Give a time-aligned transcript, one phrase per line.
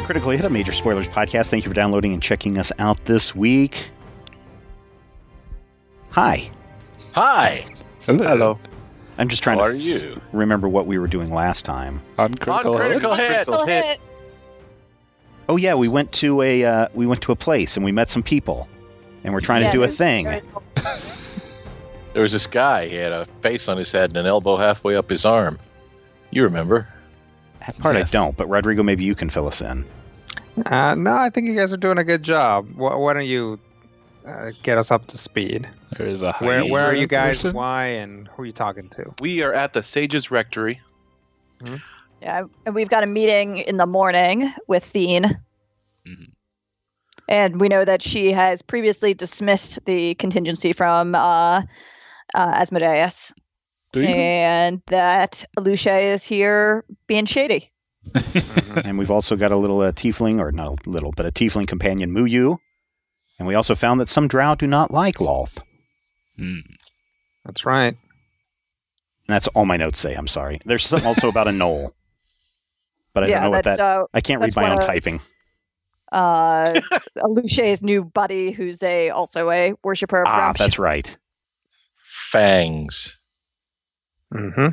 [0.00, 1.48] to Critically Hit, a major spoilers podcast.
[1.48, 3.90] Thank you for downloading and checking us out this week.
[6.10, 6.50] Hi.
[7.14, 7.64] Hi.
[8.06, 8.58] Hello.
[9.18, 10.20] I'm just trying How to are you?
[10.32, 12.02] remember what we were doing last time.
[12.18, 12.88] On critical, On Hit?
[13.00, 13.26] critical hit.
[13.34, 13.98] Critical hit.
[15.48, 18.10] Oh yeah, we went to a uh, we went to a place and we met
[18.10, 18.68] some people,
[19.24, 20.24] and we're trying Yeah, to do a thing.
[22.12, 22.88] There was this guy.
[22.88, 25.58] He had a face on his head and an elbow halfway up his arm.
[26.30, 26.88] You remember?
[27.66, 28.14] That part Yes.
[28.14, 29.84] I don't, but Rodrigo, maybe you can fill us in.
[30.66, 32.68] Uh, no, I think you guys are doing a good job.
[32.76, 33.58] Why, why don't you
[34.24, 35.68] uh, get us up to speed?
[35.96, 37.38] There is a Where where are you guys?
[37.42, 37.54] person?
[37.54, 39.12] Why and who are you talking to?
[39.20, 40.80] We are at the Sage's Rectory.
[42.22, 45.24] Yeah, and we've got a meeting in the morning with Thene.
[46.06, 46.32] Mhm.
[47.28, 51.62] And we know that she has previously dismissed the contingency from uh, uh,
[52.34, 53.45] Asmodeus, Do you?
[54.04, 57.72] And that Lucia is here being shady.
[58.84, 61.66] and we've also got a little uh, tiefling, or not a little, but a tiefling
[61.66, 62.58] companion, Muyu.
[63.38, 65.58] And we also found that some drow do not like Lolth.
[66.36, 66.60] Hmm.
[67.44, 67.96] That's right.
[69.28, 70.14] That's all my notes say.
[70.14, 70.60] I'm sorry.
[70.64, 71.90] There's something also about a gnoll,
[73.12, 73.80] but I yeah, don't know what that.
[73.80, 75.20] uh, I can't read my own of- typing.
[76.12, 76.80] uh,
[77.24, 80.58] Lucia's new buddy, who's a also a worshiper of Ah, Gruumsh.
[80.58, 81.16] that's right.
[82.30, 83.15] Fangs.
[84.36, 84.68] Mm-hmm.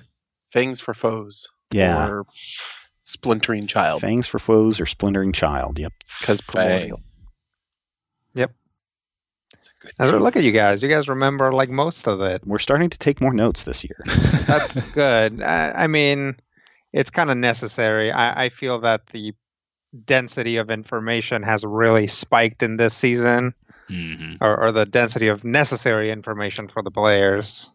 [0.52, 1.48] Fangs for foes.
[1.72, 2.08] Yeah.
[2.08, 2.26] Or
[3.04, 4.02] splintering child.
[4.02, 5.80] Fangs for foes or splintering child.
[5.80, 5.94] Yep.
[6.20, 6.54] Because Fang.
[6.68, 7.02] primordial.
[10.00, 10.82] Look at you guys.
[10.82, 12.46] You guys remember like most of it.
[12.46, 13.98] We're starting to take more notes this year.
[14.48, 15.42] That's good.
[15.42, 16.38] I, I mean,
[16.94, 18.12] it's kind of necessary.
[18.12, 19.34] I, I feel that the
[20.06, 23.54] density of information has really spiked in this season,
[23.90, 24.38] Mhm.
[24.40, 27.70] or, or the density of necessary information for the players.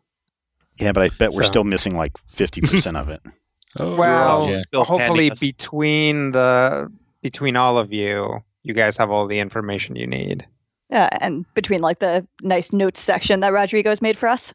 [0.79, 3.21] Yeah, but I bet we're So- still missing like 50% of it.
[3.79, 4.83] Oh, Well, Yeah.
[4.83, 6.91] Hopefully between the
[7.23, 10.47] between all of you, you guys have all the information you need.
[10.89, 14.55] Yeah, and between like the nice notes section that Rodrigo's made for us.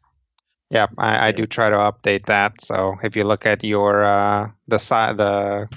[0.68, 2.60] Yeah, I, I do try to update that.
[2.60, 5.68] So if you look at your uh, the side the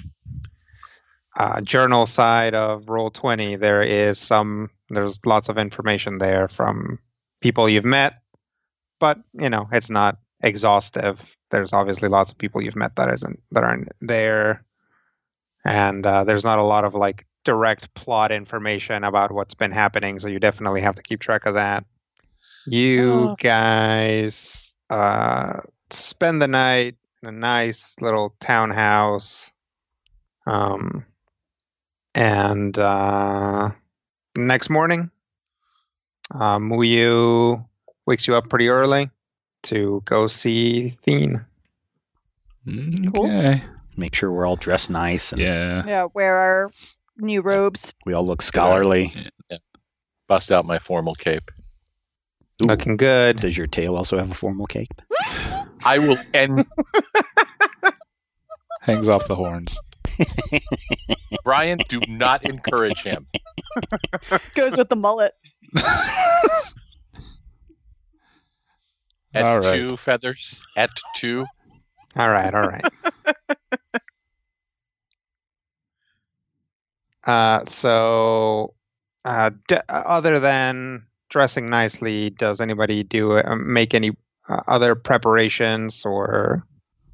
[1.36, 6.98] uh, journal side of Roll Twenty, there is some there's lots of information there from
[7.40, 8.14] people you've met,
[8.98, 11.20] but you know it's not exhaustive.
[11.50, 14.64] There's obviously lots of people you've met that isn't that aren't there,
[15.64, 20.18] and uh, there's not a lot of like direct plot information about what's been happening.
[20.20, 21.84] So you definitely have to keep track of that.
[22.66, 23.36] You Oh.
[23.38, 25.60] guys uh,
[25.90, 29.50] spend the night in a nice little townhouse.
[30.46, 31.04] Um,
[32.14, 33.70] and uh,
[34.36, 35.10] next morning,
[36.34, 37.64] uh, Muyu
[38.06, 39.10] wakes you up pretty early
[39.68, 41.44] to go see Thene.
[42.66, 43.62] Mm, okay.
[43.96, 45.84] Make sure we're all dressed nice and Yeah.
[45.86, 46.70] Yeah, wear our
[47.18, 47.92] new robes.
[48.06, 49.14] we all look scholarly.
[50.28, 51.50] Bust out my formal cape.
[52.62, 53.40] Ooh, Looking good.
[53.40, 54.92] Does your tail also have a formal cape?
[55.84, 56.66] I will end.
[58.82, 59.78] Hangs off the horns.
[61.44, 63.26] Brian, do not encourage him.
[64.54, 65.32] Goes with the mullet.
[69.38, 69.88] At All right.
[69.88, 70.60] two feathers.
[70.76, 71.46] At two.
[72.16, 72.84] All right, all right.
[77.24, 78.74] uh, so,
[79.24, 84.16] uh, d- other than dressing nicely, does anybody do uh, make any
[84.48, 86.64] uh, other preparations or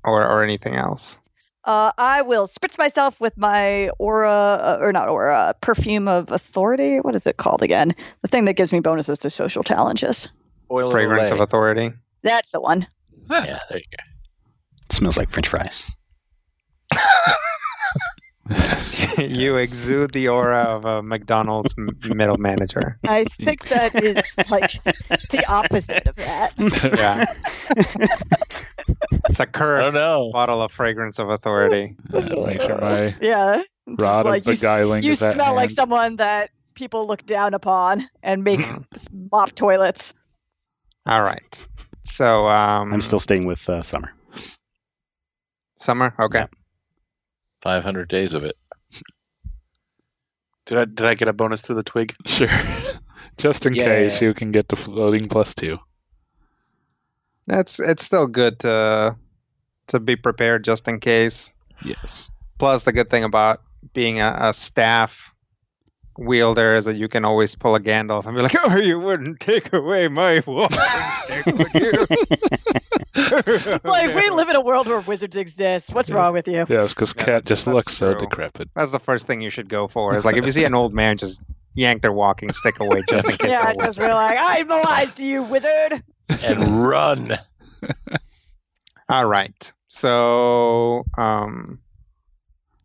[0.02, 1.16] or or anything else?
[1.64, 6.98] Uh, I will spritz myself with my aura, uh, or not aura, perfume of authority.
[7.00, 7.94] What is it called again?
[8.22, 10.28] The thing that gives me bonuses to social challenges.
[10.70, 11.92] Oil Fragrance of of authority.
[12.24, 12.86] That's the one.
[13.30, 14.02] Yeah, there you go.
[14.90, 15.90] It smells like French fries.
[19.18, 21.74] you exude the aura of a McDonald's
[22.04, 22.98] middle manager.
[23.08, 24.72] I think that is like
[25.30, 26.52] the opposite of that.
[26.94, 27.24] Yeah,
[29.28, 29.84] it's a curse.
[29.84, 30.30] don't know.
[30.32, 31.96] Bottle of fragrance of authority.
[32.12, 33.62] Uh, make sure my Yeah.
[33.86, 37.24] Rod like of you, s- beguiling you is at smell like someone that people look
[37.24, 38.60] down upon and make
[39.32, 40.12] mop toilets.
[41.06, 41.66] All right.
[42.04, 44.12] So um, I'm still staying with uh, Summer.
[45.78, 46.14] summer.
[46.20, 46.40] Okay.
[46.40, 46.46] Yeah.
[47.62, 48.56] 500 days of it.
[50.66, 52.14] Did I did I get a bonus to the twig?
[52.26, 52.48] Sure.
[53.36, 53.84] Just in Yeah.
[53.84, 55.78] case you can get the floating plus two.
[57.46, 59.16] That's it's still good to
[59.88, 61.52] to be prepared just in case.
[61.84, 62.30] Yes.
[62.58, 63.60] Plus, the good thing about
[63.92, 65.33] being a, a staff
[66.16, 69.40] wielder is that you can always pull a Gandalf and be like, "Oh, you wouldn't
[69.40, 70.72] take away my wand."
[71.26, 72.06] Take with you."
[73.16, 75.94] It's like we live in a world where wizards exist.
[75.94, 76.66] What's wrong with you?
[76.68, 78.20] Yes, because Yeah, Cat just that's looks so true.
[78.28, 78.68] decrepit.
[78.74, 80.16] That's the first thing you should go for.
[80.16, 81.40] Is like if you see an old man, just
[81.74, 83.50] yank their walking stick away just in case.
[83.50, 86.02] Yeah, they're just be like, I'm lies to you, wizard.
[86.42, 87.38] and run.
[89.08, 89.72] All right.
[89.88, 91.78] So, um,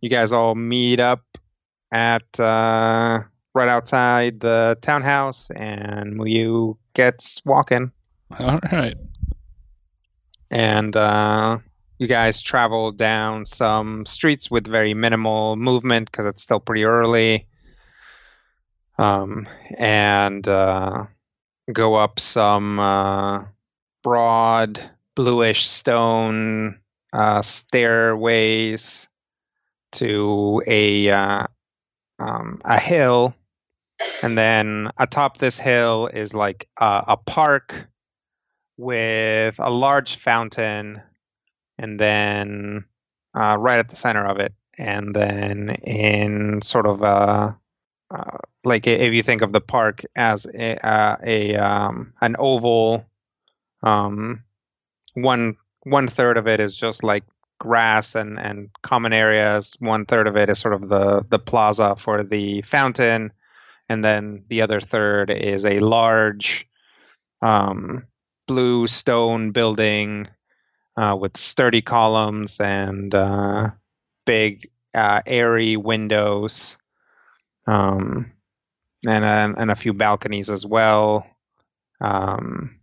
[0.02, 1.22] you guys all meet up
[1.91, 7.91] at uh, right outside the townhouse, and Muyu gets walking,
[8.39, 8.97] All right.
[10.51, 11.59] and uh,
[11.97, 17.47] you guys travel down some streets with very minimal movement because it's still pretty early.
[18.97, 19.47] Um,
[19.77, 21.06] and uh,
[21.71, 23.45] go up some uh,
[24.03, 24.81] broad
[25.15, 26.80] bluish stone
[27.13, 29.07] uh, stairways
[29.94, 31.47] to a uh,
[32.19, 33.33] um, a hill,
[34.21, 37.88] and then atop this hill is like a park
[38.77, 41.01] with a large fountain,
[41.77, 42.86] and then
[43.36, 47.57] uh, right at the center of it, and then in sort of a
[48.12, 53.06] uh, like if you think of the park as a, uh, a um, an oval,
[53.83, 54.44] um,
[55.13, 57.24] one one third of it is just like
[57.59, 59.75] grass and and common areas.
[59.79, 63.31] One third of it is sort of the the plaza for the fountain,
[63.89, 66.67] and then the other third is a large
[67.41, 68.06] um,
[68.47, 70.27] blue stone building
[70.97, 73.69] uh, with sturdy columns and uh,
[74.25, 76.77] big uh, airy windows,
[77.67, 78.31] um,
[79.07, 81.25] and a, and a few balconies as well.
[82.01, 82.79] Um,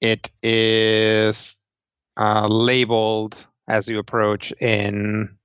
[0.00, 1.56] it is
[2.18, 5.36] uh, labeled as you approach in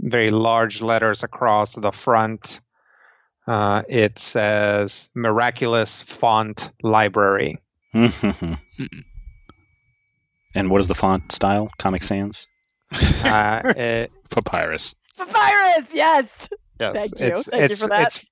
[0.00, 2.60] very large letters across the front.
[3.46, 7.58] Uh, it says "Miraculous Font Library."
[7.94, 8.58] and
[10.54, 11.70] what is the font style?
[11.78, 12.44] Comic Sans.
[13.24, 14.94] Uh, it, Papyrus.
[15.16, 16.48] Papyrus, yes.
[16.78, 17.26] yes, Thank you.
[17.26, 18.06] it's Thank you for that.
[18.08, 18.26] it's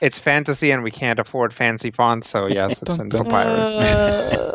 [0.00, 3.24] it's fantasy, and we can't afford fancy fonts, so yes, it's in Dun, dun.
[3.24, 3.70] papyrus.
[3.78, 4.52] Uh,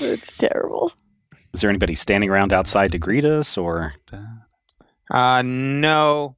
[0.00, 0.92] it's terrible.
[1.54, 3.94] Is there anybody standing around outside to greet us, or
[5.10, 6.36] Uh, no,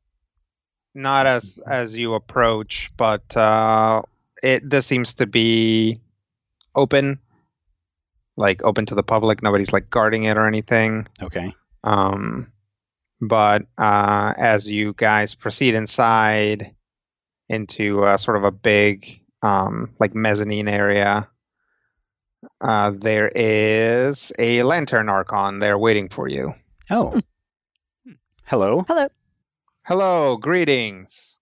[0.95, 4.03] not as as you approach, but uh,
[4.43, 6.01] it this seems to be
[6.75, 7.19] open,
[8.37, 9.43] like open to the public.
[9.43, 11.07] Nobody's like guarding it or anything.
[11.23, 11.53] okay?
[11.83, 12.53] Um,
[13.21, 16.75] but uh, as you guys proceed inside
[17.49, 21.29] into uh, sort of a big um, like mezzanine area,
[22.61, 26.55] uh, there is a lantern archon there waiting for you.
[26.91, 27.19] Oh,
[28.45, 28.85] hello.
[28.87, 29.09] Hello.
[29.83, 31.39] Hello, greetings.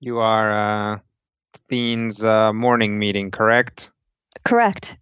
[0.00, 0.98] You are uh,
[1.68, 3.90] Thene's uh, morning meeting, correct?
[4.44, 4.96] Correct.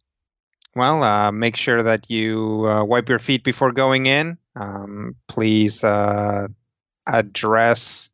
[0.74, 4.38] Well, uh, make sure that you uh, wipe your feet before going in.
[4.56, 6.48] Um, please uh,
[7.06, 8.08] address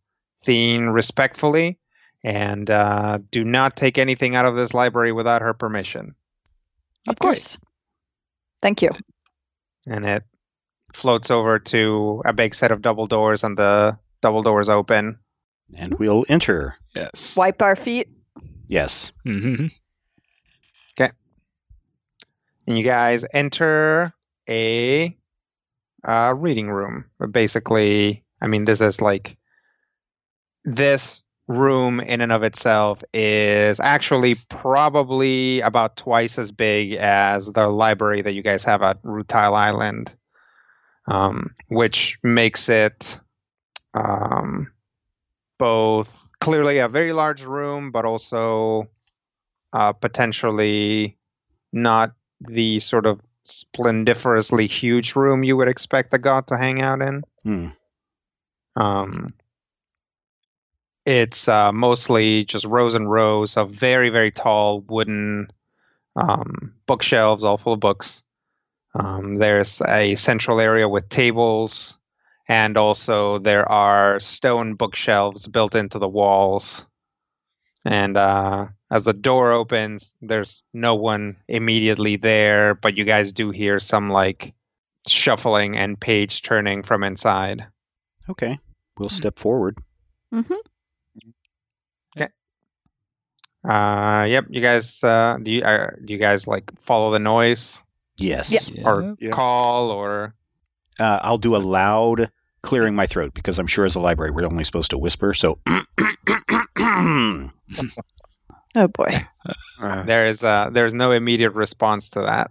[0.44, 1.78] Thene respectfully,
[2.24, 6.14] and uh, do not take anything out of this library without her permission.
[7.08, 7.26] Of Okay.
[7.28, 7.58] course.
[8.62, 8.90] Thank you.
[9.86, 10.24] And it
[10.94, 15.18] floats over to a big set of double doors, and the double doors open.
[15.76, 16.76] And we'll enter.
[16.94, 17.36] Yes.
[17.36, 18.08] Wipe our feet.
[18.68, 19.12] Yes.
[19.24, 19.66] hmm
[20.98, 21.12] Okay.
[22.66, 24.12] and you guys enter
[24.48, 25.16] a
[26.06, 27.04] uh, reading room.
[27.30, 29.36] Basically, I mean, this is like
[30.64, 37.68] this room in and of itself is actually probably about twice as big as the
[37.68, 40.12] library that you guys have at Rutile Island,
[41.06, 43.18] um, which makes it
[43.94, 44.72] um,
[45.58, 48.88] both clearly a very large room, but also
[49.72, 51.16] uh, potentially
[51.72, 57.00] not the sort of splendiferously huge room you would expect the god to hang out
[57.00, 57.22] in.
[57.44, 57.68] Hmm.
[58.74, 59.28] Um,
[61.06, 65.48] it's uh, mostly just rows and rows of very, very tall wooden
[66.16, 68.24] um, bookshelves, all full of books.
[68.94, 71.96] Um, there's a central area with tables,
[72.48, 76.84] and also there are stone bookshelves built into the walls.
[77.84, 83.50] And uh, as the door opens, there's no one immediately there, but you guys do
[83.50, 84.54] hear some like
[85.06, 87.64] shuffling and page turning from inside.
[88.28, 88.58] Okay.
[88.98, 89.78] We'll step forward.
[90.34, 90.54] Mm-hmm.
[93.68, 94.44] Uh, yep.
[94.48, 97.80] You guys, uh, do you uh, do you guys like follow the noise
[98.18, 98.50] Yes.
[98.50, 98.82] Yeah.
[98.88, 99.30] or Yeah.
[99.30, 100.34] call or?
[101.00, 102.30] Uh, I'll do a loud
[102.62, 105.34] clearing my throat because I'm sure as a library we're only supposed to whisper.
[105.34, 105.58] So.
[108.78, 109.24] Oh boy.
[109.80, 112.50] Uh, There is uh, there's no immediate response to that.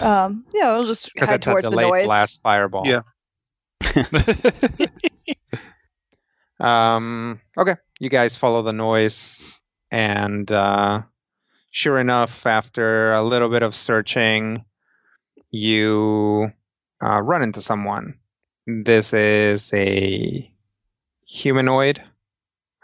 [0.00, 2.04] Um, yeah, we'll just Because head it's a towards the delayed noise.
[2.04, 2.84] blast fireball.
[2.86, 3.02] Yeah.
[6.60, 9.58] Um, okay, you guys follow the noise,
[9.94, 11.02] and uh,
[11.70, 14.64] sure enough, after a little bit of searching,
[15.52, 16.50] you
[17.00, 18.18] uh, run into someone.
[18.66, 20.52] This is a
[21.24, 22.02] humanoid.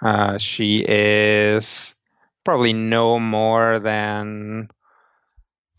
[0.00, 1.96] Uh, she is
[2.44, 4.68] probably no more than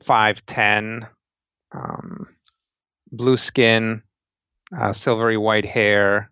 [0.04, 1.08] five ten,
[1.72, 2.28] um,
[3.10, 4.04] blue skin,
[4.78, 6.31] uh, silvery white hair,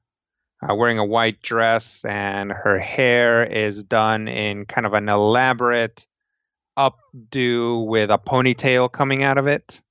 [0.62, 6.06] uh, wearing a white dress, and her hair is done in kind of an elaborate
[6.78, 9.82] updo with a ponytail coming out of it.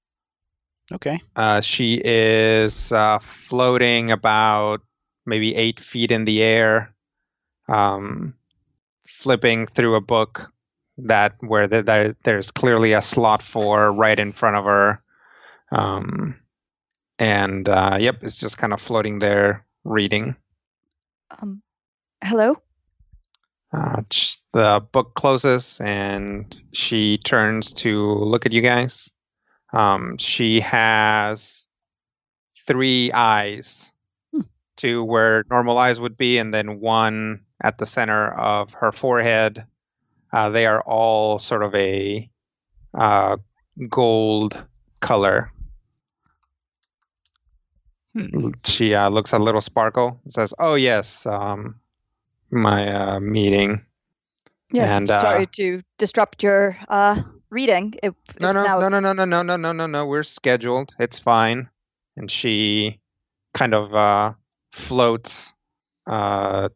[0.93, 1.21] Okay.
[1.37, 4.81] Uh, she is uh, floating about
[5.27, 6.95] maybe eight feet in the air,
[7.69, 8.35] um,
[9.07, 10.51] flipping through a book
[10.97, 14.99] that where the, that there's clearly a slot for right in front of her.
[15.71, 16.41] Um,
[17.19, 20.37] and uh, yep, it's just kind of floating there reading.
[21.31, 21.63] Um,
[22.23, 22.57] hello.
[23.73, 24.03] Uh,
[24.55, 29.11] the book closes and she turns to look at you guys.
[29.73, 31.67] Um, she has
[32.67, 33.91] three eyes,
[34.33, 34.43] Hmm.
[34.77, 39.65] two where normal eyes would be, and then one at the center of her forehead.
[40.33, 42.31] Uh, they are all sort of a
[42.95, 43.37] uh,
[43.89, 44.65] gold
[45.01, 45.53] color.
[48.19, 48.51] Hmm.
[48.65, 50.21] She uh, looks a little sparkle.
[50.29, 51.77] Says, "Oh yes, um,
[52.51, 53.85] my uh, meeting."
[54.73, 54.97] Yes.
[54.97, 57.95] And, uh, sorry to disrupt your uh, reading.
[58.03, 60.07] It, No, no, no, no, no, no, no, no, no, no, no.
[60.07, 60.95] We're scheduled.
[60.99, 61.69] It's fine.
[62.17, 63.01] And she
[63.55, 64.33] kind of uh,
[64.73, 65.55] floats
[66.07, 66.69] uh,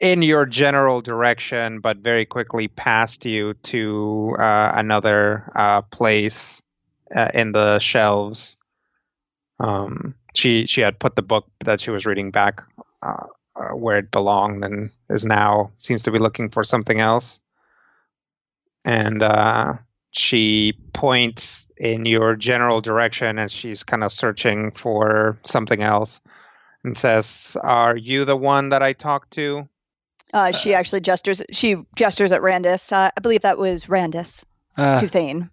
[0.00, 6.62] in your general direction, but very quickly past you to uh, another uh, place
[7.14, 8.56] uh, in the shelves.
[9.62, 12.62] Um, she she had put the book that she was reading back
[13.00, 17.38] uh, uh, where it belonged, and is now seems to be looking for something else.
[18.84, 19.74] And uh,
[20.10, 26.20] she points in your general direction as she's kind of searching for something else,
[26.82, 29.68] and says, "Are you the one that I talked to?"
[30.34, 31.42] Uh, she actually gestures.
[31.52, 32.90] She gestures at Randis.
[32.90, 34.44] Uh, I believe that was Randis
[34.76, 35.50] Uh, to Thene.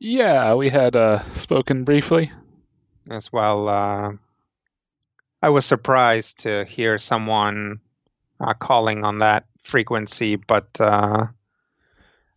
[0.00, 2.32] yeah, we had uh, spoken briefly.
[3.10, 3.68] As well.
[3.68, 4.12] Uh,
[5.42, 7.80] I was surprised to hear someone
[8.40, 11.26] uh, calling on that frequency, but uh,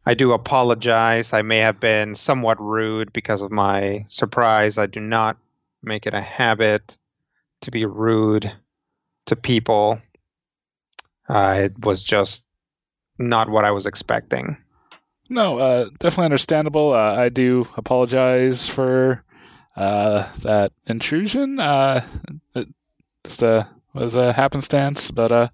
[0.05, 1.33] I do apologize.
[1.33, 4.77] I may have been somewhat rude because of my surprise.
[4.77, 5.37] I do not
[5.83, 6.97] make it a habit
[7.61, 8.51] to be rude
[9.27, 10.01] to people.
[11.27, 12.43] Uh, it was just
[13.17, 14.57] not what I was expecting.
[15.29, 16.93] No, uh, definitely understandable.
[16.93, 19.23] Uh, I do apologize for
[19.75, 21.59] uh, that intrusion.
[21.59, 22.05] Uh,
[23.23, 25.49] just uh, was a happenstance, but uh,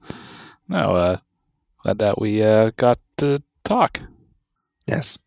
[0.68, 1.18] no, uh,
[1.84, 4.02] glad that we uh, got to talk.
[4.88, 5.18] Yes.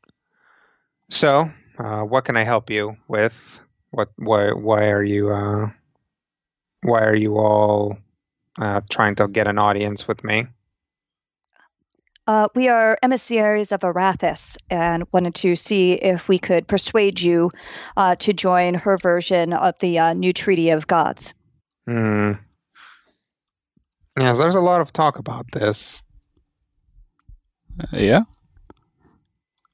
[1.11, 3.61] So, uh, what can I help you with?
[3.91, 4.11] What?
[4.17, 4.53] Why?
[4.53, 5.31] Why are you?
[5.31, 5.71] Uh,
[6.83, 7.97] why are you all
[8.59, 10.47] uh, trying to get an audience with me?
[12.27, 17.51] Uh, we are emissaries of Arathis and wanted to see if we could persuade you
[17.97, 21.35] uh, to join her version of the uh, new Treaty of Gods.
[21.87, 22.33] Hmm.
[24.19, 26.03] Yes, there's a lot of talk about this.
[27.79, 28.23] Uh, yeah.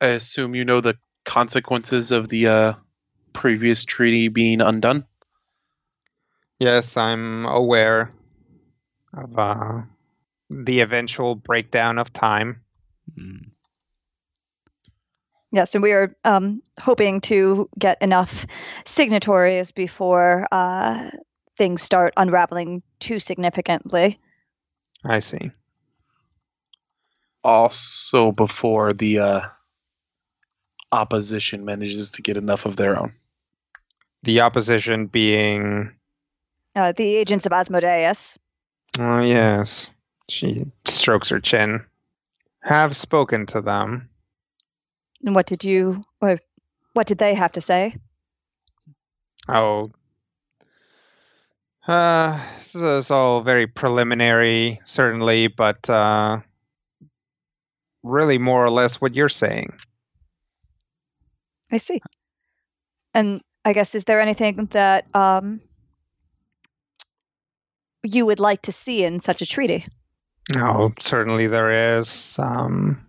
[0.01, 2.73] I assume you know the consequences of the uh,
[3.33, 5.07] previous treaty being undone.
[6.59, 8.11] Yes, I'm aware
[9.15, 9.83] of uh,
[10.51, 12.63] the eventual breakdown of time.
[13.19, 13.51] Mm.
[15.53, 18.47] Yes, and we are um, hoping to get enough
[18.85, 21.11] signatories before uh,
[21.57, 24.21] things start unraveling too significantly.
[25.05, 25.51] I see.
[27.43, 29.41] Also, before the uh,
[30.93, 33.15] opposition manages to get enough of their own.
[34.23, 35.97] The opposition being,
[36.77, 38.39] Uh, the agents of Asmodeus.
[38.99, 39.91] oh yes,
[40.31, 41.85] she strokes her chin.
[42.63, 44.09] Have spoken to them.
[45.25, 46.39] And what did you, or
[46.93, 47.97] what did they have to say?
[49.49, 49.91] Oh.
[51.87, 56.41] Uh, this is all very preliminary, certainly, but uh,
[58.03, 59.73] really more or less what you're saying.
[61.73, 62.01] I see.
[63.15, 65.61] And I guess is there anything that um,
[68.03, 69.87] you would like to see in such a treaty?
[70.57, 72.37] Oh, certainly there is.
[72.39, 73.07] Um,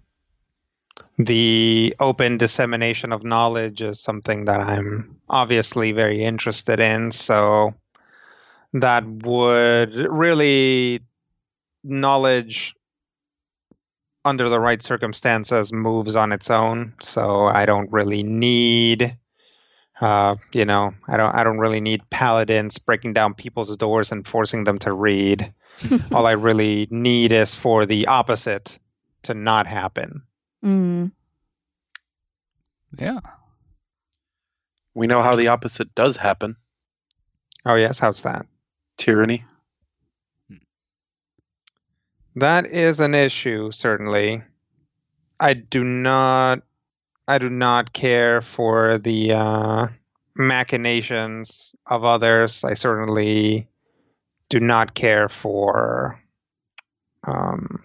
[1.18, 7.12] the open dissemination of knowledge is something that I'm obviously very interested in.
[7.12, 7.74] So
[8.74, 11.02] that would really
[11.84, 12.76] knowledge
[14.24, 16.94] under the right circumstances moves on its own.
[17.02, 19.18] So I don't really need
[20.02, 24.28] uh, you know, I don't I don't really need paladins breaking down people's doors and
[24.28, 25.54] forcing them to read.
[26.12, 28.78] All I really need is for the opposite
[29.24, 30.24] to not happen.
[30.64, 31.12] Mm.
[32.98, 33.20] Yeah.
[34.94, 36.56] We know how the opposite does happen.
[37.66, 38.46] Oh yes, how's that?
[38.98, 39.46] Tyranny.
[42.36, 44.44] That is an issue, certainly.
[45.40, 46.62] I do not
[47.28, 49.88] I do not care for the uh,
[50.36, 52.64] machinations of others.
[52.64, 53.70] I certainly
[54.52, 56.22] do not care for
[57.26, 57.82] um,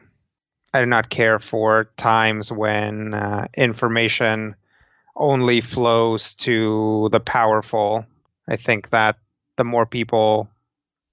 [0.74, 4.56] I do not care for times when uh, information
[5.14, 8.04] only flows to the powerful.
[8.48, 9.16] I think that
[9.56, 10.48] the more people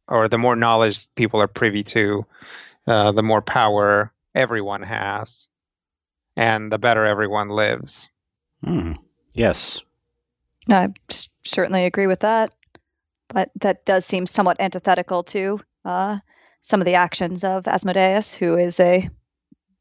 [0.07, 2.25] or the more knowledge people are privy to,
[2.87, 5.49] uh, the more power everyone has,
[6.35, 8.09] and the better everyone lives.
[8.63, 8.93] Hmm.
[9.33, 9.81] Yes.
[10.67, 10.89] I
[11.43, 12.53] certainly agree with that.
[13.33, 16.19] But that does seem somewhat antithetical to uh,
[16.61, 19.09] some of the actions of Asmodeus, who is a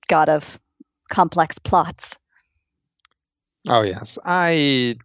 [0.08, 0.58] god of
[1.10, 2.18] complex plots.
[3.68, 4.96] Oh yes, I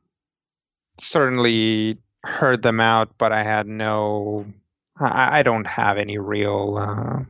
[1.00, 4.46] certainly heard them out, but I had no.
[4.98, 6.78] I, I don't have any real.
[6.78, 7.24] Uh,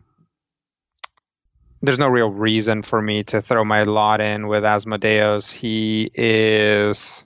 [1.81, 5.51] there's no real reason for me to throw my lot in with Asmodeus.
[5.51, 7.23] He is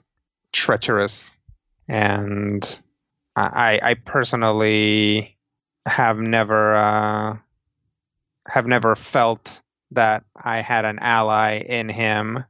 [0.52, 1.32] treacherous,
[1.88, 2.80] and
[3.34, 5.38] I, I personally
[5.86, 7.36] have never uh,
[8.46, 9.62] have never felt
[9.92, 12.44] that I had an ally in him,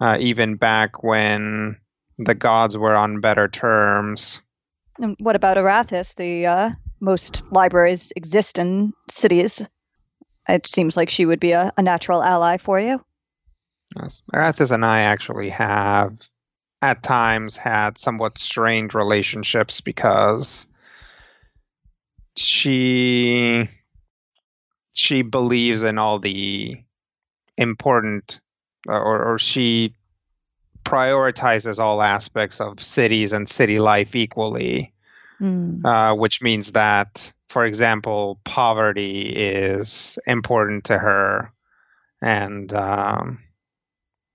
[0.00, 1.78] uh, even back when
[2.18, 4.40] the gods were on better terms.
[4.98, 6.14] And what about Arathis?
[6.14, 9.62] The uh, most libraries exist in cities.
[10.48, 13.02] It seems like she would be a, a natural ally for you.
[13.96, 14.22] Yes.
[14.32, 16.16] Arathis and I actually have,
[16.82, 20.66] at times, had somewhat strained relationships because
[22.36, 23.68] she
[24.92, 26.82] she believes in all the
[27.56, 28.40] important,
[28.86, 29.94] or, or she
[30.84, 34.92] prioritizes all aspects of cities and city life equally,
[35.40, 35.82] Mm.
[35.86, 41.50] uh, which means that, for example, poverty is important to her,
[42.20, 43.38] and um,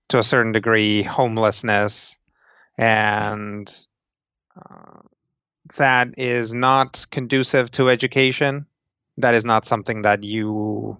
[0.08, 2.16] to a certain degree, homelessness,
[2.78, 3.72] and
[4.56, 5.00] uh,
[5.76, 8.66] that is not conducive to education.
[9.18, 10.98] That is not something that you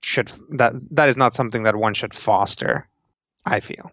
[0.00, 2.88] should that that is not something that one should foster.
[3.44, 3.90] I feel.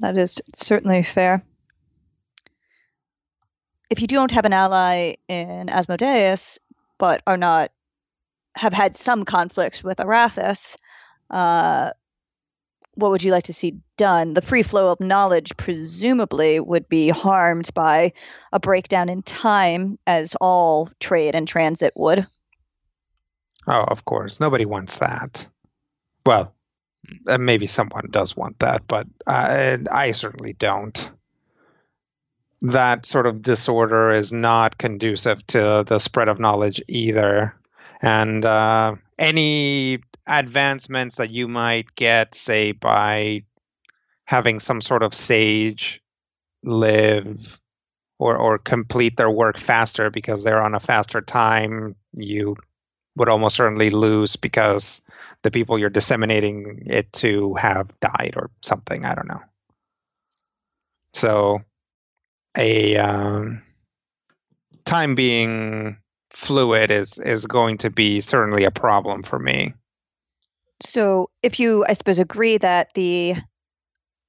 [0.00, 1.42] That is certainly fair.
[3.90, 6.58] If you don't have an ally in Asmodeus,
[6.98, 7.70] but are not
[8.56, 10.76] have had some conflict with Arathis,
[11.30, 11.90] uh,
[12.94, 14.34] what would you like to see done?
[14.34, 18.12] The free flow of knowledge presumably would be harmed by
[18.52, 22.26] a breakdown in time, as all trade and transit would.
[23.66, 25.46] Oh, of course, nobody wants that.
[26.26, 26.54] Well,
[27.26, 31.10] uh, maybe someone does want that, but I, I certainly don't.
[32.60, 37.56] That sort of disorder is not conducive to the spread of knowledge either.
[38.00, 43.44] And uh, any advancements that you might get, say, by
[44.24, 46.00] having some sort of sage
[46.62, 47.60] live
[48.18, 52.56] or, or complete their work faster because they're on a faster time, you
[53.16, 55.02] would almost certainly lose because
[55.42, 59.04] the people you're disseminating it to have died or something.
[59.04, 59.42] I don't know.
[61.12, 61.60] So,
[62.56, 63.62] a um,
[64.84, 65.98] time being
[66.30, 69.74] fluid is is going to be certainly a problem for me.
[70.84, 73.36] So, if you, I suppose, agree that the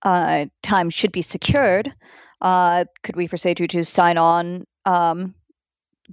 [0.04, 1.94] uh, time should be secured,
[2.42, 5.34] uh, could we persuade you to sign on um,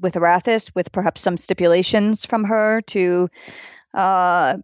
[0.01, 3.29] with Arathis with perhaps some stipulations from her to
[3.95, 4.59] uh,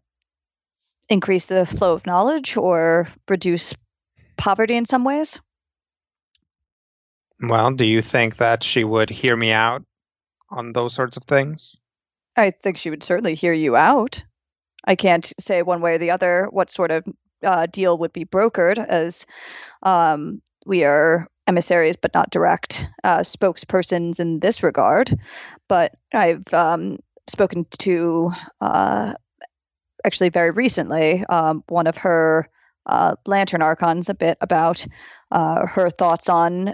[1.09, 3.75] increase the flow of knowledge or reduce
[4.37, 5.41] poverty in some ways?
[7.41, 9.85] Well, do you think that she would hear me out
[10.51, 11.77] on those sorts of things?
[12.37, 14.23] I think she would certainly hear you out.
[14.87, 17.05] I can't say one way or the other what sort of
[17.43, 19.27] uh, deal would be brokered, as
[19.83, 25.17] um, we are emissaries but not direct uh, spokespersons in this regard.
[25.69, 29.15] But I've um, spoken to uh,
[30.05, 32.49] actually very recently um, one of her
[32.87, 34.87] uh, lantern archons a bit about
[35.33, 36.73] uh, her thoughts on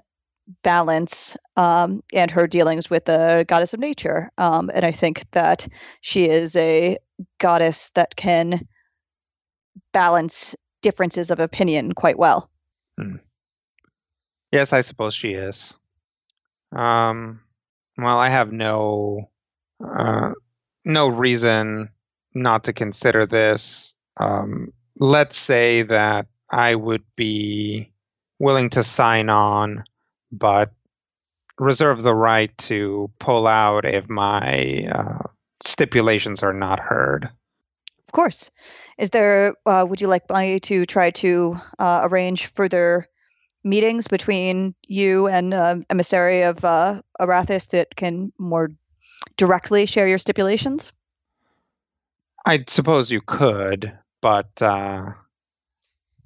[0.63, 4.31] balance um, and her dealings with the goddess of nature.
[4.39, 5.67] Um, and I think that
[6.01, 6.99] she is a
[7.39, 8.67] goddess that can
[9.93, 12.51] balance differences of opinion quite well.
[14.51, 15.75] Yes, I suppose she is.
[16.73, 17.41] Um,
[17.97, 19.31] well, I have no
[19.85, 20.33] uh,
[20.85, 21.91] no reason
[22.35, 23.95] not to consider this.
[24.19, 27.93] Um, let's say that I would be
[28.39, 29.85] willing to sign on,
[30.31, 30.73] but
[31.59, 35.29] reserve the right to pull out if my uh,
[35.65, 37.29] stipulations are not heard.
[38.09, 38.51] Of course.
[38.99, 43.09] Is there, uh, would you like me to try to uh, arrange further
[43.65, 48.69] meetings between you and uh, emissary of uh, Arathis that can more
[49.37, 50.93] directly share your stipulations?
[52.45, 55.13] I suppose you could, but uh,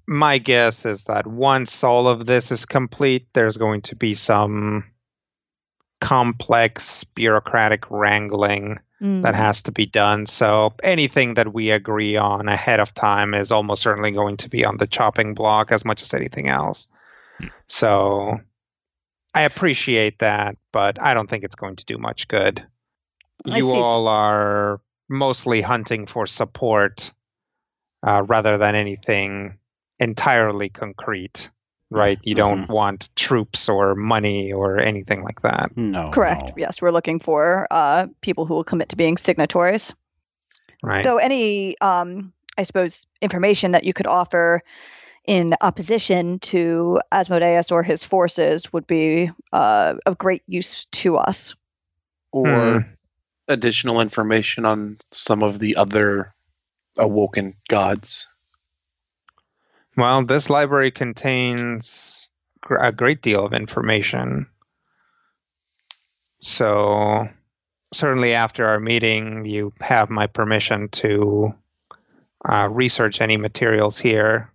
[0.07, 4.85] my guess is that once all of this is complete, there's going to be some
[6.01, 9.23] complex bureaucratic wrangling Mm.
[9.23, 10.25] that has to be done.
[10.25, 14.65] So anything that we agree on ahead of time is almost certainly going to be
[14.65, 16.89] on the chopping block as much as anything else.
[17.39, 17.47] Hmm.
[17.69, 18.41] So
[19.35, 22.67] I appreciate that, but I don't think it's going to do much good.
[23.45, 24.81] I you all are
[25.11, 27.13] mostly hunting for support
[28.03, 29.59] uh, rather than anything
[29.99, 31.51] entirely concrete,
[31.91, 32.19] right?
[32.23, 35.77] You don't want troops or money or anything like that.
[35.77, 36.11] No.
[36.11, 36.49] Correct.
[36.49, 36.53] no.
[36.57, 39.95] Yes, we're looking for uh, people who will commit to being signatories.
[40.83, 41.05] Right.
[41.05, 44.63] So, any, um, I suppose, information that you could offer
[45.27, 51.55] in opposition to Asmodeus or his forces would be uh, of great use to us.
[52.33, 52.93] Or Hmm.
[53.49, 56.35] additional information on some of the other
[56.97, 58.29] awoken gods.
[59.97, 62.29] Well, this library contains
[62.61, 64.47] gr- a great deal of information.
[66.41, 67.29] So,
[67.93, 71.55] certainly after our meeting, you have my permission to
[72.45, 74.53] uh, research any materials here.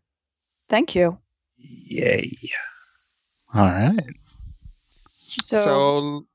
[0.69, 1.17] Thank you.
[1.57, 2.31] Yay.
[3.53, 4.15] All right.
[5.41, 6.25] So, So,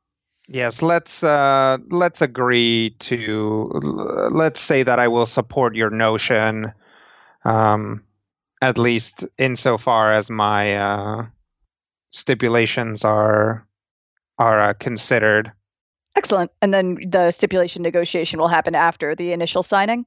[0.48, 6.72] yes, let's uh, let's agree to l- let's say that I will support your notion,
[7.44, 8.02] um,
[8.66, 11.26] at least insofar as my uh,
[12.10, 13.64] stipulations are
[14.38, 15.52] are uh, considered.
[16.16, 16.50] excellent.
[16.60, 20.04] And then the stipulation negotiation will happen after the initial signing.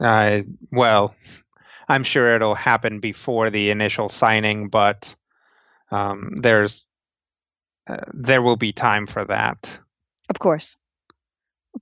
[0.00, 1.14] Uh, well,
[1.88, 5.14] I'm sure it'll happen before the initial signing, but
[5.90, 6.88] um, there's
[7.86, 9.70] uh, there will be time for that.
[10.30, 10.76] Of course.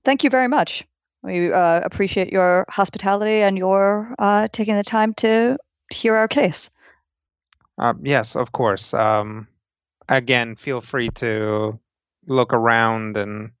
[0.03, 0.85] Thank you very much.
[1.23, 5.57] We uh, appreciate your hospitality and your uh, taking the time to
[5.91, 6.69] hear our case.
[7.77, 8.93] Uh, yes, of course.
[8.93, 9.47] Um,
[10.07, 11.79] again, feel free to
[12.27, 13.51] look around and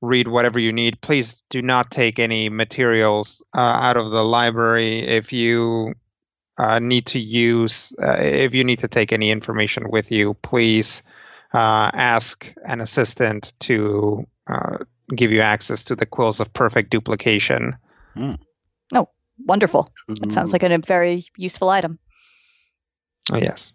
[0.00, 1.00] read whatever you need.
[1.00, 5.06] Please do not take any materials uh, out of the library.
[5.06, 5.94] If you
[6.58, 11.02] uh, need to use, uh, if you need to take any information with you, please
[11.52, 14.78] uh, ask an assistant to uh,
[15.14, 17.76] give you access to the quills of perfect duplication.
[19.46, 19.90] Wonderful.
[20.08, 21.98] It sounds like a very useful item.
[23.32, 23.72] Oh, yes.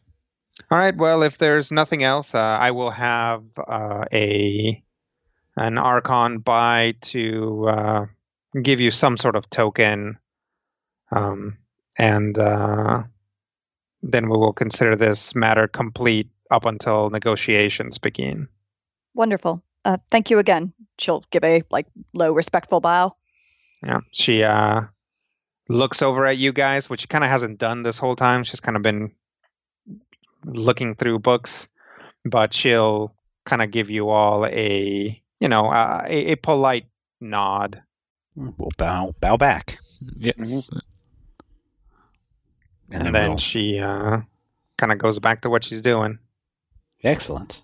[0.72, 0.96] All right.
[0.96, 4.82] Well, if there's nothing else, uh, I will have uh, a
[5.58, 8.06] an archon buy to uh,
[8.62, 10.18] give you some sort of token,
[11.12, 11.58] um,
[11.98, 13.04] and uh,
[14.02, 18.48] then we will consider this matter complete up until negotiations begin.
[19.14, 19.64] Wonderful.
[19.84, 20.74] Uh, thank you again.
[21.00, 23.16] She'll give a like low, respectful bow.
[23.84, 24.00] Yeah.
[24.12, 24.82] She uh,
[25.68, 28.44] looks over at you guys, which she kind of hasn't done this whole time.
[28.44, 29.12] She's kind of been
[30.46, 31.68] looking through books,
[32.24, 33.14] but she'll
[33.46, 36.86] kind of give you all a, you know, uh, a, a polite
[37.20, 37.82] nod.
[38.36, 39.80] We'll bow bow back.
[40.18, 40.36] Yes.
[40.38, 40.80] Mhm.
[42.92, 44.22] And, then, we'll- she uh,
[44.78, 46.20] kind of goes back to what she's doing.
[47.04, 47.62] Excellent.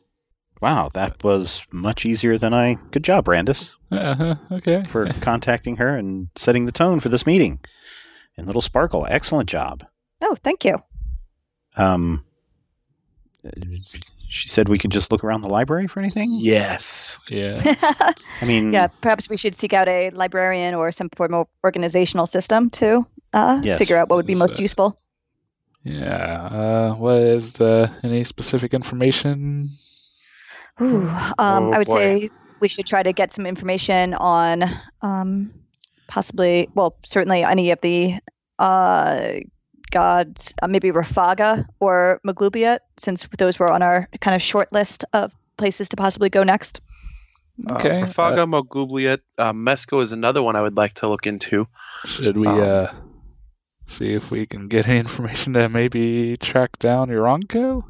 [0.61, 2.75] Wow, that was much easier than I.
[2.91, 4.35] Good job, Brandis, Uh-huh.
[4.51, 4.83] Okay.
[4.89, 7.59] for contacting her and setting the tone for this meeting.
[8.37, 9.83] And Little Sparkle, excellent job.
[10.23, 10.75] Oh, thank you.
[11.75, 12.23] Um,
[14.29, 16.29] she said we could just look around the library for anything.
[16.33, 17.19] Yes.
[17.29, 17.59] yeah.
[18.41, 22.27] I mean, yeah, perhaps we should seek out a librarian or some form of organizational
[22.27, 23.79] system to uh, Yes.
[23.79, 24.99] figure out what would be most uh, useful.
[25.83, 26.43] Yeah.
[26.51, 29.69] Uh, what is the any specific information?
[30.79, 31.93] Ooh, um, Oh, I would boy.
[31.95, 32.29] say
[32.59, 34.63] we should try to get some information on
[35.01, 35.51] um,
[36.07, 38.19] possibly, well, certainly any of the
[38.59, 39.31] uh,
[39.91, 45.03] gods, uh, maybe Rafaga or Maglubiyet, since those were on our kind of short list
[45.13, 46.81] of places to possibly go next.
[47.69, 48.01] Okay.
[48.01, 51.67] Uh, Rafaga, Mogubliet, uh, Mesco is another one I would like to look into.
[52.05, 52.87] Should we Um, uh,
[53.85, 57.83] see if we can get any information to maybe track down Uranko?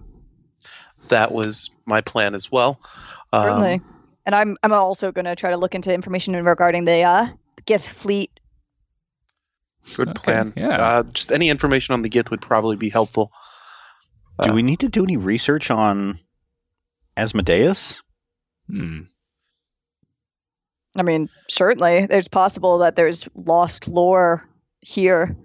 [1.10, 2.80] That was my plan as well.
[3.34, 3.82] Um, Certainly.
[4.26, 7.28] And I'm I'm also going to try to look into information regarding the uh,
[7.66, 8.32] Gith fleet.
[9.96, 10.54] Good Okay, plan.
[10.56, 10.70] yeah.
[10.78, 13.32] Uh, just any information on the Gith would probably be helpful.
[14.44, 16.20] Do Uh, we need to do any research on
[17.18, 18.02] Asmodeus?
[18.68, 19.02] Hmm.
[20.98, 24.48] I mean, certainly, it's possible that there's lost lore
[24.82, 25.36] here.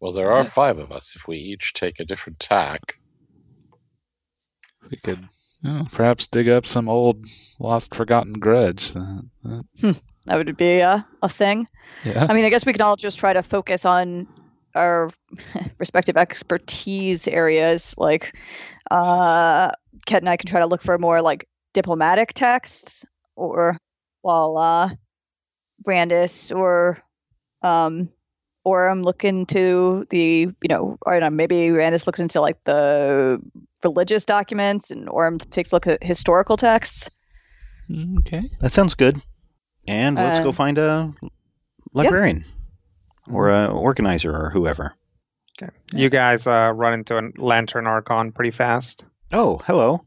[0.00, 1.14] Well, there are five of us.
[1.16, 2.98] If we each take a different tack,
[4.90, 5.28] We could
[5.62, 7.26] you know, perhaps dig up some old,
[7.58, 8.92] lost, forgotten grudge.
[8.92, 11.66] That, that- That would be uh, a thing.
[12.04, 12.26] yeah.
[12.28, 14.26] I mean, I guess we could all just try to focus on
[14.74, 15.10] our
[15.78, 17.94] respective expertise areas.
[17.96, 18.36] Like,
[18.90, 19.70] uh,
[20.04, 23.78] Ket and I can try to look for more like diplomatic texts, or
[24.20, 24.90] while uh,
[25.82, 26.98] Brandis or
[27.62, 28.10] um,
[28.68, 32.62] Orem look into the, you know, or I don't know, maybe Randis looks into like
[32.64, 33.40] the
[33.84, 37.08] religious documents, and Orem takes a look at historical texts.
[38.18, 38.42] okay.
[38.60, 39.20] That sounds good.
[39.86, 41.14] And let's go Uh, find a
[41.94, 42.44] librarian
[43.30, 44.94] or a organizer or whoever.
[45.60, 45.72] Okay.
[45.94, 49.04] You guys uh, run into a lantern archon pretty fast.
[49.32, 50.04] Oh, hello.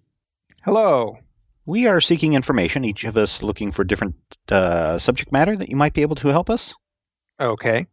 [0.64, 1.18] Hello.
[1.66, 4.16] We are seeking information, each of us looking for different
[4.50, 6.74] uh, subject matter that you might be able to help us.
[7.40, 7.88] Okay.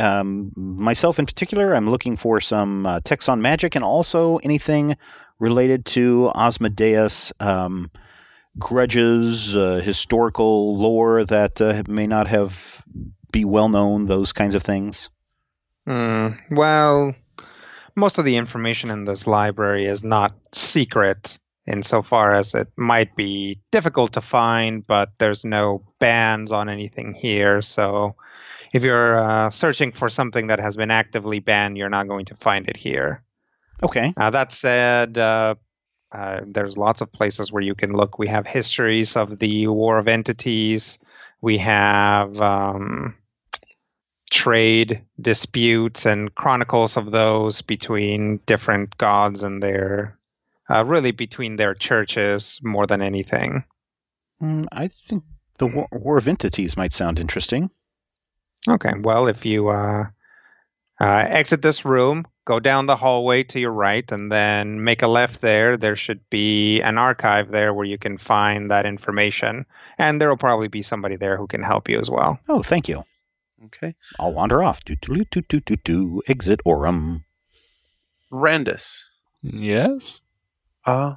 [0.00, 4.96] Um, myself in particular, I'm looking for some uh, texts on magic and also anything
[5.38, 7.90] related to Asmodeus, um,
[8.58, 12.82] grudges, uh, historical lore that uh, may not have
[13.32, 15.10] be well known, those kinds of things.
[15.86, 16.28] Hmm.
[16.50, 17.14] well,
[17.94, 23.60] most of the information in this library is not secret insofar as it might be
[23.70, 27.60] difficult to find, but there's no bans on anything here.
[27.60, 28.14] So
[28.74, 32.34] if you're uh, searching for something that has been actively banned, you're not going to
[32.34, 33.22] find it here.
[33.84, 34.12] Okay.
[34.16, 35.54] Uh, that said, uh,
[36.10, 38.18] uh, there's lots of places where you can look.
[38.18, 40.98] We have histories of the War of Entities.
[41.40, 43.14] We have um,
[44.32, 50.18] trade disputes and chronicles of those between different gods and their,
[50.68, 53.62] uh, really between their churches more than anything.
[54.42, 55.22] Mm, I think
[55.58, 57.70] the War, War of Entities might sound interesting.
[58.68, 60.04] Okay, well, if you uh,
[61.00, 65.06] uh, exit this room, go down the hallway to your right, and then make a
[65.06, 69.66] left there, there should be an archive there where you can find that information.
[69.98, 72.38] And there will probably be somebody there who can help you as well.
[72.48, 73.04] Oh, thank you.
[73.66, 73.94] Okay.
[74.18, 74.84] I'll wander off.
[74.84, 76.22] Do do do do do do.
[76.28, 77.24] Exit Aurum.
[78.32, 79.04] Randus,
[79.42, 80.22] Yes.
[80.86, 81.14] uh,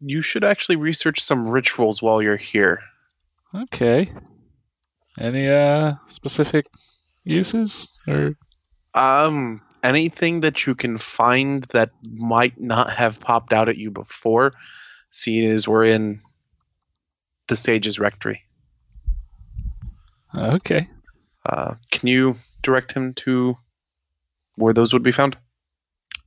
[0.00, 2.80] you should actually research some rituals while you're here.
[3.54, 4.10] Okay.
[5.18, 6.66] Any uh specific
[7.24, 8.34] uses or
[8.94, 14.52] Um, anything that you can find that might not have popped out at you before,
[15.10, 16.20] seeing as we're in
[17.48, 18.42] the Sage's Rectory.
[20.34, 20.88] okay.
[21.44, 23.56] Uh, can you direct him to
[24.56, 25.36] where those would be found?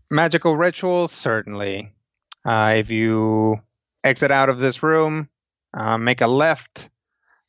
[0.09, 1.91] Magical rituals, certainly.
[2.45, 3.59] Uh, if you
[4.03, 5.29] exit out of this room,
[5.73, 6.89] uh, make a left,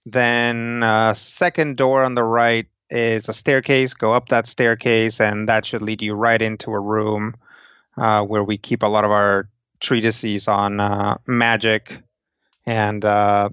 [0.06, 3.94] then uh, second door on the right is a staircase.
[3.94, 7.36] Go up that staircase, and that should lead you right into a room
[7.96, 9.48] uh, where we keep a lot of our
[9.80, 12.02] treatises on uh, magic.
[12.66, 13.50] And uh,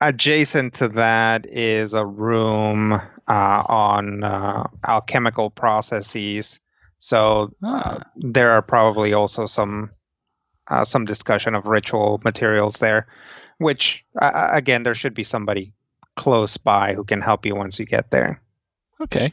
[0.00, 6.60] adjacent to that is a room uh, on uh, alchemical processes.
[6.98, 8.02] So uh, Ah.
[8.16, 9.90] there are probably also some
[10.68, 13.06] uh, some discussion of ritual materials there,
[13.58, 15.72] which uh, again there should be somebody
[16.16, 18.42] close by who can help you once you get there.
[19.00, 19.32] Okay.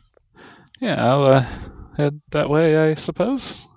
[0.79, 1.45] Yeah, I'll uh,
[1.97, 3.67] head that way, I suppose.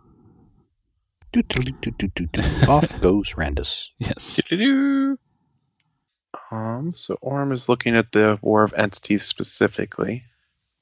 [2.68, 3.90] Off goes Randus.
[3.98, 4.40] Yes.
[6.50, 10.24] Um, so Orm is looking at the War of Entities specifically.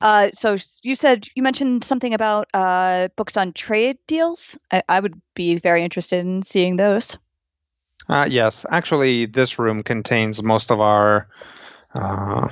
[0.01, 4.59] Uh, so you said you mentioned something about uh, books on trade deals.
[4.71, 7.17] I, I would be very interested in seeing those.
[8.09, 11.27] Uh, yes, actually, this room contains most of our
[11.95, 12.49] uh,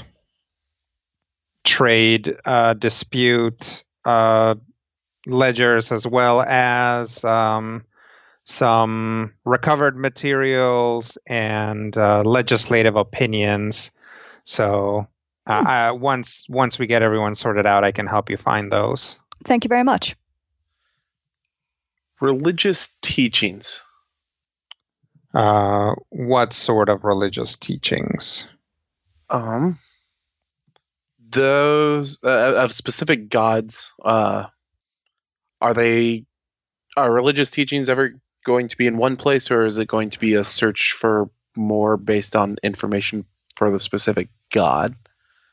[1.64, 4.55] trade uh, dispute uh,
[5.26, 7.85] ledgers, as well as um,
[8.44, 13.90] some recovered materials and uh, legislative opinions.
[14.44, 15.07] So
[15.44, 19.18] Uh, uh, once once we get everyone sorted out, I can help you find those.
[19.44, 20.14] Thank you very much.
[22.20, 23.83] Religious teachings.
[25.35, 28.46] Uh, what sort of religious teachings?
[29.33, 29.79] Um,
[31.31, 33.92] those uh, of specific gods.
[34.05, 34.47] Uh,
[35.61, 36.27] are they
[36.97, 38.14] are religious teachings ever
[38.45, 41.31] going to be in one place, or is it going to be a search for
[41.57, 43.25] more based on information
[43.57, 44.95] for the specific god?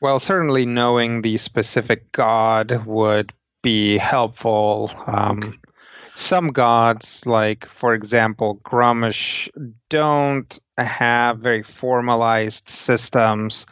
[0.00, 4.90] Well, certainly knowing the specific god would be helpful.
[5.06, 5.58] Um,
[6.14, 9.48] some gods, like for example, Gruumsh,
[9.88, 13.66] don't have very formalized systems.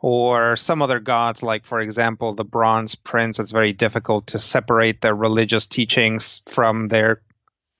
[0.00, 5.00] Or some other gods, like for example, the Bronze Prince, it's very difficult to separate
[5.00, 7.20] their religious teachings from their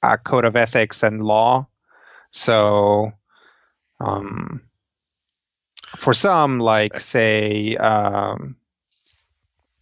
[0.03, 1.69] uh, code of ethics and law.
[2.33, 3.13] So,
[4.01, 4.63] um,
[5.97, 8.57] for some, like say um,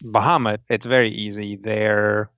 [0.02, 1.56] Bahamut, it's very easy.
[1.56, 2.30] Their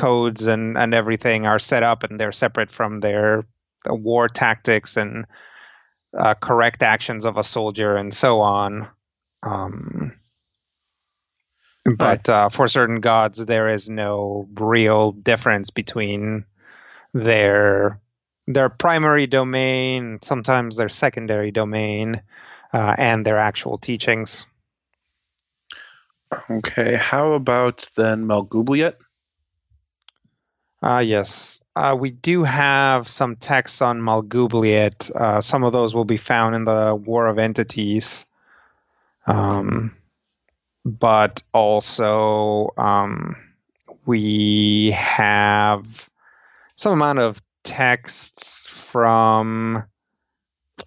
[0.00, 3.44] codes and, and everything are set up and they're separate from their
[3.88, 5.26] uh, war tactics and
[6.18, 8.88] uh, correct actions of a soldier and so on.
[9.42, 10.12] Um,
[11.96, 16.44] but uh, for certain gods, there is no real difference between
[17.14, 18.00] their
[18.46, 22.20] their primary domain, sometimes their secondary domain,
[22.72, 24.44] uh, and their actual teachings.
[26.50, 28.96] Okay, how about then Maglubiyet?
[30.82, 35.10] Uh, yes, uh, we do have some texts on Maglubiyet.
[35.10, 38.24] Uh, some of those will be found in the War of Entities.
[39.26, 39.94] Um,
[40.84, 43.36] but also, um,
[44.06, 46.08] we have
[46.76, 49.84] some amount of texts from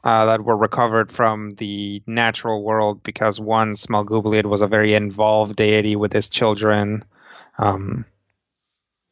[0.04, 5.56] uh, that were recovered from the natural world because once Maglubiyet was a very involved
[5.56, 7.06] deity with his children.
[7.60, 8.06] Um,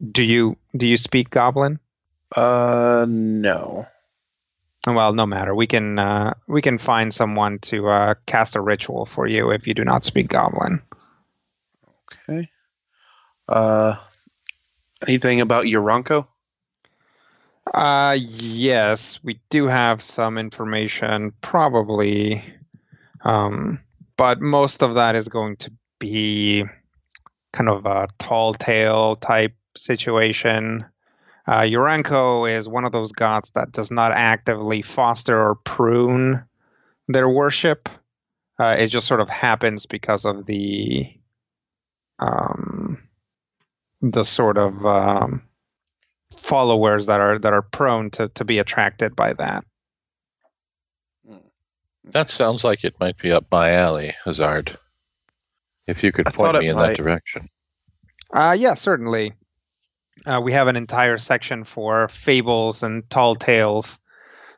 [0.01, 1.79] do you do you speak Goblin?
[2.35, 3.87] Uh, no.
[4.87, 5.53] Well, no matter.
[5.53, 9.67] We can uh, we can find someone to uh, cast a ritual for you if
[9.67, 10.81] you do not speak Goblin.
[12.27, 12.49] Okay.
[13.47, 13.95] Uh,
[15.07, 16.27] anything about Uranko?
[17.71, 22.43] Uh, yes, we do have some information, probably,
[23.23, 23.79] um,
[24.17, 26.65] but most of that is going to be
[27.53, 30.85] kind of a tall tale type situation.
[31.47, 36.43] Uh, Uranko is one of those gods that does not actively foster or prune
[37.07, 37.89] their worship.
[38.59, 41.11] Uh, it just sort of happens because of the
[42.19, 43.07] um,
[44.01, 45.41] the sort of um,
[46.37, 49.65] followers that are that are prone to to be attracted by that.
[52.05, 54.77] That sounds like it might be up my alley, Hazard.
[55.87, 56.89] If you could I point me in might.
[56.89, 57.49] that direction.
[58.33, 59.33] Uh, yeah, certainly.
[60.25, 63.99] Uh, we have an entire section for fables and tall tales.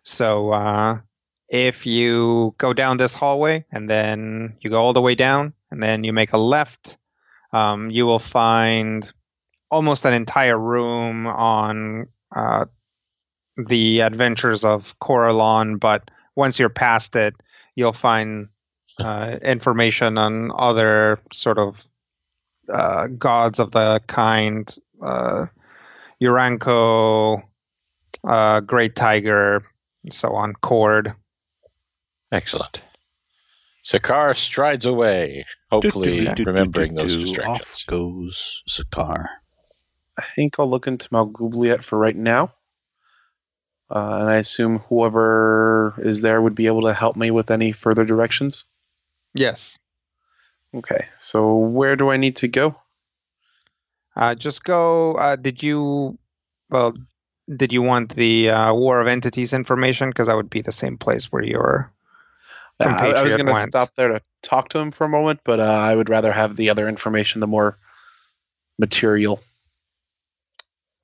[0.03, 0.99] So uh,
[1.47, 5.81] if you go down this hallway and then you go all the way down and
[5.81, 6.97] then you make a left,
[7.53, 9.11] um, you will find
[9.71, 12.65] almost an entire room on uh,
[13.55, 15.79] the adventures of Corellon.
[15.79, 17.35] But once you're past it,
[17.75, 18.49] you'll find
[18.99, 21.87] uh, information on other sort of
[22.71, 25.45] uh, gods of the kind, uh,
[26.21, 27.43] Uranko,
[28.27, 29.63] uh, Great Tiger,
[30.03, 31.13] and so on, Cord.
[32.31, 32.81] Excellent.
[33.83, 39.27] Sakar strides away, hopefully remembering those Off goes Zakar.
[40.17, 42.53] I think I'll look into Maglubiyet for right now.
[43.89, 47.73] Uh, and I assume whoever is there would be able to help me with any
[47.73, 48.65] further directions.
[49.35, 49.77] Yes.
[50.73, 52.75] Okay, so where do I need to go?
[54.15, 55.13] Uh, just go.
[55.15, 56.17] Uh, did you,
[56.69, 56.95] well,
[57.55, 60.09] did you want the uh, War of Entities information?
[60.09, 61.91] Because that would be the same place where your
[62.79, 65.59] I, I was going to stop there to talk to him for a moment, but
[65.59, 67.77] uh, I would rather have the other information, the more
[68.79, 69.41] material.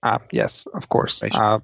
[0.01, 1.21] Uh, yes, of course.
[1.21, 1.59] Uh,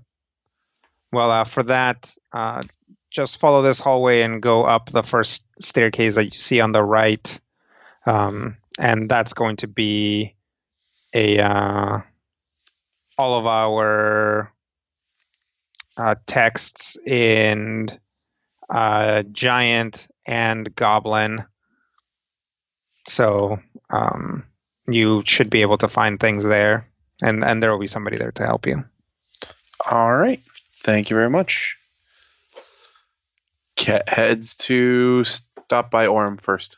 [1.11, 2.61] well, uh, for that, uh,
[3.09, 6.84] just follow this hallway and go up the first staircase that you see on the
[6.84, 7.39] right,
[8.05, 10.34] um, and that's going to be
[11.16, 12.01] a uh,
[13.18, 14.51] all of our
[15.97, 17.89] uh, texts in
[18.70, 21.45] uh, giant and goblin.
[23.07, 23.59] So
[23.89, 24.45] um,
[24.88, 26.89] you should be able to find things there,
[27.22, 28.84] and and there will be somebody there to help you.
[29.89, 30.41] All right.
[30.84, 31.78] Thank you very much.
[33.76, 36.78] Cat heads to stop by Orem first.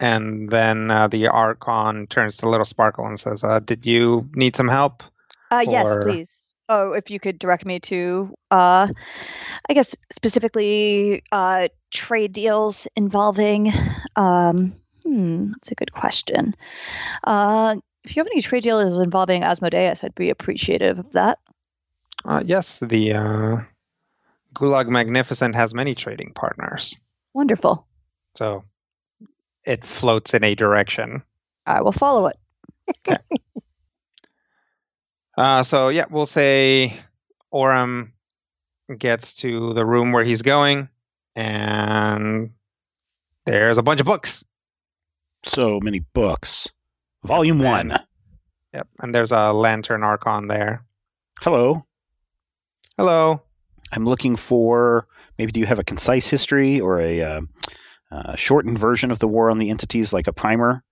[0.00, 4.56] And then uh, the Archon turns to Little Sparkle and says, uh, "Did you need
[4.56, 5.02] some help?"
[5.50, 6.42] Uh, yes, Or- please.
[6.68, 8.88] Oh, if you could direct me to, uh,
[9.68, 13.72] I guess specifically uh, trade deals involving.
[14.16, 14.74] Um,
[15.04, 16.56] hmm, that's a good question.
[17.22, 21.38] Uh, if you have any trade deals involving Asmodeus, I'd be appreciative of that.
[22.24, 23.56] Uh, yes, the uh,
[24.54, 26.96] Gulag Magnificent has many trading partners,
[27.32, 27.86] Wonderful.
[28.34, 28.64] so
[29.66, 31.22] it floats in a direction.
[31.66, 33.20] I will follow it.
[35.38, 36.98] Uh, so yeah, we'll say
[37.52, 38.12] Orem
[38.96, 40.88] gets to the room where he's going,
[41.34, 42.50] and
[43.44, 44.44] there's a bunch of books.
[45.44, 46.68] So many books.
[47.24, 47.98] Volume And- one.
[48.72, 50.84] Yep, and there's a Lantern Archon there.
[51.40, 51.84] Hello.
[52.96, 53.42] Hello.
[53.92, 55.06] I'm looking for
[55.38, 57.40] maybe do you have a concise history or a uh,
[58.10, 60.82] uh, shortened version of the war on the entities, like a primer?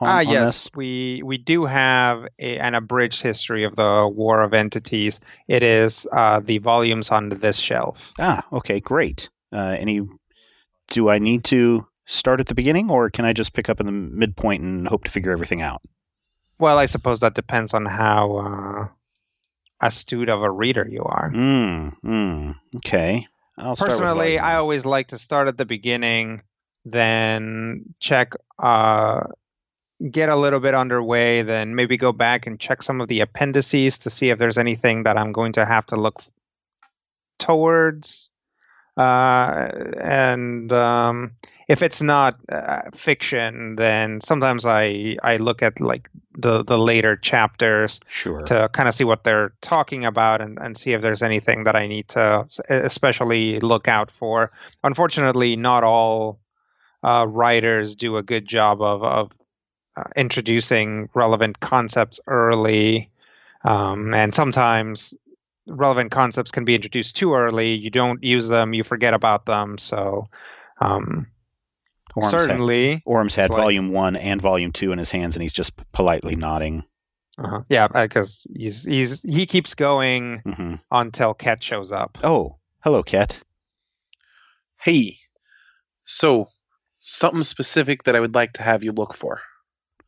[0.00, 0.70] On, Ah, on yes, this?
[0.76, 5.20] we we do have a, an abridged history of the War of Entities.
[5.48, 8.12] It is uh, the volumes on this shelf.
[8.18, 9.28] Ah, okay, great.
[9.52, 10.02] Uh, any?
[10.90, 13.86] Do I need to start at the beginning, or can I just pick up in
[13.86, 15.82] the midpoint and hope to figure everything out?
[16.60, 18.88] Well, I suppose that depends on how uh,
[19.80, 21.30] astute of a reader you are.
[21.34, 23.26] Mm, mm, okay.
[23.58, 26.42] I'll Personally, I always like to start at the beginning,
[26.84, 29.24] then check, uh,
[30.10, 33.98] get a little bit underway, then maybe go back and check some of the appendices
[33.98, 36.22] to see if there's anything that I'm going to have to look
[37.38, 38.30] towards.
[38.96, 39.68] Uh,
[40.00, 41.32] and um,
[41.68, 47.16] if it's not uh, fiction, then sometimes I I look at like the the later
[47.16, 48.42] chapters sure.
[48.42, 51.74] to kind of see what they're talking about and, and see if there's anything that
[51.74, 54.50] I need to especially look out for.
[54.84, 56.38] Unfortunately, not all
[57.02, 59.32] uh, writers do a good job of, of
[59.96, 63.10] uh, introducing relevant concepts early.
[63.64, 65.14] Um, and sometimes
[65.66, 67.74] relevant concepts can be introduced too early.
[67.74, 69.76] You don't use them, you forget about them.
[69.76, 70.28] So,
[70.80, 71.26] um,
[72.22, 73.02] Orm's had, certainly.
[73.04, 76.36] Orm's had like- volume one and volume two in his hands, and he's just politely
[76.36, 76.84] nodding.
[77.38, 77.60] Uh-huh.
[77.68, 82.18] Yeah, because he's he's he keeps going hmm until Cat shows up.
[82.24, 83.42] Oh, hello, Cat.
[84.80, 85.18] Hey,
[86.04, 86.48] so
[86.94, 89.40] something specific that I would like to have you look for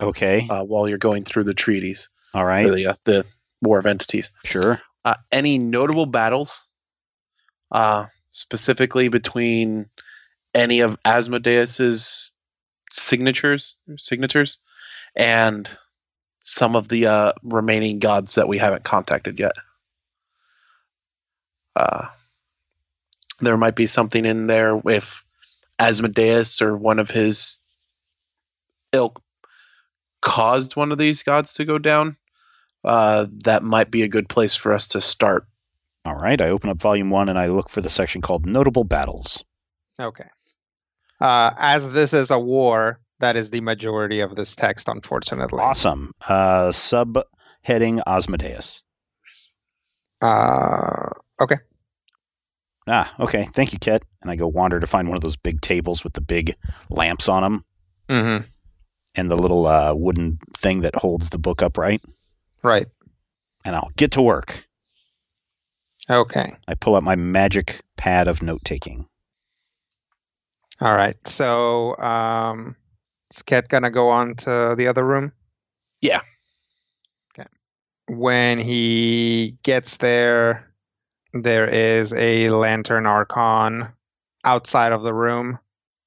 [0.01, 2.65] Okay, uh, while you're going through the treaties, All right.
[2.67, 3.27] or the, uh, the
[3.63, 4.33] War of Entities.
[4.45, 4.81] sure.
[5.05, 6.67] Uh, any notable battles,
[7.71, 9.87] uh, specifically between
[10.55, 12.33] any of Asmodeus's
[12.91, 14.59] signatures, signatures,
[15.15, 15.69] and
[16.41, 19.53] some of the uh, remaining gods that we haven't contacted yet.
[21.77, 22.07] Uh,
[23.41, 25.25] there might be something in there if
[25.79, 27.59] Asmodeus or one of his
[28.93, 29.23] ilk
[30.21, 32.17] caused one of these gods to go down.
[32.85, 35.47] Uh, that might be a good place for us to start.
[36.05, 38.85] All right, I open up volume one and I look for the section called Notable
[38.85, 39.45] Battles.
[39.99, 40.29] Okay.
[41.21, 45.61] Uh, as this is a war, that is the majority of this text, unfortunately.
[45.61, 46.13] Awesome.
[46.27, 48.83] Uh, subheading Asmodeus.
[50.23, 51.11] Uh,
[51.41, 51.57] okay.
[52.87, 53.49] Ah, okay.
[53.55, 54.03] Thank you, Ket.
[54.23, 56.55] And I go wander to find one of those big tables with the big
[56.89, 57.65] lamps on them
[58.09, 58.45] Mm-hmm.
[59.15, 62.01] and the little uh, wooden thing that holds the book upright.
[62.63, 62.87] Right.
[63.65, 64.67] And I'll get to work.
[66.09, 66.55] Okay.
[66.67, 69.07] I pull out my magic pad of note taking.
[70.81, 71.17] All right.
[71.29, 72.77] So, um,
[73.31, 75.33] is Ket gonna go on to the other room?
[76.01, 76.23] Yeah.
[77.33, 77.49] Okay.
[78.09, 80.73] When he gets there,
[81.35, 83.89] there is a lantern archon
[84.45, 85.59] outside of the room,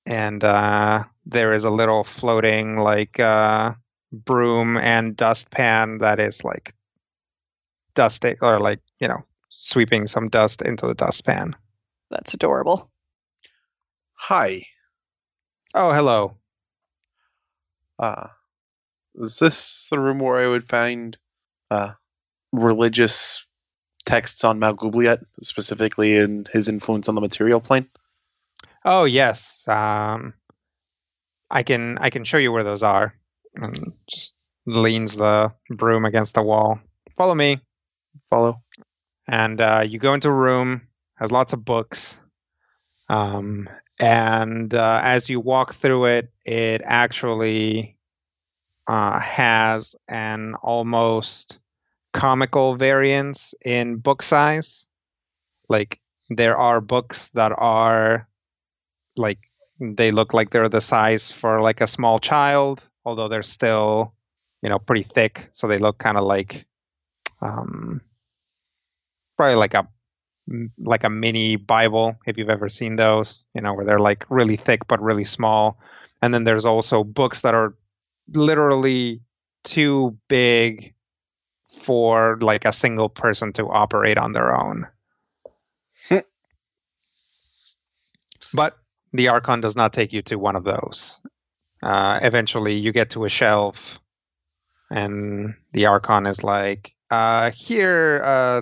[0.05, 3.73] and uh, there is a little floating like uh,
[4.11, 6.73] broom and dustpan that is like
[7.93, 11.55] dusting or like you know sweeping some dust into the dustpan.
[12.09, 12.91] That's adorable.
[14.27, 14.61] Hi.
[15.75, 16.37] Oh, hello.
[17.99, 18.27] Uh,
[19.15, 21.17] is this the room where I would find
[21.69, 21.91] uh,
[22.53, 23.45] religious
[24.05, 27.87] texts on Maglubiyet, specifically in his influence on the material plane?
[28.85, 29.61] Oh yes.
[29.67, 30.35] Um,
[31.51, 33.13] I can I can show you where those are.
[33.55, 36.79] And just leans the broom against the wall.
[37.17, 37.59] Follow me.
[38.29, 38.61] Follow.
[39.27, 40.87] And uh, you go into a room.
[41.15, 42.15] Has lots of books.
[43.09, 43.67] Um,
[43.99, 47.97] and uh, as you walk through it, it actually
[48.87, 51.59] uh, has an almost
[52.13, 54.87] comical variance in book size.
[55.69, 58.27] Like there are books that are
[59.17, 59.39] like
[59.79, 64.13] They look like they're the size for like a small child, although they're still,
[64.61, 65.49] you know, pretty thick.
[65.53, 66.65] So they look kind of like,
[67.41, 68.01] um,
[69.37, 69.87] probably like a
[70.77, 73.45] like a mini Bible if you've ever seen those.
[73.53, 75.79] You know, where they're like really thick but really small.
[76.21, 77.75] And then there's also books that are
[78.33, 79.21] literally
[79.63, 80.93] too big
[81.79, 84.87] for like a single person to operate on their own.
[88.53, 88.77] but
[89.11, 91.19] the Archon does not take you to one of those.
[91.81, 93.99] Uh, eventually, you get to a shelf,
[94.89, 98.61] and the Archon is like, uh, "Here, uh,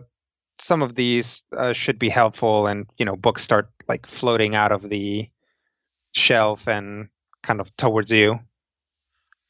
[0.61, 4.71] some of these uh, should be helpful." And you know, books start like floating out
[4.71, 5.29] of the
[6.13, 7.09] shelf and
[7.43, 8.39] kind of towards you.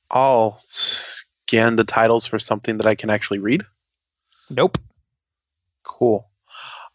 [0.09, 3.64] I'll scan the titles for something that I can actually read.
[4.49, 4.78] Nope.
[5.84, 6.30] Cool.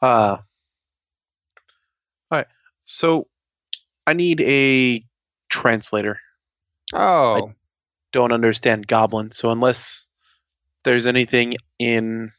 [0.03, 0.39] Uh,
[2.31, 2.47] all right.
[2.85, 3.27] So
[4.07, 5.03] I need a
[5.49, 6.21] translator.
[6.93, 7.55] Oh, I
[8.13, 10.07] Don't understand Goblin, so unless
[10.85, 12.31] there's anything in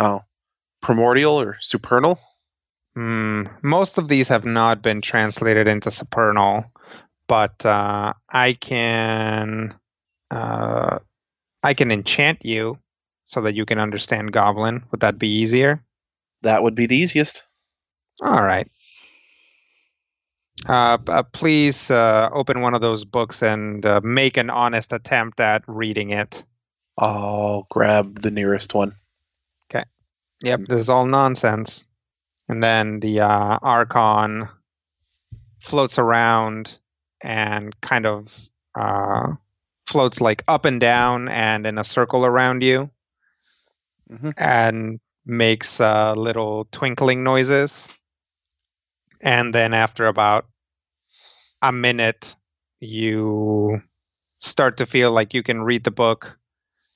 [0.00, 0.22] oh
[0.82, 2.18] primordial or supernal,
[2.96, 6.64] Hmm, most of these have not been translated into Supernal,
[7.28, 9.74] but uh, I can
[10.30, 10.98] uh,
[11.62, 12.78] I can enchant you
[13.24, 14.82] so that you can understand Goblin.
[14.90, 15.84] Would that be easier?
[16.42, 17.44] that would be the easiest.
[18.22, 18.66] All right.
[20.68, 25.40] Uh, uh, please uh, open one of those books and uh, make an honest attempt
[25.40, 26.44] at reading it.
[26.98, 28.94] I'll grab the nearest one.
[30.42, 31.84] Yep, this is all nonsense.
[32.48, 34.48] And then the uh, Archon
[35.60, 36.78] floats around
[37.22, 39.34] and kind of uh,
[39.88, 42.90] floats like up and down and in a circle around you
[44.10, 44.32] Mhm.
[44.36, 47.88] and makes uh, little twinkling noises.
[49.22, 50.46] And then after about
[51.62, 52.34] a minute,
[52.80, 53.82] you
[54.40, 56.36] start to feel like you can read the book.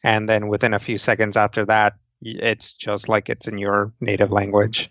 [0.05, 4.33] And then within a few seconds after that, it's just like it's in your native
[4.33, 4.91] language.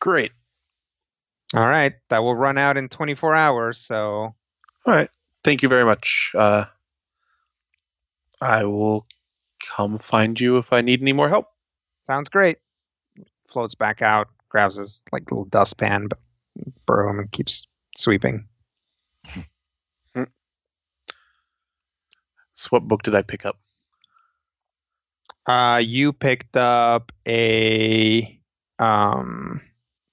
[0.00, 0.32] Great.
[1.54, 3.78] All right, that will run out in 24 hours.
[3.78, 4.34] So, All
[4.86, 5.10] right.
[5.44, 6.32] Thank you very much.
[6.34, 6.64] Uh,
[8.40, 9.06] I will
[9.76, 11.46] come find you if I need any more help.
[12.06, 12.58] sounds great.
[13.48, 16.18] Floats back out, grabs his like little dustpan, but
[16.86, 17.66] broom and keeps
[17.96, 18.46] sweeping.
[22.54, 23.58] So, what book did I pick up?
[25.46, 28.40] Uh, you picked up a
[28.78, 29.60] um,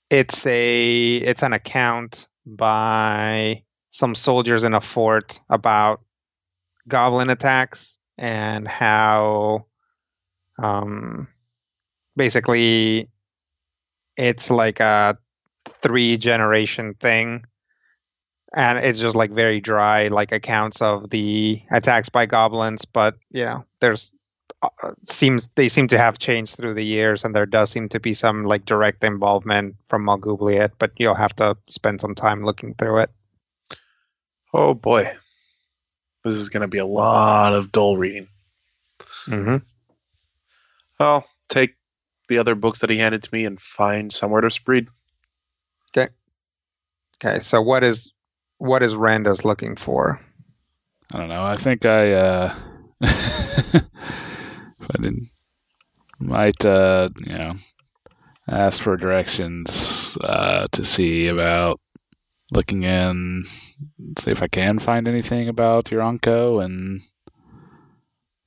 [0.10, 6.02] it's a it's an account by some soldiers in a fort about
[6.88, 9.66] goblin attacks and how
[10.58, 11.28] um
[12.16, 13.10] basically
[14.18, 15.18] it's like a
[15.82, 17.46] three generation thing.
[18.54, 23.46] And it's just like very dry like accounts of the attacks by goblins but you
[23.46, 24.12] know there's
[25.06, 28.14] seems they seem to have changed through the years and there does seem to be
[28.14, 32.98] some like direct involvement from Maglubiyet but you'll have to spend some time looking through
[33.00, 33.10] it
[34.54, 35.16] Oh boy.
[36.24, 38.28] This is going to be a lot of dull reading.
[39.28, 39.58] mm-hmm.
[41.00, 41.76] I'll take
[42.28, 44.88] the other books that he handed to me and find somewhere to spread.
[45.96, 46.12] okay
[47.24, 47.40] Okay.
[47.42, 48.12] so what is
[48.58, 50.20] what is Randa's looking for
[51.14, 51.44] I don't know.
[51.44, 52.56] I think I, uh,
[53.02, 53.84] if
[54.92, 55.30] I didn't,
[56.20, 57.54] might, uh, you know,
[58.48, 61.80] ask for directions uh, to see about
[62.52, 63.44] looking in,
[64.18, 67.02] see if I can find anything about Yuranko and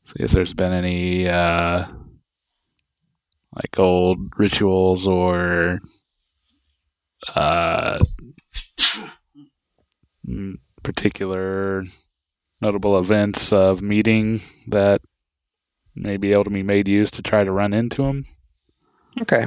[0.05, 1.86] see if there's been any, uh,
[3.55, 5.78] like old rituals or,
[7.36, 8.05] uh,
[10.82, 11.84] particular
[12.61, 15.01] notable events of meeting that
[15.95, 18.24] may be able to be made use to try to run into him.
[19.20, 19.47] okay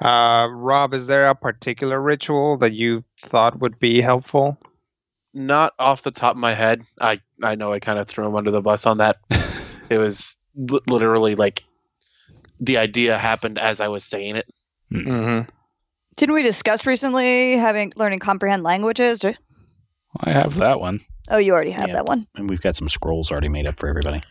[0.00, 4.56] uh Rob is there a particular ritual that you thought would be helpful
[5.34, 6.82] Not off the top of my head.
[7.00, 9.16] I, I know I kind of threw him under the bus on that.
[9.90, 11.62] it was li- literally like
[12.60, 14.48] the idea happened as I was saying it.
[14.92, 15.48] mm-hmm.
[16.16, 19.24] Didn't we discuss recently having learning comprehend languages?
[19.24, 20.98] I have that one.
[21.30, 21.94] Oh, you already have Yeah.
[21.94, 22.26] that one.
[22.36, 24.22] And we've got some scrolls already made up for everybody.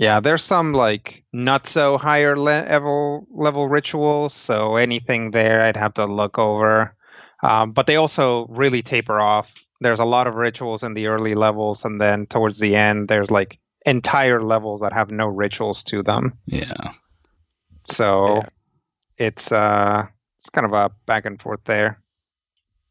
[0.00, 5.76] Yeah, there's some like not so higher le- level level rituals, so anything there I'd
[5.76, 6.96] have to look over.
[7.42, 9.52] Um, but they also really taper off.
[9.82, 13.30] There's a lot of rituals in the early levels, and then towards the end, there's
[13.30, 16.32] like entire levels that have no rituals to them.
[16.46, 16.92] Yeah.
[17.84, 18.48] So Yeah.
[19.18, 20.06] it's uh
[20.38, 22.00] it's kind of a back and forth there.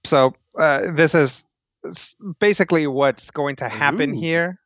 [0.04, 1.48] So uh, this is
[2.40, 4.20] basically what's going to happen Ooh.
[4.20, 4.60] here.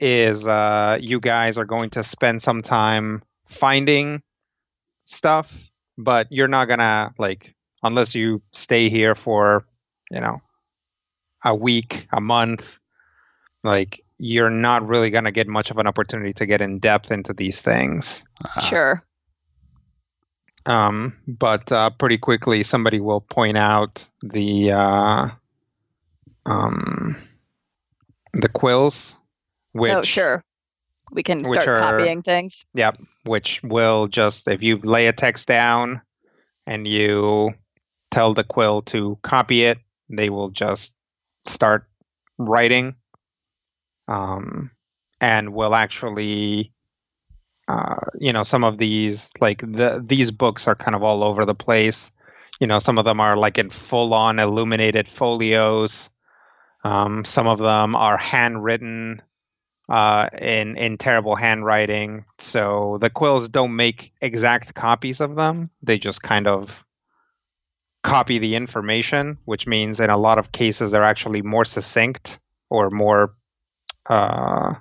[0.00, 4.22] Is uh, you guys are going to spend some time finding
[5.04, 5.52] stuff,
[5.96, 9.64] but you're not gonna like unless you stay here for
[10.10, 10.40] you know
[11.44, 12.78] a week, a month.
[13.64, 17.32] Like you're not really gonna get much of an opportunity to get in depth into
[17.32, 18.22] these things.
[18.44, 19.04] Uh, Sure.
[20.66, 25.28] Um, but uh, pretty quickly, somebody will point out the uh,
[26.44, 27.16] um,
[28.34, 29.16] the quills,
[29.72, 30.44] which oh, sure.
[31.10, 32.64] We can start are- copying things.
[32.74, 33.00] Yep.
[33.24, 36.02] Which will just if you lay a text down
[36.66, 37.54] and you
[38.10, 40.92] tell the quill to copy it, they will just
[41.46, 41.86] start
[42.38, 42.94] writing.
[44.06, 44.70] Um,
[45.20, 46.72] and will actually,
[47.66, 51.44] uh, you know, some of these like the these books are kind of all over
[51.44, 52.10] the place.
[52.60, 56.10] You know, some of them are like in full-on illuminated folios.
[56.84, 59.22] Um, some of them are handwritten
[59.88, 62.24] uh, in in terrible handwriting.
[62.38, 65.70] So the quills don't make exact copies of them.
[65.82, 66.84] They just kind of
[68.04, 72.38] copy the information, which means in a lot of cases they're actually more succinct
[72.70, 73.34] or more.
[74.06, 74.74] Uh,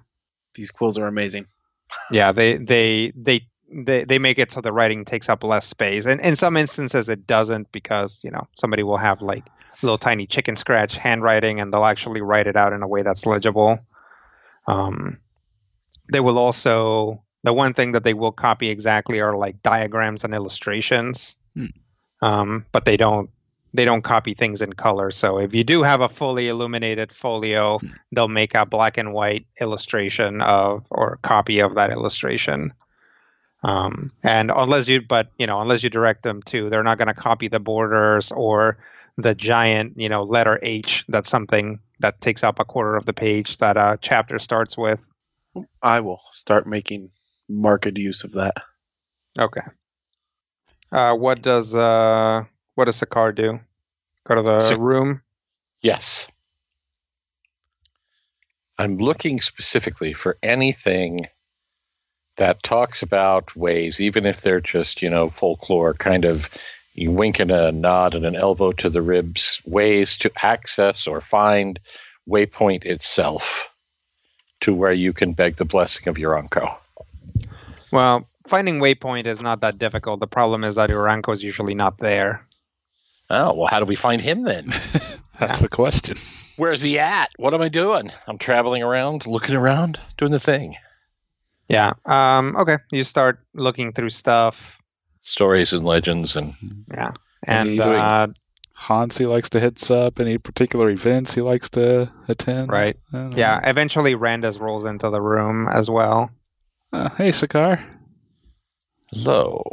[0.55, 1.47] These quills are amazing.
[2.12, 3.47] yeah, they they they.
[3.70, 7.10] They, they make it so the writing takes up less space and in some instances
[7.10, 9.45] it doesn't because you know somebody will have like
[9.84, 13.26] little tiny chicken scratch handwriting and they'll actually write it out in a way that's
[13.26, 13.78] legible
[14.68, 15.18] um,
[16.11, 20.34] they will also the one thing that they will copy exactly are like diagrams and
[20.34, 21.65] illustrations Hmm.
[22.22, 23.30] um, but they don't
[23.74, 27.80] they don't copy things in color so if you do have a fully illuminated folio
[27.80, 27.88] Hmm.
[28.11, 32.74] they'll make a black and white illustration of or copy of that illustration
[33.63, 37.07] um, and unless you but you know unless you direct them to they're not going
[37.07, 38.78] to copy the borders or
[39.18, 43.14] the giant you know letter h that's something that takes up a quarter of the
[43.14, 45.00] page that a chapter starts with
[45.82, 47.10] I will start making
[47.50, 48.56] marked use of that.
[49.39, 49.62] okay
[50.91, 52.43] uh, what does uh,
[52.76, 53.60] what does Sakar do
[54.26, 55.22] go to the Sik- room
[55.82, 56.28] Yes.
[58.78, 61.28] I'm looking specifically for anything
[62.36, 66.50] that talks about ways, even if they're just, you know, folklore, kind of
[66.98, 71.22] you wink and a nod and an elbow to the ribs, ways to access or
[71.22, 71.80] find
[72.28, 73.70] Waypoint itself
[74.60, 76.68] to where you can beg the blessing of your uncle.
[77.91, 82.00] well finding waypoint is not that difficult the problem is that Uranko is usually not
[82.00, 82.43] there
[83.30, 84.74] Oh, well, how do we find him then?
[85.39, 86.16] That's the question.
[86.56, 87.30] Where's he at?
[87.36, 88.10] What am I doing?
[88.26, 90.76] I'm traveling around, looking around, doing the thing.
[91.68, 94.76] yeah um, okay you start looking through stuff
[95.28, 96.53] Stories and legends and
[96.91, 97.11] yeah
[97.43, 98.28] And and you- uh,
[98.73, 102.69] Hans, he likes to hit up any particular events he likes to attend.
[102.71, 103.36] right I know.
[103.36, 106.30] Yeah, eventually Randus rolls into the room as well.
[106.93, 107.84] Uh, hey, Sakar.
[109.11, 109.63] Hello.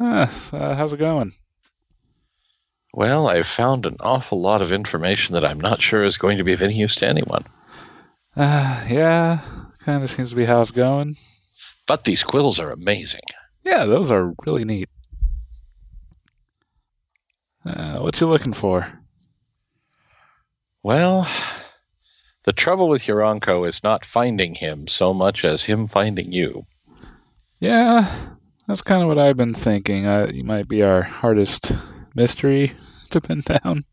[0.00, 1.32] Uh, uh, how's it going?
[2.94, 6.44] Well, I've found an awful lot of information that I'm not sure is going to
[6.44, 7.44] be of any use to anyone.
[8.36, 9.40] Uh, yeah,
[9.80, 11.16] kind of seems to be how it's going.
[11.86, 13.20] But these quills are amazing.
[13.68, 14.88] Yeah, those are really neat.
[17.66, 18.90] Uh, what you looking for?
[20.82, 21.28] Well,
[22.44, 26.64] the trouble with Yuranko is not finding him so much as him finding you.
[27.60, 28.10] Yeah,
[28.66, 30.06] that's kind of what I've been thinking.
[30.06, 31.72] Uh, you might be our hardest
[32.14, 32.72] mystery
[33.10, 33.84] to pin down.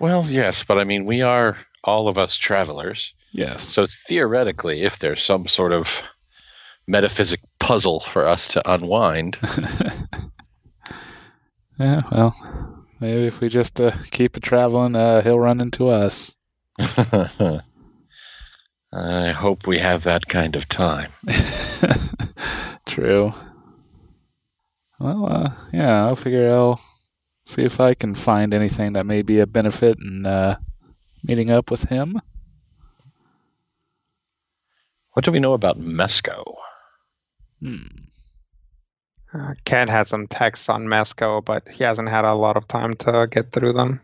[0.00, 3.14] Well, yes, but I mean, we are all of us travelers.
[3.32, 3.62] Yes.
[3.62, 6.02] So theoretically, if there's some sort of
[6.92, 9.38] metaphysic puzzle for us to unwind,
[11.78, 16.36] yeah, well, maybe if we just uh, keep it traveling, uh, he'll run into us.
[18.92, 21.10] I hope we have that kind of time.
[22.86, 23.32] True.
[25.00, 26.78] Well, uh, yeah, I'll figure I'll
[27.46, 30.56] see if I can find anything that may be a benefit in uh,
[31.24, 32.20] meeting up with him.
[35.14, 36.42] What do we know about Mesco?
[37.62, 37.76] Hmm.
[39.34, 42.94] Uh, Cat had some texts on Mesco, but he hasn't had a lot of time
[42.96, 44.00] to get through them.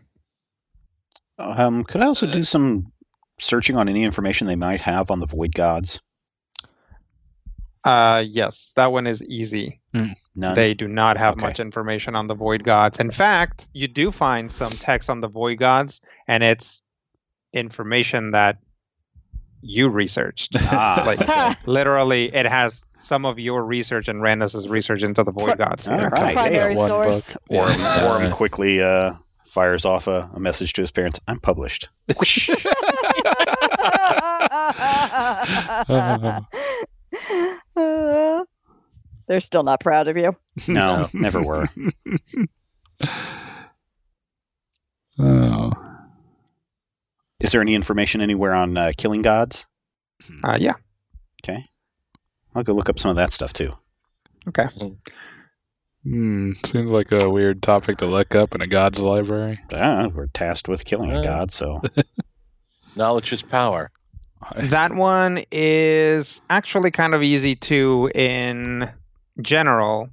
[1.37, 2.91] Um, could I also do some
[3.39, 6.01] searching on any information they might have on the Void Gods?
[7.83, 9.79] Uh, yes, that one is easy.
[10.35, 10.55] None.
[10.55, 11.41] They do not have Okay.
[11.41, 12.99] much information on the Void Gods.
[12.99, 16.81] In fact, you do find some text on the Void Gods, and it's
[17.53, 18.57] information that
[19.61, 20.55] you researched.
[20.71, 21.53] Ah, Like, okay.
[21.65, 25.87] Literally, it has some of your research and Randus's research into the Void Gods.
[25.87, 26.09] All here.
[26.09, 26.33] right.
[26.33, 27.33] Primary One source.
[27.33, 27.41] book.
[27.49, 28.07] Orm, Yeah.
[28.11, 29.13] Orm quickly uh,
[29.45, 31.19] fires off a, a message to his parents.
[31.27, 31.89] I'm published.
[32.09, 32.13] Uh,
[39.27, 40.35] They're still not proud of you.
[40.67, 41.65] no, never were.
[45.19, 45.58] Oh.
[47.39, 49.65] Is there any information anywhere on uh, killing gods?
[50.43, 50.73] Uh, yeah.
[51.43, 51.65] Okay.
[52.53, 53.73] I'll go look up some of that stuff too.
[54.47, 54.65] Okay.
[56.03, 56.51] Hmm.
[56.65, 59.59] Seems like a weird topic to look up in a god's library.
[59.73, 61.23] Ah, we're tasked with killing a Uh.
[61.23, 61.81] god, so
[62.95, 63.91] Knowledge is power.
[64.55, 68.09] That one is actually kind of easy too.
[68.15, 68.89] In
[69.41, 70.09] general,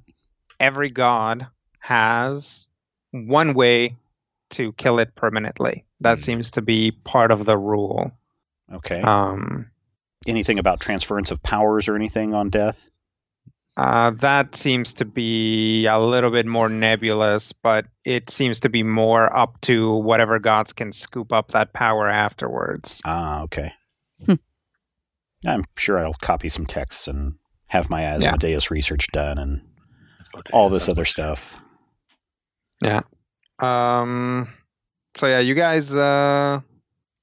[0.59, 1.47] every god
[1.79, 2.67] has
[3.11, 3.95] one way
[4.51, 5.85] to kill it permanently.
[6.01, 6.23] That Hmm.
[6.23, 8.11] seems to be part of the rule.
[8.73, 9.01] okay.
[9.01, 9.71] Um,
[10.27, 12.77] Anything about transference of powers or anything on death?
[13.77, 18.81] uh, that seems to be a little bit more nebulous, but it seems to be
[18.83, 22.99] more up to whatever gods can scoop up that power afterwards.
[23.05, 23.71] Ah, okay.
[24.25, 24.33] Hmm.
[25.45, 27.35] I'm sure I'll copy some texts and
[27.67, 29.61] have my Asmodeus research done and
[30.51, 31.57] all this other stuff.
[32.81, 33.01] Yeah.
[33.59, 34.49] Um,
[35.17, 36.59] so yeah, you guys, uh,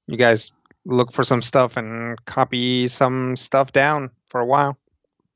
[0.07, 0.51] you guys
[0.85, 4.77] look for some stuff and copy some stuff down for a while.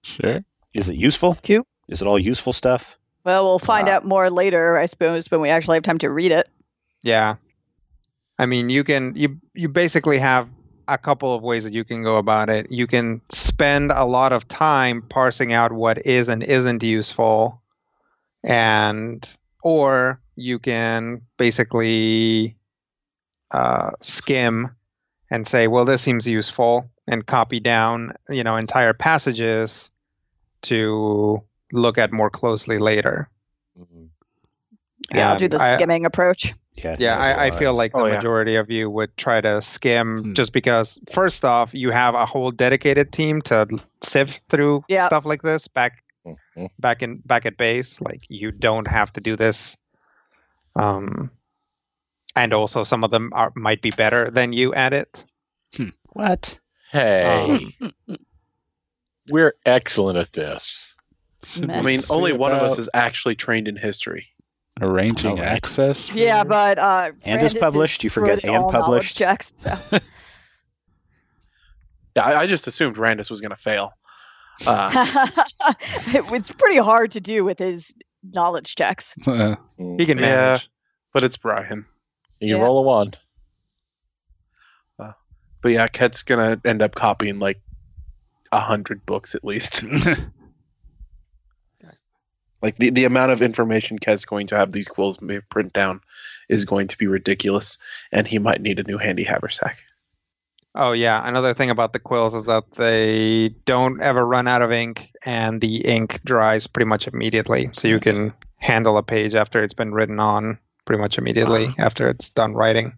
[0.03, 0.43] Sure.
[0.73, 1.35] Is it useful?
[1.41, 1.65] Cute.
[1.87, 2.97] Is it all useful stuff?
[3.25, 6.09] Well, we'll find Uh, out more later, I suppose, when we actually have time to
[6.09, 6.47] read it.
[7.01, 7.35] Yeah,
[8.37, 10.47] I mean, you can you you basically have
[10.87, 12.71] a couple of ways that you can go about it.
[12.71, 17.61] You can spend a lot of time parsing out what is and isn't useful,
[18.43, 19.27] and
[19.63, 22.55] or you can basically
[23.51, 24.75] uh, skim
[25.31, 29.91] and say, well, this seems useful, and copy down you know entire passages
[30.63, 33.29] to look at more closely later.
[33.79, 34.09] Mhm.
[35.13, 36.53] Yeah, I'll do And the I- skimming approach.
[36.77, 36.95] Yeah.
[36.97, 37.77] yeah, I, I feel wise.
[37.77, 38.15] like the Oh, yeah.
[38.15, 40.33] majority of you would try to skim Hmm.
[40.33, 43.67] just because, first off, you have a whole dedicated team to
[44.01, 45.05] sift through Yeah.
[45.07, 46.69] stuff like this back Mhm.
[46.79, 47.99] back in back at base.
[47.99, 49.75] Like you don't have to do this.
[50.79, 51.31] Um,
[52.35, 55.25] and also some of them are might be better than you at it.
[56.13, 56.59] What?
[56.91, 57.67] Hey,
[59.29, 60.93] we're excellent at this.
[61.45, 64.27] Should I mean, only one of us is actually trained in history.
[64.81, 65.45] arranging All right.
[65.45, 66.07] access.
[66.09, 68.03] for- Yeah, but uh, And is Brandis published?
[68.03, 69.17] You forget good and published?
[69.17, 69.77] Checks, so.
[69.91, 69.99] Yeah,
[72.23, 73.93] I, I just assumed Randus was going to fail.
[74.67, 75.27] Uh,
[76.07, 77.93] it's pretty hard to do with his
[78.23, 79.15] knowledge checks.
[79.27, 80.59] Uh, He can Yeah.
[81.13, 81.85] but it's Brian.
[82.39, 82.63] You Yeah.
[82.63, 83.13] roll a one.
[85.61, 87.59] But yeah, Ket's going to end up copying like
[88.53, 89.83] a hundred books at least.
[92.61, 95.99] like the, the amount of information Ket's going to have these quills may print down
[96.47, 97.77] is going to be ridiculous,
[98.13, 99.79] and he might need a new handy haversack.
[100.75, 104.71] Oh yeah, another thing about the quills is that they don't ever run out of
[104.71, 107.69] ink, and the ink dries pretty much immediately.
[107.73, 111.73] So you can handle a page after it's been written on pretty much immediately Wow.
[111.79, 112.93] after it's done writing.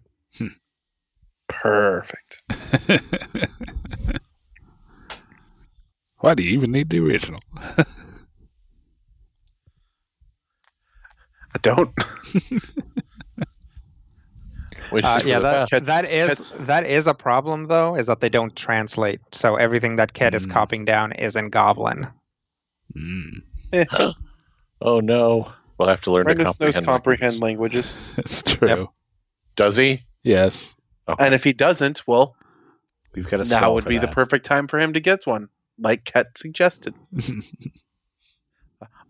[1.48, 2.42] Perfect.
[6.18, 7.40] Why do you even need the original?
[11.54, 11.90] I don't.
[14.92, 15.84] Which Uh, is yeah, really that fast.
[15.86, 19.20] That is Ket's- that is a problem though, is that they don't translate.
[19.32, 20.50] So everything that Ket is Mm.
[20.52, 22.06] copying down is in Goblin.
[22.96, 23.84] Mm, Eh,
[24.80, 26.86] Oh no, we'll have to learn Randus to knows comprehend.
[26.86, 27.96] comprehend languages.
[27.96, 28.18] languages.
[28.18, 28.90] it's true.
[29.56, 30.02] Does he?
[30.22, 30.76] Yes.
[31.18, 32.36] And if he doesn't, well,
[33.14, 35.48] We've got a now would for be the perfect time for him to get one,
[35.78, 36.94] like Ket suggested.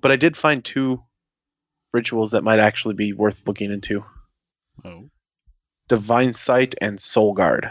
[0.00, 1.02] But I did find two
[1.92, 4.04] rituals that might actually be worth looking into
[4.84, 5.08] oh.
[5.92, 7.70] Divine Sight and Soul Guard.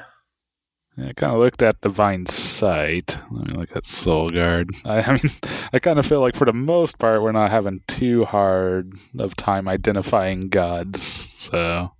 [0.95, 3.17] Yeah, I kind of looked at Divine Sight.
[3.31, 4.69] Let me look at Soul Guard.
[4.85, 5.31] I, I mean,
[5.73, 9.35] I kind of feel like for the most part, we're not having too hard of
[9.35, 11.01] time identifying gods.
[11.01, 11.93] So,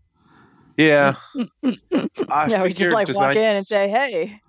[0.78, 1.15] Yeah.
[1.63, 4.41] I yeah, we just figured like walk in and say, "Hey."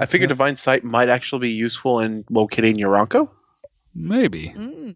[0.00, 0.28] I figure Yeah.
[0.28, 3.28] Divine Sight might actually be useful in locating Yoranko
[3.94, 4.54] maybe.
[4.56, 4.94] Mm.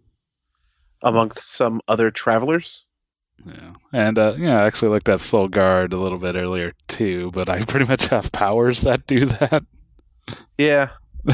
[1.02, 2.86] amongst some other travelers.
[3.44, 3.72] Yeah.
[3.92, 7.48] And, uh, yeah, I actually looked at Soul Guard a little bit earlier too, but
[7.48, 9.64] I pretty much have powers that do that.
[10.58, 10.88] Yeah.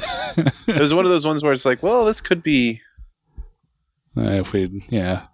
[0.66, 2.82] It was one of those ones where it's like, well, this could be.
[4.16, 5.26] Uh, if we, yeah,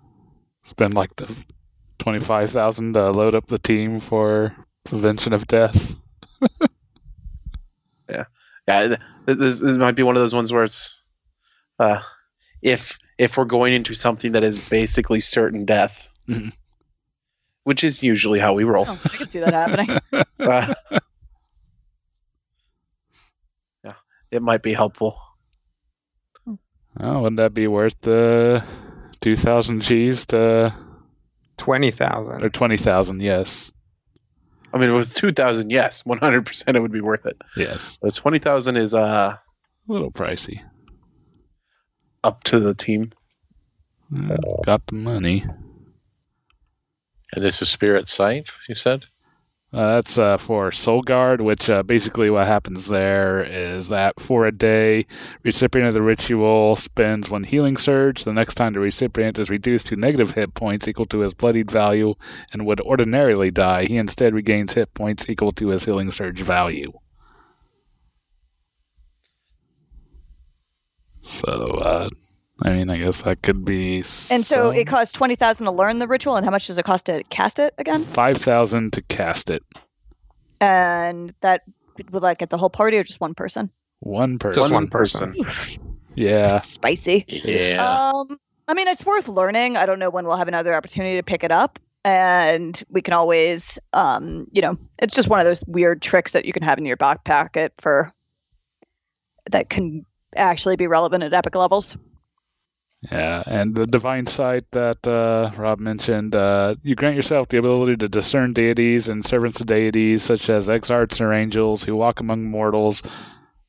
[0.62, 1.35] spend like the
[1.99, 4.55] twenty-five thousand to load up the team for
[4.85, 5.97] prevention of death.
[8.09, 8.25] Yeah,
[8.69, 8.97] yeah,
[9.27, 11.03] this, this might be one of those ones where it's,
[11.79, 12.01] uh,
[12.61, 16.57] if if we're going into something that is basically certain death, Mhm.
[17.64, 18.85] which is usually how we roll.
[18.89, 19.99] Oh, I can see that happening.
[20.39, 20.75] Uh,
[23.85, 23.93] yeah,
[24.31, 25.18] it might be helpful.
[27.01, 28.62] Oh, wouldn't that be worth the
[29.20, 30.75] two thousand G's to
[31.57, 33.20] twenty thousand or twenty thousand?
[33.22, 33.72] Yes,
[34.72, 35.70] I mean, it was two thousand.
[35.70, 37.41] Yes, one hundred percent, it would be worth it.
[37.57, 37.99] yes.
[38.03, 40.61] The twenty thousand is uh A little pricey.
[42.22, 43.12] up to the team.
[44.14, 45.45] Uh, got the money.
[47.35, 49.07] And this is Spirit Sight, you said?
[49.72, 54.47] Uh, that's uh, for Soul Guard, which uh, basically what happens there is that for
[54.47, 55.05] a day,
[55.43, 58.22] recipient of the ritual spends one healing surge.
[58.22, 61.72] The next time the recipient is reduced to negative hit points equal to his bloodied
[61.72, 62.14] value
[62.53, 66.93] and would ordinarily die, he instead regains hit points equal to his healing surge value.
[71.20, 72.11] So, uh,
[72.62, 73.96] I mean, I guess that could be.
[73.96, 76.78] And so some- it costs twenty thousand to learn the ritual, and how much does
[76.78, 78.05] it cost to cast it again?
[78.05, 79.62] five thousand to cast it.
[80.61, 81.62] And that
[82.11, 83.70] would like get the whole party or just one person?
[84.00, 84.62] One person.
[84.62, 85.34] Just one person.
[86.16, 86.59] Yeah.
[86.59, 87.24] Spicy.
[87.26, 88.12] Yeah.
[88.14, 88.38] Um,
[88.68, 89.76] I mean, it's worth learning.
[89.76, 93.14] I don't know when we'll have another opportunity to pick it up, and we can
[93.14, 96.78] always, um, you know, it's just one of those weird tricks that you can have
[96.78, 98.12] in your back pocket for
[99.50, 101.96] that can actually be relevant at epic levels.
[103.11, 107.96] Yeah, and the divine sight that uh, Rob mentioned, uh, you grant yourself the ability
[107.98, 112.44] to discern deities and servants of deities, such as exarchs or angels who walk among
[112.50, 113.02] mortals,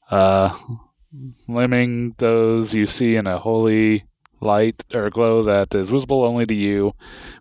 [0.09, 0.57] uh,
[1.47, 4.05] limiting those you see in a holy
[4.41, 6.93] light or glow that is visible only to you.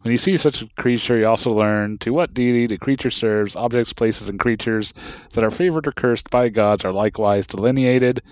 [0.03, 3.55] When you see such a creature, you also learn to what deity the creature serves.
[3.55, 4.95] Objects, places, and creatures
[5.33, 8.23] that are favored or cursed by gods are likewise delineated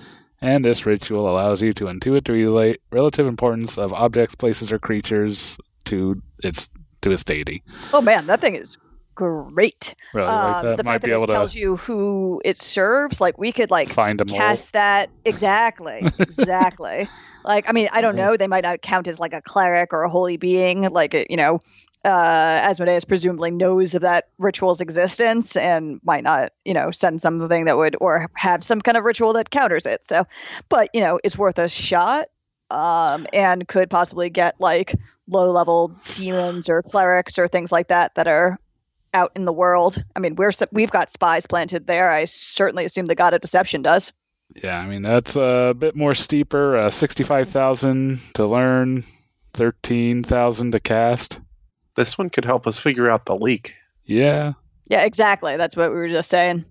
[0.42, 4.78] and this ritual allows you to intuit the relate relative importance of objects, places, or
[4.78, 6.68] creatures to its
[7.00, 7.62] to its deity.
[7.94, 8.76] Oh man, that thing is
[9.14, 9.94] great.
[10.14, 10.76] Really like Um, that.
[10.78, 13.70] the Might fact be that able it tells you who it serves, like we could
[13.70, 17.08] like find a cast that exactly, exactly.
[17.44, 18.36] like I mean, I don't know.
[18.36, 20.82] They might not count as like a cleric or a holy being.
[20.90, 21.60] Like it, you know,
[22.04, 27.64] uh, Asmodeus presumably knows of that ritual's existence and might not, you know, send something
[27.64, 30.04] that would or have some kind of ritual that counters it.
[30.04, 30.24] So,
[30.68, 32.28] but you know, it's worth a shot.
[32.70, 34.94] Um, and could possibly get like
[35.28, 38.58] low level demons or clerics or things like that that are
[39.12, 40.02] out in the world.
[40.16, 42.10] I mean, we're we've got spies planted there.
[42.10, 44.10] I certainly assume the god of deception does.
[44.62, 46.78] Yeah, I mean that's a bit more steeper.
[46.78, 49.04] Uh, Sixty-five thousand to learn,
[49.52, 51.40] thirteen thousand to cast.
[51.94, 53.74] This one could help us figure out the leak.
[54.04, 54.52] Yeah.
[54.88, 55.56] Yeah, exactly.
[55.56, 56.64] That's what we were just saying.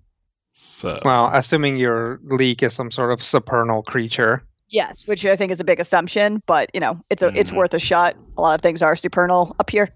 [0.50, 4.42] So Well, assuming your leak is some sort of supernal creature.
[4.68, 7.56] Yes, which I think is a big assumption, but you know, it's a it's Mhm.
[7.56, 8.16] worth a shot.
[8.36, 9.88] A lot of things are supernal up here.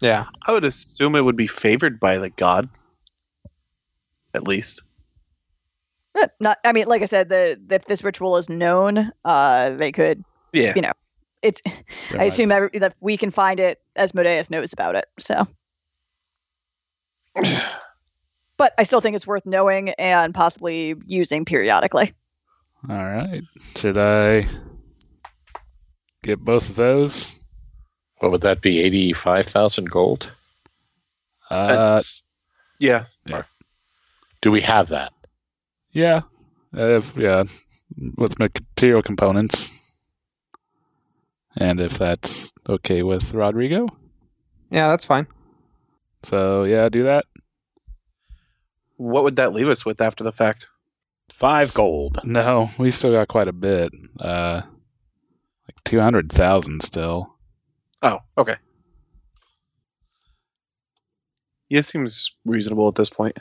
[0.00, 0.24] Yeah.
[0.46, 2.68] I would assume it would be favored by the god.
[4.34, 4.82] At least.
[6.16, 9.92] Eh, Not, I mean, like I said, the if this ritual is known, uh, they
[9.92, 10.24] could.
[10.52, 10.72] Yeah.
[10.76, 10.92] You know,
[11.44, 11.60] it's.
[11.62, 11.72] there
[12.12, 13.80] I might- assume every, that we can find it.
[13.96, 15.44] as Asmodeus knows about it, so.
[18.56, 22.12] But I still think it's worth knowing and possibly using periodically.
[22.88, 23.42] All right.
[23.76, 24.46] Should I
[26.22, 27.34] get both of those?
[28.20, 28.80] What would that be?
[28.80, 30.30] 85,000 gold?
[31.50, 32.24] Uh, That's-
[32.78, 33.06] yeah.
[34.40, 35.12] Do we have that?
[35.92, 36.20] yeah.
[36.76, 37.42] Uh, if, yeah,
[38.16, 39.72] with material components.
[41.56, 43.88] And if that's okay with Rodrigo.
[44.70, 45.26] Yeah, that's fine.
[46.22, 47.26] So, yeah, do that.
[48.96, 50.68] What would that leave us with after the fact?
[51.30, 52.20] Five gold.
[52.24, 53.92] No, we still got quite a bit.
[54.20, 54.62] Uh,
[55.68, 57.34] like 200,000 still.
[58.02, 58.56] Oh, okay.
[61.68, 63.38] Yeah, seems reasonable at this point.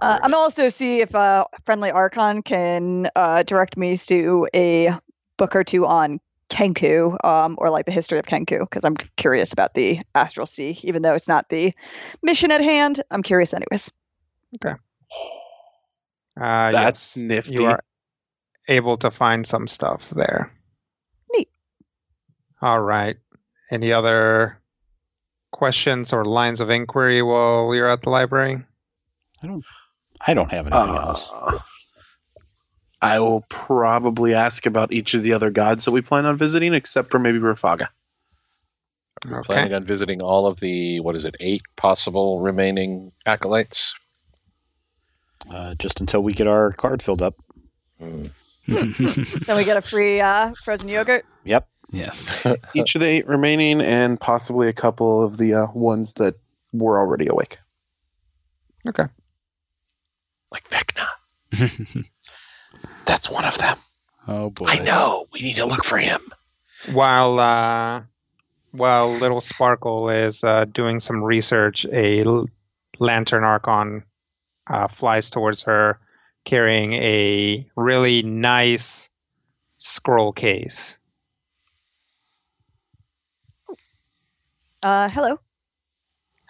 [0.00, 4.90] Uh, I'm also see if uh, friendly Archon can uh, direct me to a
[5.36, 9.52] book or two on Kenku, um, or like the history of Kenku, because I'm curious
[9.52, 11.72] about the Astral Sea, even though it's not the
[12.22, 13.02] mission at hand.
[13.10, 13.90] I'm curious, anyways.
[14.56, 14.76] Okay.
[16.40, 17.54] Uh, That's yes, nifty.
[17.54, 17.80] You are
[18.68, 20.52] able to find some stuff there.
[21.32, 21.48] Neat.
[22.60, 23.16] All right.
[23.70, 24.60] Any other
[25.52, 28.62] questions or lines of inquiry while you're at the library?
[29.42, 29.64] I don't
[30.26, 31.30] I don't have anything else.
[33.02, 36.74] I will probably ask about each of the other gods that we plan on visiting,
[36.74, 37.88] except for maybe Rafaga.
[39.24, 39.46] We're Okay.
[39.46, 43.94] planning on visiting all of the, what is it, eight possible remaining acolytes?
[45.50, 47.34] Uh, just until we get our card filled up.
[48.00, 48.30] Mm.
[49.46, 51.24] Then we get a free uh, frozen yogurt.
[51.44, 51.68] Yep.
[51.92, 52.44] yes.
[52.74, 56.34] Each of the eight remaining, and possibly a couple of the uh, ones that
[56.72, 57.58] were already awake.
[58.88, 59.04] Okay.
[60.50, 61.06] Like Vecna.
[63.16, 63.78] That's one of them.
[64.28, 64.66] oh boy.
[64.68, 65.26] I know.
[65.32, 66.20] We need to look for him.
[66.92, 68.02] While uh,
[68.72, 72.24] while Little Sparkle is uh, doing some research, a
[72.98, 74.04] lantern archon
[74.66, 75.98] uh, flies towards her,
[76.44, 79.08] carrying a really nice
[79.78, 80.94] scroll case.
[84.82, 85.40] Uh, hello.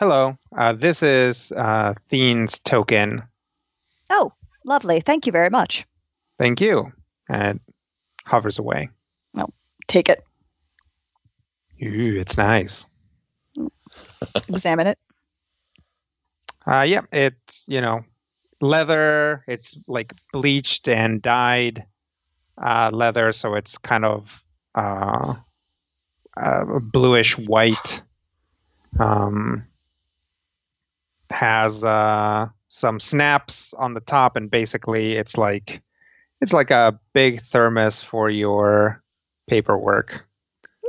[0.01, 3.23] Hello, uh, this is uh, Thene's token.
[4.11, 4.33] Oh,
[4.64, 4.99] lovely.
[4.99, 5.87] Thank you very much.
[6.39, 6.93] Thank you.
[7.28, 7.61] And
[8.24, 8.91] hovers away.
[9.34, 9.49] No,
[9.89, 10.22] take it.
[11.82, 12.87] Ooh, it's nice.
[14.49, 14.99] Examine it.
[16.66, 18.05] Uh, yeah, it's you know
[18.61, 19.45] leather.
[19.47, 21.84] It's like bleached and dyed
[22.62, 24.43] uh, leather, so it's kind of
[24.74, 25.34] uh,
[26.37, 28.03] uh, bluish white.
[28.99, 29.66] Um,
[31.30, 35.82] has uh, some snaps on the top, and basically it's like
[36.41, 39.03] it's like a big thermos for your
[39.47, 40.26] paperwork.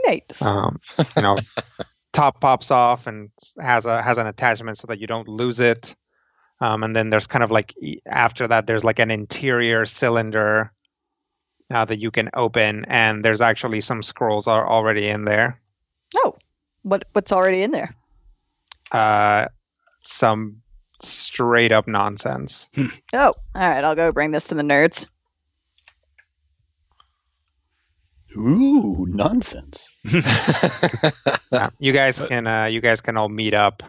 [0.05, 0.41] Nice.
[0.41, 0.79] Um,
[1.15, 1.37] you know,
[2.13, 3.29] top pops off and
[3.59, 5.95] has a has an attachment so that you don't lose it.
[6.59, 7.75] Um, and then there's kind of like
[8.07, 10.71] after that, there's like an interior cylinder
[11.71, 15.59] uh, that you can open, and there's actually some scrolls are already in there.
[16.17, 16.35] oh,
[16.83, 17.95] what what's already in there?
[18.91, 19.47] Uh,
[20.01, 20.61] some
[21.01, 22.67] straight up nonsense.
[23.13, 23.83] Oh, all right.
[23.83, 25.07] I'll go bring this to the nerds.
[28.35, 29.89] Ooh, nonsense.
[31.51, 33.83] Yeah, you guys can uh, you guys can all meet up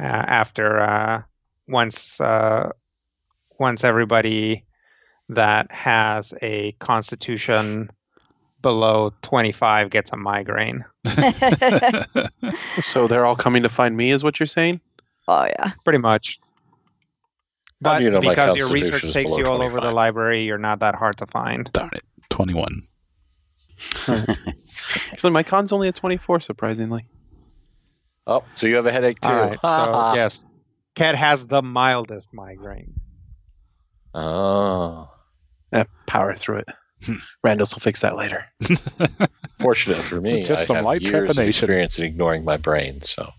[0.00, 1.22] uh, after uh,
[1.68, 2.72] once uh,
[3.58, 4.64] once everybody
[5.28, 7.90] that has a constitution
[8.62, 10.84] below 25 gets a migraine.
[12.80, 14.80] So they're all coming to find me, is what you're saying?
[15.26, 15.72] oh yeah.
[15.84, 16.38] Pretty much.
[17.80, 20.94] But you know because your research takes you all over the library, you're not that
[20.94, 21.70] hard to find.
[21.72, 22.02] Darn it.
[22.30, 22.82] 21.
[25.12, 27.06] Actually, my con's only a 24, surprisingly.
[28.26, 29.28] oh, so you have a headache too.
[29.28, 29.58] All right.
[29.62, 30.46] So yes,
[30.94, 32.94] Cat has the mildest migraine.
[34.14, 35.10] Oh.
[35.72, 36.68] Eh, power through it.
[37.44, 38.44] Randall's will fix that later.
[39.60, 43.00] Fortunate for me, Just I some have light years of experience in ignoring my brain.
[43.02, 43.30] So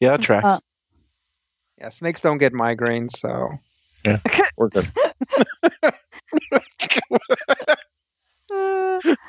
[0.00, 0.44] Yeah, that tracks.
[0.46, 0.58] Uh,
[1.78, 3.50] Yeah, snakes don't get migraines, so
[4.04, 4.18] yeah,
[4.56, 4.90] we're good.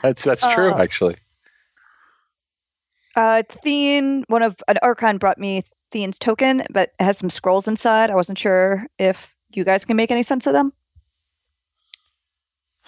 [0.02, 1.16] That's that's true, Uh, actually.
[3.16, 7.68] uh, Thene, one of an Archon brought me Thene's token, but it has some scrolls
[7.68, 8.10] inside.
[8.10, 9.18] I wasn't sure if
[9.54, 10.74] you guys can make any sense of them.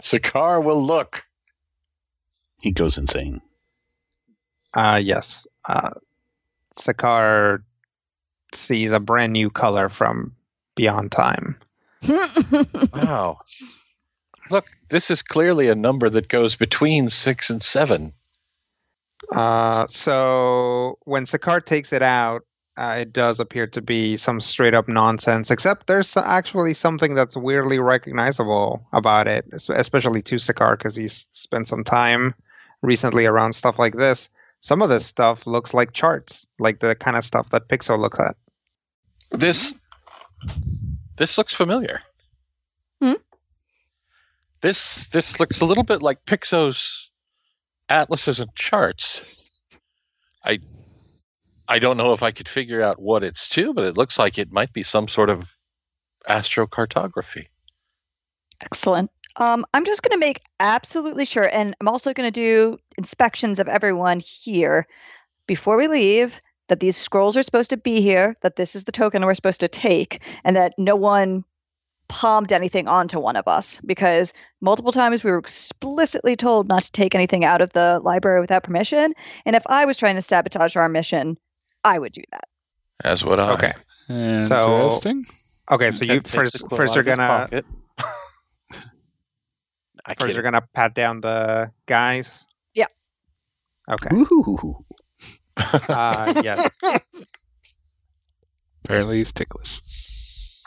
[0.00, 1.24] Sakar will look.
[2.60, 3.40] He goes insane.
[4.74, 5.46] uh yes.
[5.68, 5.90] Uh
[6.78, 7.62] Sakar
[8.54, 10.34] sees a brand new color from
[10.74, 11.56] beyond time.
[12.94, 13.38] Wow.
[14.50, 18.12] Look, this is clearly a number that goes between six and seven.
[19.32, 22.42] Uh, so when Sakar takes it out,
[22.76, 27.36] uh, it does appear to be some straight up nonsense, except there's actually something that's
[27.36, 32.34] weirdly recognizable about it, especially to Sakar because he's spent some time
[32.82, 34.28] recently around stuff like this.
[34.60, 38.20] Some of this stuff looks like charts, like the kind of stuff that Pixel looks
[38.20, 38.36] at.
[39.30, 39.74] This
[41.16, 42.02] this looks familiar.
[43.00, 43.14] Hmm?
[44.66, 47.08] This this looks a little bit like Pixo's
[47.88, 49.22] atlases and charts.
[50.44, 50.58] I
[51.68, 54.38] I don't know if I could figure out what it's to, but it looks like
[54.38, 55.56] it might be some sort of
[56.28, 57.46] astrocartography.
[58.60, 59.12] Excellent.
[59.36, 63.60] Um, I'm just going to make absolutely sure, and I'm also going to do inspections
[63.60, 64.88] of everyone here
[65.46, 66.40] before we leave.
[66.66, 68.34] That these scrolls are supposed to be here.
[68.42, 71.44] That this is the token we're supposed to take, and that no one
[72.08, 76.92] palmed anything onto one of us because multiple times we were explicitly told not to
[76.92, 79.12] take anything out of the library without permission.
[79.44, 81.36] And if I was trying to sabotage our mission,
[81.84, 82.44] I would do that.
[83.04, 83.52] As would I.
[83.54, 83.72] Okay.
[84.08, 85.26] Interesting.
[85.70, 87.64] Okay, so you Ted takes first the quill first out you're of his gonna pocket.
[90.06, 90.52] I first you're kid.
[90.52, 92.46] gonna pat down the guys.
[92.74, 92.86] Yeah.
[93.90, 94.14] Okay.
[94.14, 94.84] Ooh.
[95.56, 96.78] Uh, yes.
[98.84, 99.80] Apparently he's ticklish.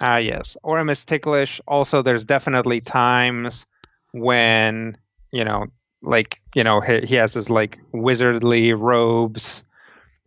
[0.02, 0.56] Ah, yes.
[0.64, 1.60] Orem is ticklish.
[1.68, 3.66] Also, there's definitely times
[4.12, 4.98] when,
[5.32, 5.68] you know,
[6.02, 9.64] like, you know, he, he has his like wizardly robes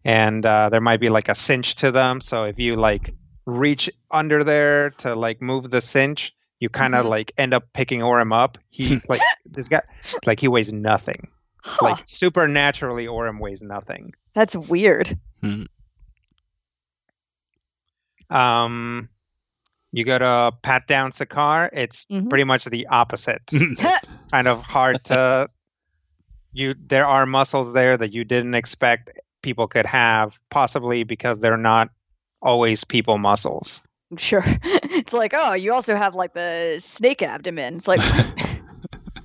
[0.04, 2.20] and uh, there might be like a cinch to them.
[2.20, 3.14] So if you like
[3.46, 7.10] reach under there to like move the cinch, you kind of Mhm.
[7.10, 8.58] like end up picking Orem up.
[8.70, 9.80] He like this guy
[10.26, 11.28] like he weighs nothing.
[11.64, 14.12] Huh, Like supernaturally, Orem weighs nothing.
[14.34, 15.18] that's weird.
[18.30, 19.08] Um,
[19.92, 21.68] you go to pat down Sakar.
[21.72, 22.28] It's Mhm.
[22.28, 23.42] pretty much the opposite.
[23.52, 25.48] it's kind of hard to.
[26.54, 31.56] You there are muscles there that you didn't expect people could have, possibly because they're
[31.56, 31.88] not
[32.42, 33.80] always people muscles.
[34.18, 34.44] Sure.
[34.44, 37.76] It's like, oh, you also have like the snake abdomen.
[37.76, 38.02] It's like,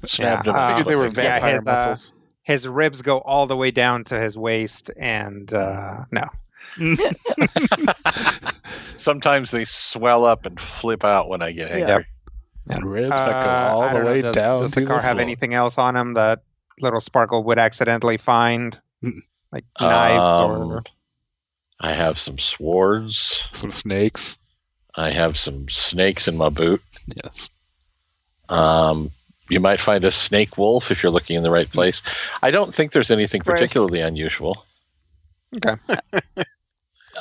[0.05, 1.21] Snapped Yeah, uh, they were pussy.
[1.21, 2.13] Yeah, vampire his, uh, muscles.
[2.43, 6.29] His ribs go all the way down to his waist, and uh, no,
[8.97, 12.05] Sometimes they swell up and flip out when I get angry.
[12.69, 12.75] Yeah.
[12.75, 14.85] and ribs that go Uh, all the don't know, way does, down Does to the
[14.85, 16.41] the car have anything else on him that
[16.79, 18.79] little Sparkle would accidentally find,
[19.51, 20.77] like knives or?
[20.77, 20.83] Um,
[21.79, 23.47] I have some swords.
[23.53, 24.39] Some snakes.
[24.95, 26.81] I have some snakes in my boot.
[27.23, 27.49] Yes.
[28.49, 29.11] Um,
[29.49, 32.01] you might find a snake wolf if you're looking in the right place.
[32.41, 33.59] I don't think there's anything Gross.
[33.59, 34.65] particularly unusual.
[35.55, 35.75] Okay.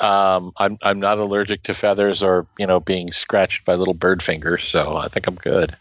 [0.01, 4.21] Um, I'm I'm not allergic to feathers or you know being scratched by little bird
[4.23, 5.75] fingers, so I think I'm good.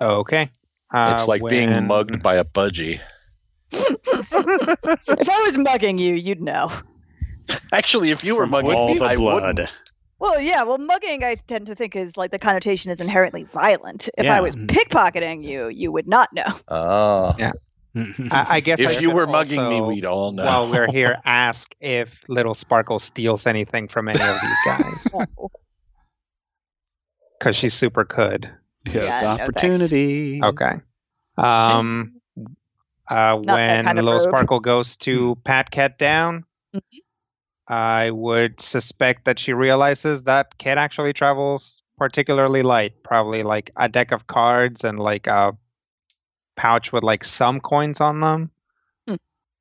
[0.00, 0.50] Okay.
[0.92, 3.00] Uh, it's like being mugged by a budgie.
[3.72, 6.72] if I was mugging you, you'd know.
[7.72, 9.42] Actually, if you were From mugging all me, the I blood.
[9.44, 9.74] wouldn't.
[10.18, 10.62] Well, yeah.
[10.64, 14.08] Well, mugging, I tend to think is like the connotation is inherently violent.
[14.18, 14.36] If Yeah.
[14.36, 16.46] I was pickpocketing you, you would not know.
[16.68, 17.34] Oh,
[17.94, 20.44] I, I guess I if you should were mugging me, we'd all know.
[20.44, 25.06] While we're here, ask if Little Sparkle steals anything from any of these guys
[27.38, 28.50] because she super could.
[28.86, 29.04] yes.
[29.04, 29.42] Yeah, no.
[29.42, 30.40] Opportunity.
[30.42, 30.80] Okay.
[31.36, 32.14] Um.
[33.08, 34.28] Uh, when kind of Little rogue.
[34.28, 36.80] Sparkle goes to pat Cat down, Mhm.
[37.66, 43.88] I would suspect that she realizes that Cat actually travels particularly light, probably like a
[43.88, 45.56] deck of cards and like a
[46.60, 48.50] pouch with like some coins on them.
[49.08, 49.14] Hmm.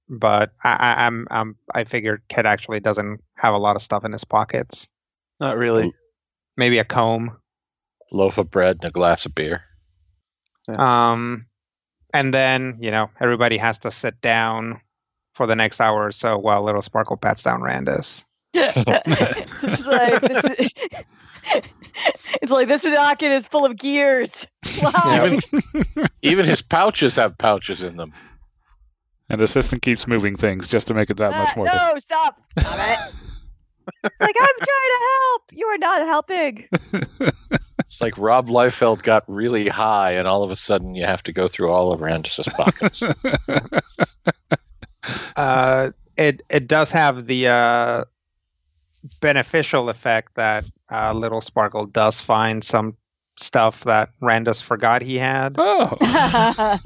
[0.09, 4.03] But I, I, I'm, I'm, I figured Cat actually doesn't have a lot of stuff
[4.03, 4.89] in his pockets.
[5.39, 5.93] Not really.
[6.57, 7.37] Maybe a comb.
[8.11, 9.61] loaf of bread and a glass of beer.
[10.67, 11.45] Um,
[12.13, 14.81] and then you know everybody has to sit down
[15.33, 18.23] for the next hour or so while Little Sparkle pats down Randus.
[18.53, 20.71] it's like this is,
[22.41, 24.47] it's like this rocket is full of gears.
[24.81, 25.25] Wow.
[25.25, 25.39] Even
[26.21, 28.13] even his pouches have pouches in them.
[29.29, 31.65] And the assistant keeps moving things just to make it that much Ah, more.
[31.67, 33.13] no, stop, stop it.
[34.19, 35.41] like I'm trying to help.
[35.51, 36.67] You are not helping.
[37.81, 41.31] It's like Rob Liefeld got really high, and all of a sudden you have to
[41.33, 43.01] go through all of Randus's pockets.
[45.35, 48.03] Uh, it it does have the uh,
[49.21, 52.95] beneficial effect that uh, Little Sparkle does find some
[53.37, 55.55] stuff that Randus forgot he had.
[55.57, 55.97] oh.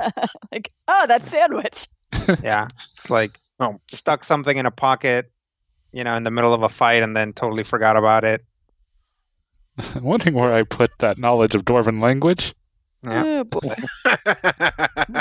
[0.52, 1.88] like, oh, that sandwich.
[2.44, 5.32] yeah, it's like oh, stuck something in a pocket,
[5.92, 8.44] you know, in the middle of a fight, and then totally forgot about it.
[9.96, 12.54] I'm wondering where I put that knowledge of Dwarven language.
[13.04, 13.42] Yeah.
[13.42, 13.76] Oh, boy.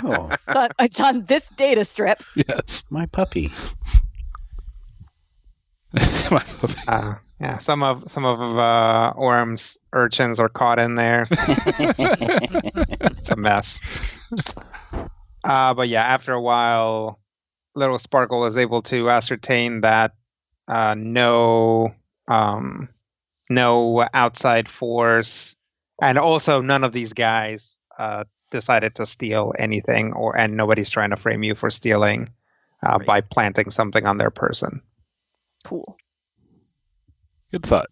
[0.05, 2.22] Oh, It's, on, it's on this data strip.
[2.36, 2.84] Yes.
[2.90, 3.51] my puppy.
[6.88, 11.27] Uh, yeah, some of some of uh, Orem's urchins are caught in there.
[11.31, 13.81] it's a mess.
[15.44, 17.19] Uh, but yeah, after a while,
[17.74, 20.12] Little Sparkle is able to ascertain that
[20.69, 21.94] uh, no
[22.28, 22.89] um,
[23.51, 25.56] no outside force,
[26.01, 31.10] and also none of these guys uh, decided to steal anything, or and nobody's trying
[31.10, 32.31] to frame you for stealing
[32.85, 33.06] uh, Right.
[33.06, 34.82] by planting something on their person.
[35.64, 35.97] Cool.
[37.51, 37.89] Good thought.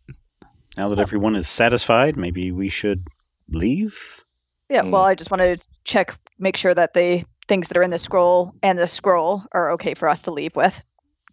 [0.76, 3.06] Now that everyone is satisfied, maybe we should
[3.48, 4.24] leave.
[4.68, 7.90] Yeah, well, I just wanted to check, make sure that the things that are in
[7.90, 10.82] the scroll and the scroll are okay for us to leave with.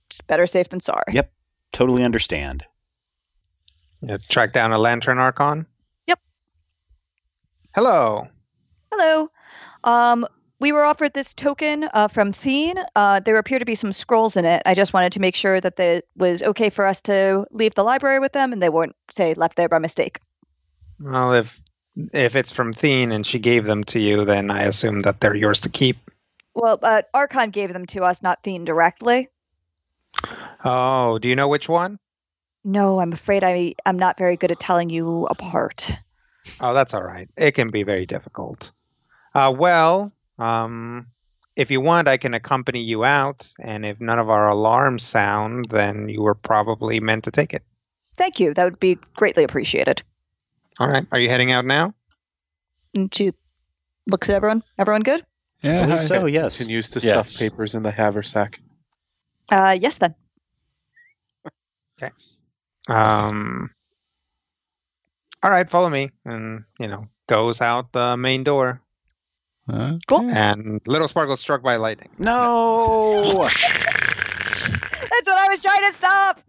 [0.10, 1.04] Just better safe than sorry.
[1.12, 1.32] Yep.
[1.72, 2.66] Totally understand.
[4.02, 5.68] Yeah, track down a lantern archon.
[6.08, 6.20] Yep.
[7.76, 8.28] Hello.
[8.92, 9.30] Hello.
[9.84, 10.28] Um,
[10.60, 12.84] we were offered this token uh, from Thene.
[12.96, 14.62] Uh, there appear to be some scrolls in it.
[14.66, 17.84] I just wanted to make sure that it was okay for us to leave the
[17.84, 20.20] library with them and they weren't, say, left there by mistake.
[21.00, 21.62] Well, if
[22.14, 25.36] if it's from Thene and she gave them to you, then I assume that they're
[25.36, 25.98] yours to keep.
[26.54, 29.30] Well, uh, Archon gave them to us, not Thene directly.
[30.64, 32.00] Oh, do you know which one?
[32.64, 35.92] No, I'm afraid I, I'm not very good at telling you apart.
[36.60, 37.30] Oh, that's all right.
[37.38, 38.72] It can be very difficult.
[39.34, 41.08] Uh, well, um,
[41.56, 45.66] if you want, I can accompany you out, and if none of our alarms sound,
[45.70, 47.64] then you were probably meant to take it.
[48.16, 48.54] Thank you.
[48.54, 50.04] That would be greatly appreciated.
[50.80, 51.06] All right.
[51.12, 51.94] Are you heading out now?
[52.96, 53.34] And she
[54.08, 54.64] looks at everyone.
[54.78, 55.22] Everyone good?
[55.64, 55.86] I Yeah.
[55.86, 56.06] believe hi.
[56.08, 56.26] so.
[56.28, 56.58] Yes.
[56.58, 57.30] Continues to Yes.
[57.32, 58.60] stuff papers in the haversack.
[59.52, 60.14] Uh, yes, then.
[62.02, 62.12] Okay.
[62.88, 63.72] Um.
[65.44, 68.82] All right, follow me, and you know goes out the main door,
[69.70, 70.00] Okay.
[70.08, 70.30] Cool.
[70.32, 72.10] and little sparkle struck by lightning.
[72.18, 73.44] No.
[73.44, 76.42] That's what I was trying to stop.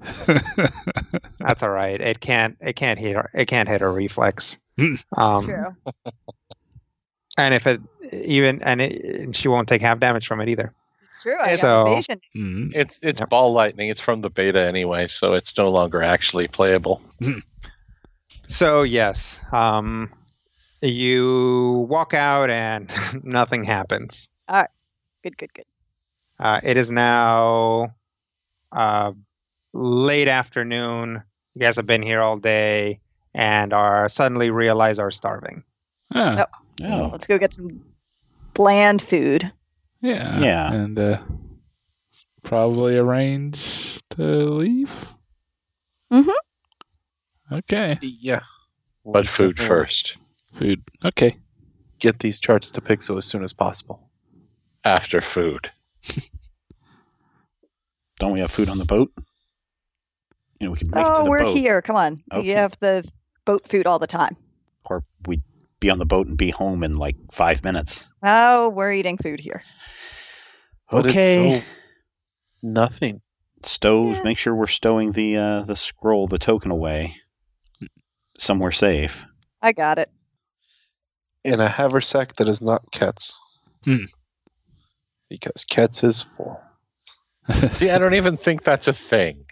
[1.39, 2.01] That's all right.
[2.01, 2.57] It can't.
[2.61, 3.16] It can't hit.
[3.16, 4.59] Her, it can't hit a reflex.
[5.16, 5.77] um, True.
[7.36, 7.81] And if it
[8.12, 10.74] even and, it, and she won't take half damage from it either.
[11.05, 11.36] It's true.
[11.40, 12.20] I So- got evasion.
[12.36, 12.70] Mhm.
[12.74, 13.28] It's it's Yep.
[13.31, 13.90] ball lightning.
[13.90, 17.01] It's from the beta anyway, so it's no longer actually playable.
[18.49, 20.11] So yes, um,
[20.83, 22.93] you walk out and
[23.25, 24.29] nothing happens.
[24.49, 24.71] All right.
[25.23, 25.65] Good, good, good.
[26.39, 27.95] Uh, it is now
[28.73, 29.13] uh,
[29.73, 31.23] late afternoon.
[31.55, 33.01] You guys have been here all day
[33.35, 35.65] and are suddenly realize are starving.
[36.15, 36.49] Ah, Nope.
[36.85, 37.09] Oh.
[37.11, 37.81] Let's go get some
[38.55, 39.51] bland food.
[40.01, 40.39] yeah.
[40.39, 40.73] Yeah.
[40.73, 41.19] And uh,
[42.45, 45.13] probably arrange to leave.
[46.13, 46.33] Mhm.
[47.51, 47.99] Okay.
[48.01, 48.41] Yeah.
[49.03, 50.17] What food first.
[50.59, 50.83] Food.
[51.05, 51.37] Okay.
[52.01, 54.09] Get these charts to Pixel as soon as possible.
[54.85, 55.71] After food.
[58.19, 59.13] Don't we have food on the boat?
[60.61, 61.81] You know, we could make it to Oh, the we're boat, here.
[61.83, 62.19] Come on.
[62.33, 62.43] Okay.
[62.43, 63.09] We have the
[63.45, 64.37] boat food all the time.
[64.85, 65.43] or we'd
[65.81, 68.09] be on the boat and be home in like five minutes.
[68.25, 69.63] Oh, we're eating food here.
[70.91, 71.61] But it's Okay.
[71.61, 71.67] so
[72.63, 73.21] nothing.
[73.63, 74.11] Stow.
[74.13, 74.23] Yeah.
[74.25, 77.17] Make sure we're stowing the uh, the scroll, the token away
[78.39, 79.25] somewhere safe.
[79.63, 80.11] I got it.
[81.44, 83.39] In a haversack that is not Ket's.
[83.85, 84.05] Hmm.
[85.31, 86.60] Because Ket's is full.
[87.73, 89.44] See, I don't even think that's a thing.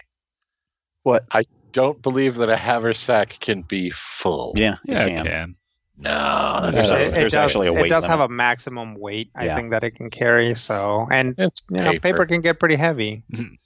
[1.03, 1.25] What?
[1.31, 4.53] I don't believe that a haversack can be full.
[4.55, 5.19] Yeah, it can.
[5.19, 5.55] I can.
[5.99, 7.79] No, There's that's a- not- it, it there's does, actually a weight.
[7.79, 9.55] it weight does have a maximum weight, I Yeah.
[9.55, 10.53] think, that it can carry.
[10.55, 12.01] So, and it's you know, paper.
[12.01, 13.23] paper can get pretty heavy.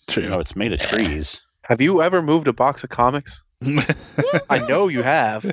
[0.08, 0.24] True.
[0.24, 1.42] You know, it's made of trees.
[1.64, 3.44] Have you ever moved a box of comics?
[4.50, 5.52] I know you have.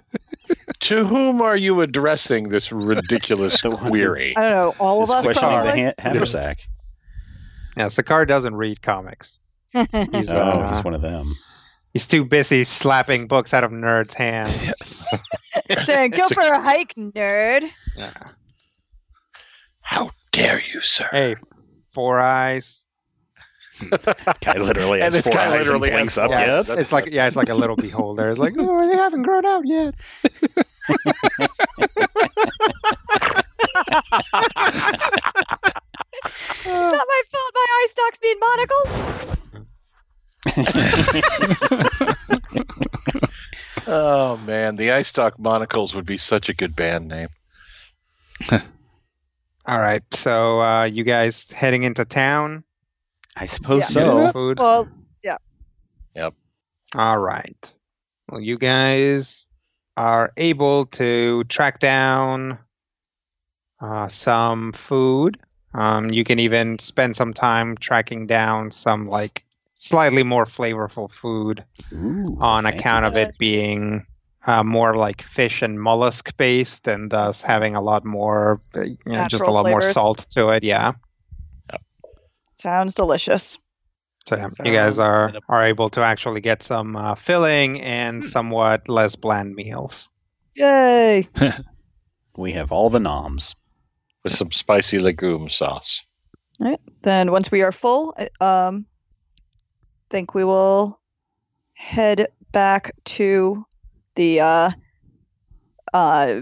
[0.89, 4.35] To whom are you addressing this ridiculous query?
[4.37, 4.75] I don't know.
[4.79, 5.83] All of It's us questioning the probably.
[5.85, 6.61] ha- haversack.
[7.77, 9.39] Yes, Sakar doesn't read comics.
[9.73, 11.35] He's, Oh, uh, he's one of them.
[11.93, 15.07] he's too busy slapping books out of nerds' hands.
[15.69, 15.87] yes.
[15.87, 17.71] Saying, go for a hike, nerd.
[17.95, 18.13] Yeah.
[19.83, 21.09] How dare you, sir?
[21.11, 21.35] Hey,
[21.93, 22.87] four eyes.
[24.41, 26.31] Guy literally And has this four guy eyes and literally blinks has up.
[26.31, 26.69] four Yeah, eyes.
[26.69, 26.79] yet.
[26.79, 28.29] it's like yeah, it's like a little beholder.
[28.29, 29.95] It's like, oh, they haven't grown out yet.
[35.31, 38.89] It's not my fault my eye stalks need monocles.
[43.87, 47.29] Oh man, the Eye Stalk Monocles would be such a good band name.
[48.51, 48.61] All
[49.79, 52.65] right, so uh, you guys heading into town?
[53.37, 53.87] I suppose Yeah.
[53.87, 54.21] so.
[54.25, 54.33] Yeah.
[54.33, 54.59] Food.
[54.59, 54.89] Well,
[56.95, 57.73] All right.
[58.29, 59.48] Well, you guys
[59.99, 62.59] are able to track down
[63.81, 65.39] uh, some food.
[65.75, 69.45] Um, you can even spend some time tracking down some like
[69.77, 74.07] slightly more flavorful food Ooh, on account of it being
[74.47, 78.97] uh, more like fish and mollusk based, and thus having a lot more, uh, you
[79.07, 80.65] know, just a Natural lot more salt to it.
[80.65, 80.95] Yeah.
[82.53, 83.59] sounds delicious.
[84.29, 88.89] So yeah, you guys are are able to actually get some uh, filling and somewhat
[88.89, 90.09] less bland meals.
[90.55, 91.29] Yay.
[92.37, 93.57] We have all the noms.
[94.23, 96.05] With some spicy legume sauce.
[96.61, 96.81] All right.
[97.03, 98.87] Then once we are full, I- um,
[100.11, 101.01] think we will
[101.73, 103.65] head back to
[104.15, 104.71] the uh,
[105.93, 106.41] uh,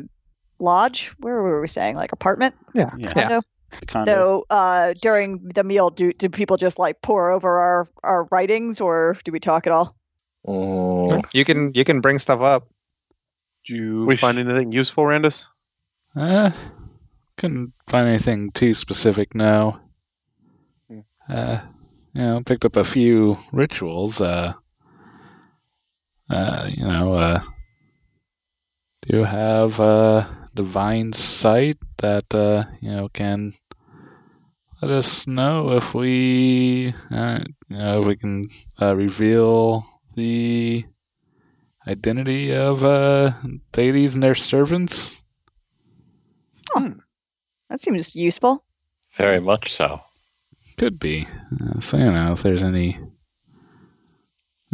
[0.58, 1.12] lodge.
[1.18, 1.96] Where were we staying?
[1.96, 2.54] Like apartment?
[2.74, 2.90] Yeah.
[2.98, 3.40] Yeah.
[3.80, 3.80] Condo?
[3.80, 4.12] The condo.
[4.12, 8.80] So uh, during the meal, do do people just like pour over our our writings,
[8.80, 9.96] or do we talk at all?
[10.46, 12.68] Mm, You can you can bring stuff up.
[13.66, 15.46] Do you We find anything useful, Randus?
[16.14, 16.50] Uh,
[17.36, 19.34] couldn't find anything too specific.
[19.34, 19.80] No.
[20.88, 21.00] Hmm.
[21.28, 21.60] Uh,
[22.14, 24.20] you know, picked up a few rituals.
[24.20, 24.54] Uh,
[26.30, 27.40] uh, you know, uh,
[29.02, 33.52] do you have a divine sight that uh, you know can
[34.82, 38.44] let us know if we, uh, you know, if we can
[38.80, 39.84] uh, reveal
[40.14, 40.84] the
[41.86, 43.32] identity of uh,
[43.72, 45.22] deities and their servants.
[47.68, 48.64] That seems useful.
[49.16, 50.00] very much so.
[50.76, 51.26] Could be.
[51.60, 52.98] Uh, so, you know, if there's any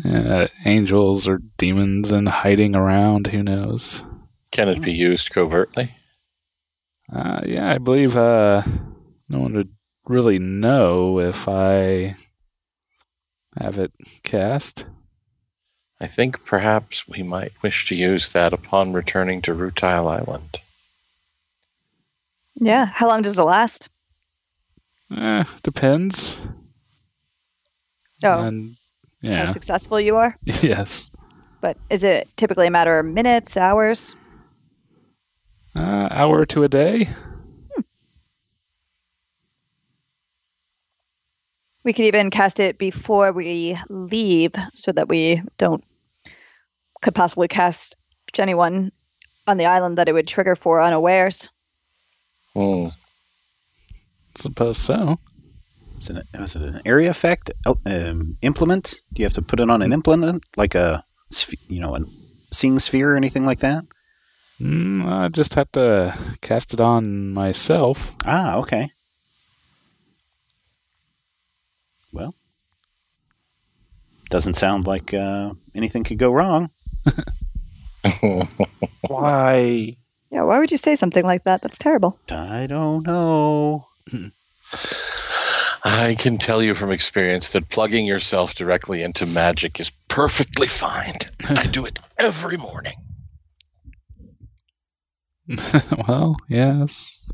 [0.04, 4.04] uh, angels or demons and hiding around, who knows?
[4.50, 5.92] Can it be used covertly?
[7.12, 8.62] Uh, yeah, I believe uh,
[9.28, 9.70] no one would
[10.06, 12.14] really know if I
[13.58, 13.92] have it
[14.22, 14.86] cast.
[16.00, 20.58] I think perhaps we might wish to use that upon returning to Rutile Island.
[22.56, 22.86] Yeah.
[22.86, 23.88] How long does it last?
[25.16, 26.38] Eh, depends.
[28.24, 28.76] Oh, And
[29.22, 30.36] how successful you are.
[30.44, 31.10] yes.
[31.60, 34.16] But is it typically a matter of minutes, hours?
[35.74, 37.08] Uh, hour to a day.
[41.84, 45.84] We could even cast it before we leave so that we don't
[47.00, 47.96] could possibly cast
[48.38, 48.92] anyone
[49.46, 51.50] on the island that it would trigger for unawares.
[52.54, 52.88] Hmm.
[54.36, 55.18] Suppose so.
[56.00, 58.94] Is it, was it an area effect oh, um, implement?
[59.12, 61.02] Do you have to put it on an implement, like a,
[61.68, 62.00] you know, a
[62.50, 63.84] seeing sphere or anything like that?
[64.60, 68.16] Mm, I just have to cast it on myself.
[68.24, 68.90] Ah, okay.
[74.32, 76.70] Doesn't sound like uh, anything could go wrong.
[79.06, 79.96] Why?
[80.30, 81.60] Yeah, why would you say something like that?
[81.60, 82.18] That's terrible.
[82.30, 83.86] I don't know.
[85.84, 91.18] I can tell you from experience that plugging yourself directly into magic is perfectly fine.
[91.44, 92.94] I do it every morning.
[96.08, 97.30] well, yes.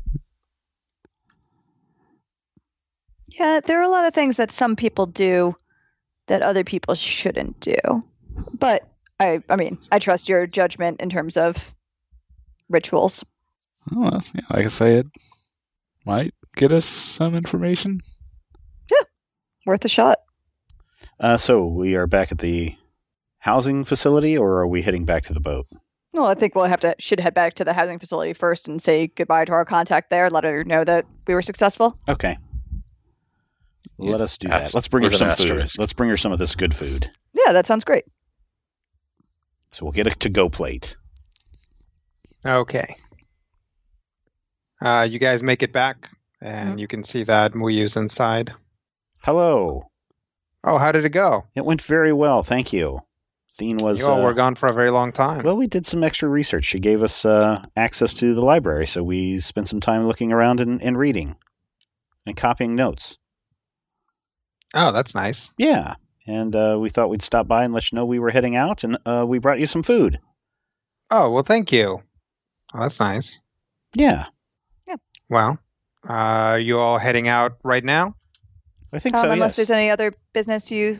[3.29, 5.55] Yeah, there are a lot of things that some people do
[6.29, 7.75] that other people shouldn't do.
[8.57, 8.87] But
[9.19, 11.57] I I mean, I trust your judgment in terms of
[12.69, 13.25] rituals.
[13.91, 15.07] Oh, well, yeah, like I say, it
[16.05, 17.99] might get us some information.
[18.89, 19.03] Yeah,
[19.65, 20.19] worth a shot.
[21.19, 22.75] Uh, so we are back at the
[23.39, 25.67] housing facility, or are we heading back to the boat?
[26.13, 28.81] Well, I think we'll have to should head back to the housing facility first and
[28.81, 30.29] say goodbye to our contact there.
[30.29, 31.99] Let her know that we were successful.
[32.07, 32.37] Okay.
[33.99, 34.11] Yeah.
[34.11, 34.77] Let us do Ast- that.
[34.77, 35.69] Let's bring her some an food.
[35.77, 37.09] Let's bring her some of this good food.
[37.33, 38.05] Yeah, that sounds great.
[39.71, 40.95] So we'll get a to-go plate.
[42.45, 42.95] Okay.
[44.81, 46.09] Uh, you guys make it back,
[46.41, 46.79] and Mhm.
[46.79, 48.53] you can see that Muyu's inside.
[49.23, 49.89] Hello.
[50.63, 51.45] Oh, how did it go?
[51.55, 53.01] It went very well, thank you.
[53.51, 53.99] Thene was.
[53.99, 55.43] you all uh, were gone for a very long time.
[55.43, 56.63] Well, we did some extra research.
[56.65, 60.59] She gave us uh, access to the library, so we spent some time looking around
[60.61, 61.35] and, and reading
[62.25, 63.17] and copying notes.
[64.73, 65.51] Oh, that's nice.
[65.57, 65.95] Yeah,
[66.27, 68.83] and uh, we thought we'd stop by and let you know we were heading out,
[68.83, 70.19] and uh, we brought you some food.
[71.11, 72.01] Oh, well, thank you.
[72.73, 73.39] Oh, that's nice.
[73.95, 74.25] Yeah,
[75.29, 75.57] Well,
[76.07, 78.15] uh, are you all heading out right now?
[78.93, 79.31] I think Um, so.
[79.31, 79.55] unless yes.
[79.55, 80.99] there's any other business you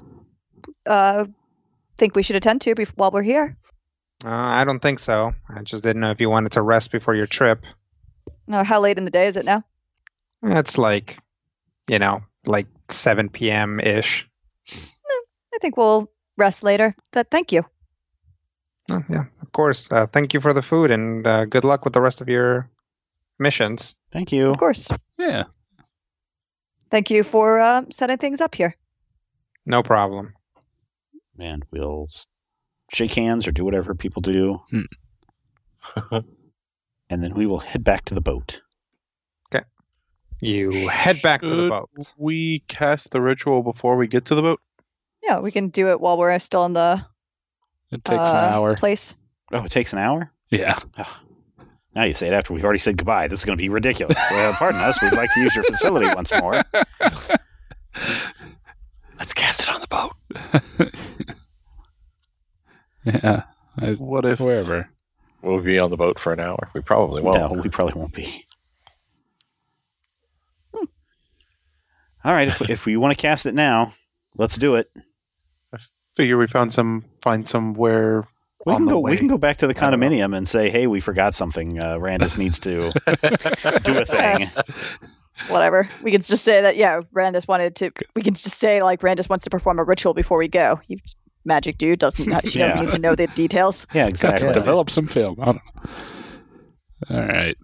[0.87, 1.25] uh,
[1.97, 3.55] think we should attend to bef- while we're here.
[4.25, 5.33] Uh, I don't think so.
[5.55, 7.61] I just didn't know if you wanted to rest before your trip.
[8.47, 9.63] No, how late in the day is it now?
[10.43, 11.17] It's like,
[11.87, 13.79] you know, like 7 p.m.
[13.79, 14.27] ish.
[14.71, 16.95] I think we'll rest later.
[17.11, 17.63] But thank you.
[18.91, 19.91] Oh, yeah, of course.
[19.91, 22.69] Uh, thank you for the food and uh, good luck with the rest of your
[23.37, 23.95] missions.
[24.11, 24.49] Thank you.
[24.49, 24.89] Of course.
[25.17, 25.43] Yeah.
[26.89, 28.75] Thank you for uh, setting things up here.
[29.65, 30.33] No problem.
[31.37, 32.07] And we'll
[32.91, 36.11] shake hands or do whatever people do, Hmm.
[37.09, 38.61] and then we will head back to the boat.
[40.41, 41.89] You head back to the boat.
[42.17, 44.59] we cast the ritual before we get to the boat?
[45.21, 47.05] Yeah, we can do it while we're still in the
[47.91, 48.75] It takes uh, an hour.
[48.77, 49.15] place.
[49.51, 50.31] Oh, it takes an hour.
[50.49, 50.77] Yeah.
[51.93, 53.27] Now you say it after we've already said goodbye.
[53.27, 54.17] This is going to be ridiculous.
[54.31, 55.01] Uh, pardon us.
[55.01, 56.61] We'd like to use your facility once more.
[59.17, 60.13] Let's cast it on the boat.
[63.05, 63.43] yeah.
[63.77, 64.89] I, What if wherever.
[65.41, 66.69] We'll be on the boat for an hour.
[66.73, 67.37] We probably won't.
[67.37, 68.45] No, we probably won't be.
[72.29, 73.91] All right, if, if we want to cast it now,
[74.37, 74.87] let's do it.
[75.73, 75.79] I
[76.15, 78.23] figure we found some find somewhere
[78.67, 78.99] We can go.
[78.99, 79.11] way?
[79.11, 80.07] We can go back to the I don't know.
[80.07, 81.79] condominium and say, "Hey, we forgot something.
[81.79, 82.91] Uh, Randus needs to
[83.83, 84.47] do a thing."
[85.47, 85.89] Whatever.
[86.03, 87.91] We can just say that, yeah, Randus wanted to.
[88.15, 90.79] We can just say, like, Randus wants to perform a ritual before we go.
[90.87, 90.97] You
[91.45, 92.47] magic dude doesn't.
[92.47, 93.87] She doesn't need to know the details.
[93.91, 94.47] Yeah, Got exactly.
[94.49, 95.35] to develop some film.
[95.41, 97.15] I don't know.
[97.17, 97.57] All right.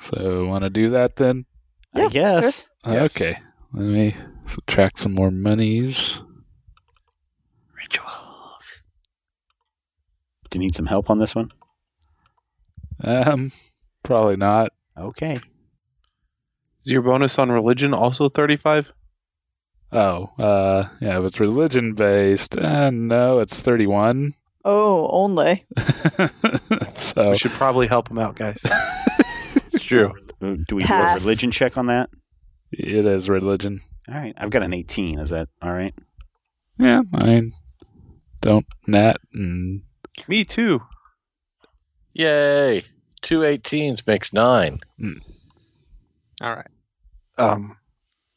[0.00, 1.46] So, want to do that then?
[1.94, 2.68] I guess.
[2.84, 3.02] Yes.
[3.16, 3.38] Okay.
[3.72, 4.16] Let me
[4.46, 6.22] subtract some more monies.
[7.76, 8.82] Rituals.
[10.50, 11.50] Do you need some help on this one?
[13.02, 13.50] Um,
[14.02, 14.72] probably not.
[14.98, 15.38] Okay.
[16.84, 18.92] Is your bonus on religion also 35?
[19.92, 24.32] Oh, uh, yeah, if it's religion based, uh, no, it's 31.
[24.64, 25.64] Oh, only.
[26.94, 28.62] so We should probably help him out, guys.
[29.72, 30.12] It's true.
[30.40, 31.14] Do we Pass.
[31.14, 32.08] do a religion check on that?
[32.72, 33.80] It is religion.
[34.08, 34.34] All right.
[34.36, 35.18] I've got an 18.
[35.18, 35.94] Is that all right?
[36.78, 37.52] Yeah, I mean,
[38.42, 39.82] don't nat and
[40.28, 40.80] Me too.
[42.12, 42.84] Yay!
[43.22, 44.80] Two 18s makes nine.
[46.42, 46.66] All right.
[47.38, 47.76] Um,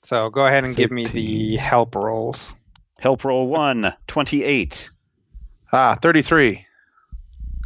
[0.03, 2.56] So go ahead and give me the help rolls.
[2.99, 4.89] Help roll one, 28.
[5.72, 6.65] ah, 33.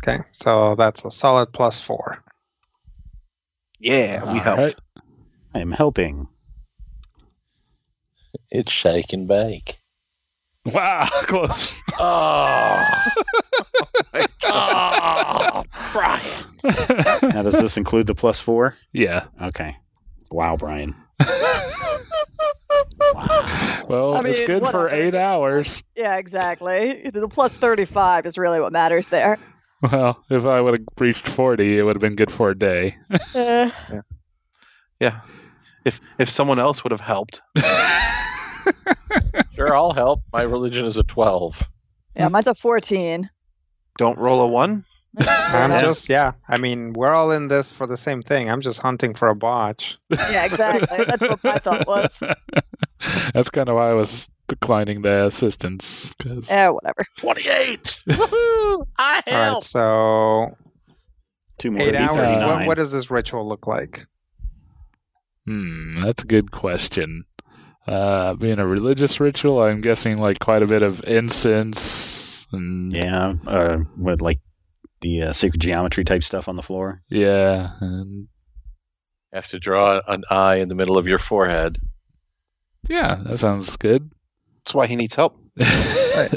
[0.04, 2.24] Okay, so that's a solid plus four.
[3.80, 4.60] Yeah, we All helped.
[4.62, 4.76] right.
[5.56, 6.28] I am helping.
[8.54, 9.80] It's shake and bake.
[10.66, 11.82] Wow, close.
[12.00, 12.82] Oh,
[14.44, 16.22] oh Brian.
[17.34, 18.76] Now, does this include the plus four?
[18.94, 19.26] yeah.
[19.42, 19.76] Okay.
[20.32, 20.96] Wow, Brian.
[21.20, 22.00] wow.
[23.90, 24.90] Well, I it's mean, good for whatever.
[24.90, 25.84] eight hours.
[25.96, 27.10] Yeah, exactly.
[27.14, 29.38] The plus 35 is really what matters there.
[29.82, 32.96] Well, if I would have reached 40, it would have been good for a day.
[33.36, 33.70] Eh,
[35.02, 35.20] Yeah.
[35.86, 37.42] If if someone else would have helped.
[39.54, 40.22] Sure, I'll help.
[40.34, 41.62] My religion is a 12.
[42.16, 43.30] yeah, mine's a 14.
[44.00, 44.84] Don't roll a one.
[45.20, 45.82] I'm Yeah.
[45.82, 46.32] just yeah.
[46.50, 48.50] I mean, we're all in this for the same thing.
[48.50, 49.98] I'm just hunting for a botch.
[50.10, 51.06] Yeah, exactly.
[51.06, 52.24] That's what my thought was.
[53.36, 56.14] That's kind of why I was declining the assistance.
[56.22, 57.06] 'cause- Yeah, whatever.
[57.18, 58.00] 28!
[58.10, 58.88] Woohoo!
[58.98, 59.64] I All right, help!
[59.66, 60.58] so
[61.60, 62.36] Two more eight hours.
[62.38, 64.08] What, what does this ritual look like?
[65.46, 67.26] Hmm, that's a good question.
[67.88, 73.34] Uh, being a religious ritual, I'm guessing like quite a bit of incense and Yeah.
[73.46, 74.40] Uh, what, like
[75.02, 77.02] the uh, sacred geometry type stuff on the floor?
[77.10, 78.28] yeah, and
[79.34, 81.78] have to draw an eye in the middle of your forehead.
[82.88, 84.10] yeah, that sounds good.
[84.64, 85.38] That's why he needs help.
[85.60, 86.30] I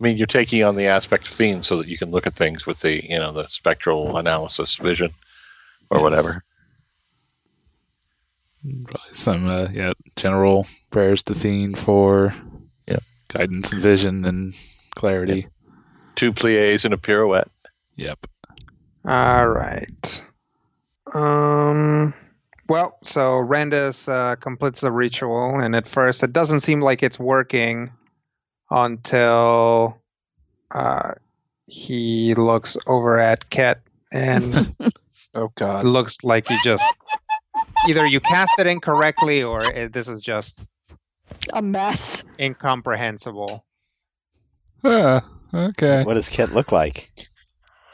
[0.00, 2.66] mean, you're taking on the aspect of Thene so that you can look at things
[2.66, 5.10] with the, you know, the spectral analysis vision
[5.90, 6.02] or Yes.
[6.02, 6.42] whatever.
[8.64, 12.34] Probably some uh, yeah general prayers to Thene for
[12.88, 13.02] Yep.
[13.28, 14.54] guidance and vision and
[14.94, 15.48] clarity.
[16.16, 17.48] Two plies and a pirouette.
[17.96, 18.26] Yep.
[19.06, 20.24] All right.
[21.12, 22.14] Um.
[22.66, 27.18] Well, so Randus uh, completes the ritual, and at first it doesn't seem like it's
[27.18, 27.90] working
[28.70, 30.00] until
[30.70, 31.12] uh,
[31.66, 33.80] he looks over at Ket,
[34.12, 34.74] and
[35.34, 35.84] Oh God.
[35.84, 36.84] looks like he just
[37.88, 40.60] either you cast it incorrectly or it, this is just
[41.52, 42.22] A mess.
[42.40, 43.64] incomprehensible.
[44.84, 46.04] Okay.
[46.04, 47.08] What does Ket look like?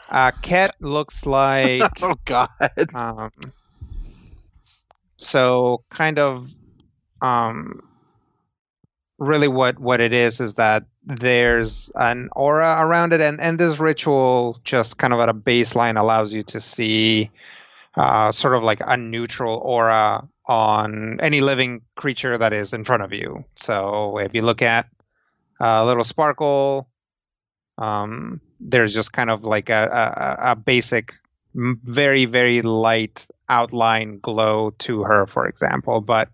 [0.09, 2.49] Uh, Ket looks like oh God.
[2.95, 3.31] um,
[5.19, 6.51] so kind of
[7.23, 7.83] um,
[9.19, 13.79] really what what it is is that there's an aura around it and and this
[13.79, 17.31] ritual just kind of at a baseline allows you to see
[17.97, 23.03] uh, sort of like a neutral aura on any living creature that is in front
[23.03, 23.45] of you.
[23.57, 24.87] So if you look at
[25.61, 26.89] a little sparkle
[27.79, 31.15] um, there's just kind of like a, a, a basic
[31.55, 36.01] very very light outline glow to her for example.
[36.01, 36.29] But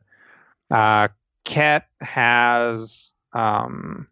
[0.70, 1.09] uh
[1.45, 4.09] ket has um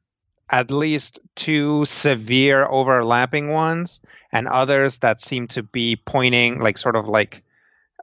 [0.50, 4.00] at least two severe overlapping ones
[4.32, 7.42] and others that seem to be pointing like sort of like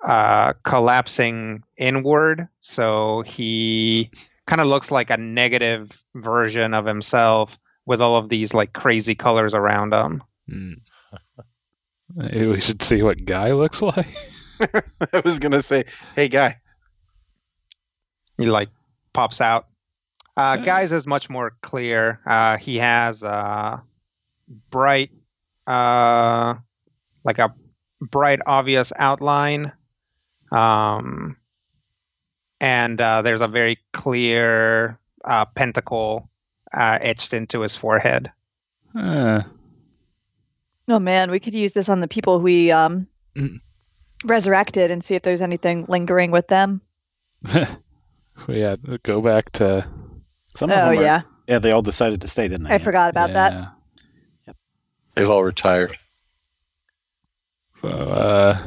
[0.03, 4.09] uh collapsing inward so he
[4.47, 9.15] kind of looks like a negative version of himself with all of these like crazy
[9.15, 10.23] colors around him.
[12.15, 14.07] Maybe we should see what Guy looks like.
[15.13, 15.85] I was gonna say,
[16.15, 16.57] hey guy.
[18.37, 18.69] he like
[19.13, 19.67] pops out.
[20.37, 20.65] Uh, Yeah.
[20.65, 22.19] Guys is much more clear.
[22.25, 23.83] Uh, he has a
[24.69, 25.11] bright,
[25.67, 26.55] uh,
[27.23, 27.53] like a
[28.01, 29.71] bright, obvious outline,
[30.51, 31.37] um,
[32.59, 36.29] and uh, there's a very clear uh, pentacle
[36.73, 38.31] uh, etched into his forehead.
[38.95, 39.45] Ah,
[40.87, 43.59] Oh man, we could use this on the people we um Mm.
[44.25, 46.81] resurrected and see if there's anything lingering with them.
[48.49, 49.87] yeah, go back to.
[50.55, 52.75] Some of Oh them are- yeah, Yeah, they all decided to stay, didn't they?
[52.75, 53.53] I forgot about that.
[54.47, 54.53] yeah.
[55.15, 55.97] They've all retired.
[57.75, 58.57] So uh,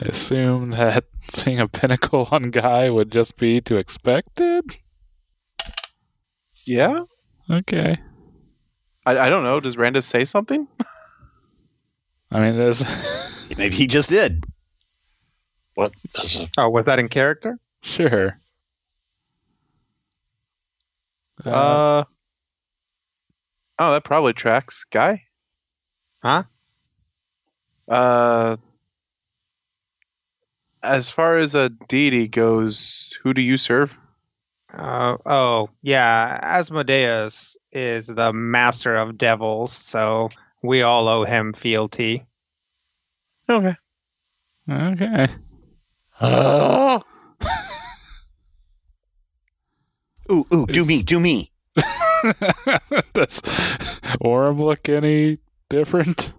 [0.00, 4.64] I assume that seeing a pinnacle on Guy would just be to expected.
[6.64, 7.04] Yeah.
[7.50, 7.98] Okay.
[9.06, 9.60] I, I don't know.
[9.60, 10.68] Does Randus say something?
[12.30, 12.84] I mean, there's
[13.56, 14.44] Maybe he just did.
[15.74, 17.58] What does a Oh, was that in character?
[17.82, 18.38] sure.
[21.44, 22.04] Uh, Uh.
[23.78, 24.84] Oh, that probably tracks.
[24.90, 25.24] Guy.
[26.22, 26.42] Huh?
[27.88, 28.56] Uh,
[30.82, 33.96] as far as a deity goes, who do you serve?
[34.72, 36.38] Uh, oh, yeah.
[36.42, 40.28] Asmodeus is the master of devils, so
[40.62, 42.24] we all owe him fealty.
[43.48, 43.74] Okay.
[44.70, 45.28] Okay.
[46.20, 47.02] Oh,
[50.30, 51.50] Ooh, ooh, do me, do me.
[51.74, 53.40] Does
[54.22, 55.38] Orem look any
[55.68, 56.32] different?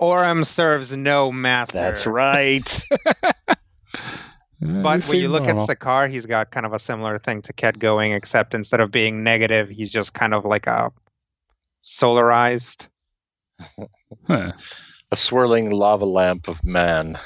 [0.00, 1.78] Orem serves no master.
[1.78, 2.84] That's right.
[4.60, 5.70] But when you look normal.
[5.70, 8.90] at Sakar, he's got kind of a similar thing to Ket going, except instead of
[8.90, 10.92] being negative, he's just kind of like a
[11.82, 12.86] solarized.
[14.26, 14.52] Huh.
[15.10, 17.18] a swirling lava lamp of man.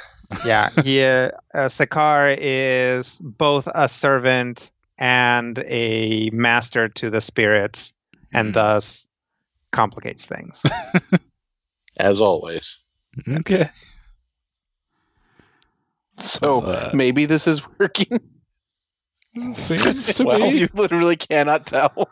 [0.44, 4.70] Yeah, he uh, uh, Sakar is both a servant
[5.04, 7.92] and a master to the spirits,
[8.32, 8.52] and Hmm.
[8.52, 9.06] thus
[9.70, 10.62] complicates things.
[11.98, 12.78] As always.
[13.28, 13.68] Okay.
[16.16, 18.20] So Uh, maybe this is working.
[19.52, 20.58] Seems to well, be.
[20.58, 22.08] you literally cannot tell.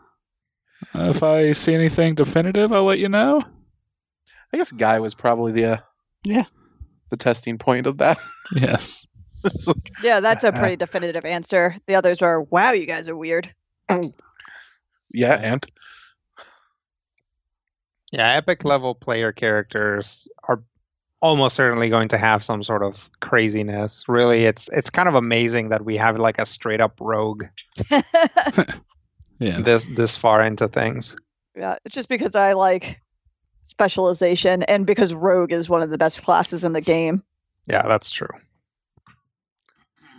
[0.93, 3.41] If I see anything definitive, I'll let you know.
[4.53, 5.77] I guess Guy was probably the uh,
[6.25, 6.45] Yeah.
[7.11, 8.19] the testing point of that.
[8.55, 9.07] Yes.
[9.45, 10.59] It's like, Yeah, that's a ah, ah.
[10.59, 11.77] pretty definitive answer.
[11.87, 13.53] The others are, wow, you guys are weird.
[15.13, 15.65] yeah, and
[18.13, 20.63] Yeah, epic level player characters are
[21.21, 24.05] almost certainly going to have some sort of craziness.
[24.09, 27.45] Really, it's it's kind of amazing that we have like a straight up rogue
[29.39, 29.65] Yes.
[29.65, 31.17] this this far into things.
[31.57, 33.01] yeah, it's just because I like
[33.65, 37.23] specialization and because rogue is one of the best classes in the game.
[37.67, 38.29] Yeah, that's true.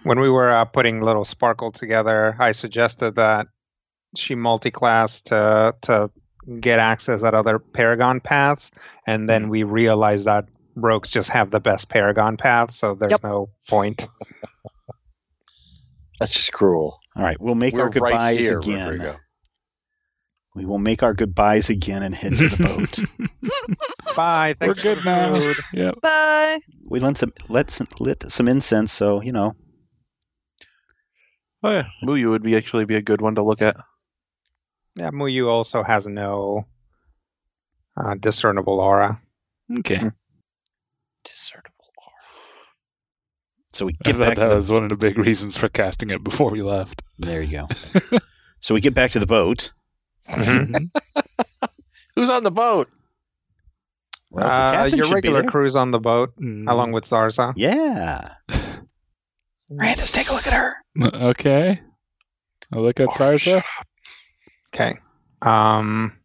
[0.03, 3.47] When we were uh, putting little sparkle together, I suggested that
[4.15, 6.11] she multi-class to to
[6.59, 8.69] get access at other Paragon paths,
[9.07, 13.23] and then we realized that rogues just have the best Paragon paths, so there's Yep.
[13.23, 14.07] no point.
[16.19, 16.99] That's just cruel.
[17.15, 18.89] All right, we'll make We're our goodbyes right here, again.
[18.89, 19.15] Rodrigo.
[20.55, 24.15] We will make our goodbyes again and head to the boat.
[24.15, 24.55] Bye.
[24.61, 25.33] We're Thanks for good the now.
[25.33, 25.57] food.
[25.73, 26.01] Yep.
[26.01, 26.59] Bye.
[26.85, 29.55] we lit some lit some, lit some incense, so you know.
[31.63, 33.77] Oh yeah, Muyu would be actually be a good one to look at.
[34.95, 36.65] Yeah, Muyu also has no
[37.97, 39.19] uh, discernible aura.
[39.79, 40.01] Okay.
[41.23, 42.15] Discernible aura.
[43.73, 45.57] So we I get thought back to that the, was one of the big reasons
[45.57, 47.01] for casting it before we left.
[47.17, 47.41] there.
[47.41, 47.67] You
[48.11, 48.19] go.
[48.59, 49.71] so we get back to the boat.
[50.29, 50.91] Mhm.
[52.15, 52.89] Who's on the boat?
[54.29, 55.49] Well, Uh, captain your regular there.
[55.49, 56.69] crew's on the boat Mm.
[56.69, 57.53] along with Zarza.
[57.55, 58.33] Yeah.
[59.71, 60.75] Randus, take a look at her.
[61.29, 61.81] Okay.
[62.71, 63.63] I'll look at Zarza.
[64.73, 64.97] Okay.
[65.41, 66.17] Um,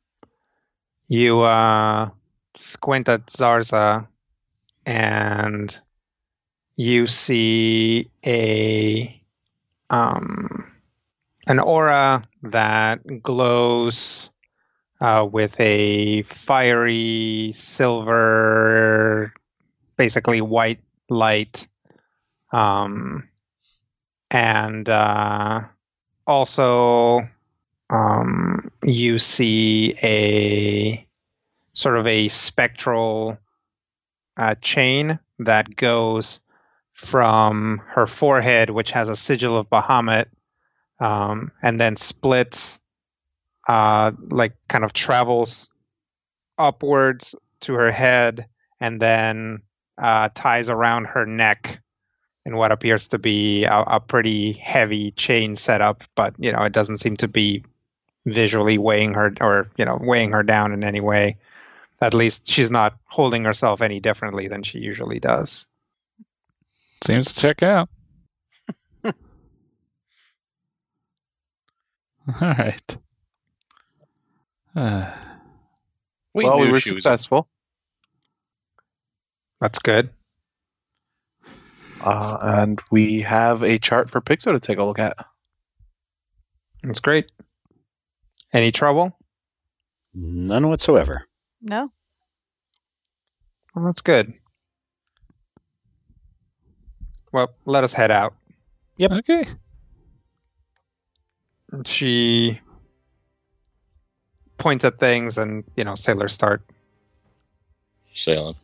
[1.09, 2.10] you uh,
[2.55, 4.06] squint at Zarza,
[4.86, 5.78] and
[6.77, 9.23] you see a
[9.90, 10.73] um,
[11.47, 14.31] an aura that glows
[15.01, 19.32] uh, with a fiery silver,
[19.97, 21.66] basically white light.
[22.53, 23.29] Um,
[24.31, 25.62] and uh,
[26.27, 27.29] also
[27.91, 31.07] um, you see a
[31.73, 33.39] sort of a spectral
[34.37, 36.41] uh, chain that goes
[36.93, 40.27] from her forehead, which has a sigil of Bahamut,
[41.01, 42.81] um, and then splits,
[43.69, 45.70] uh, like kind of travels
[46.59, 48.47] upwards to her head,
[48.81, 49.62] and then
[49.97, 51.81] uh, ties around her neck
[52.49, 56.73] in what appears to be a, a pretty heavy chain setup, but you know it
[56.73, 57.62] doesn't seem to be
[58.27, 61.37] visually weighing her or you know weighing her down in any way.
[62.01, 65.66] At least she's not holding herself any differently than she usually does.
[67.05, 67.89] Seems to check out.
[69.05, 69.12] All
[72.41, 72.97] right.
[74.77, 75.11] Uh,
[76.35, 77.49] We well, we were she was- successful,
[79.61, 80.11] That's good.
[82.01, 85.16] Uh, and we have a chart for Pixo to take a look at.
[86.83, 87.31] That's great.
[88.53, 89.16] Any trouble?
[90.15, 91.27] None whatsoever.
[91.61, 91.91] No?
[93.75, 94.33] Well, that's good.
[97.33, 98.35] Well, let us head out.
[98.97, 99.12] Yep.
[99.12, 99.45] Okay.
[101.85, 102.61] She
[104.57, 106.62] points at things, and you know sailors start
[108.15, 108.57] sailing.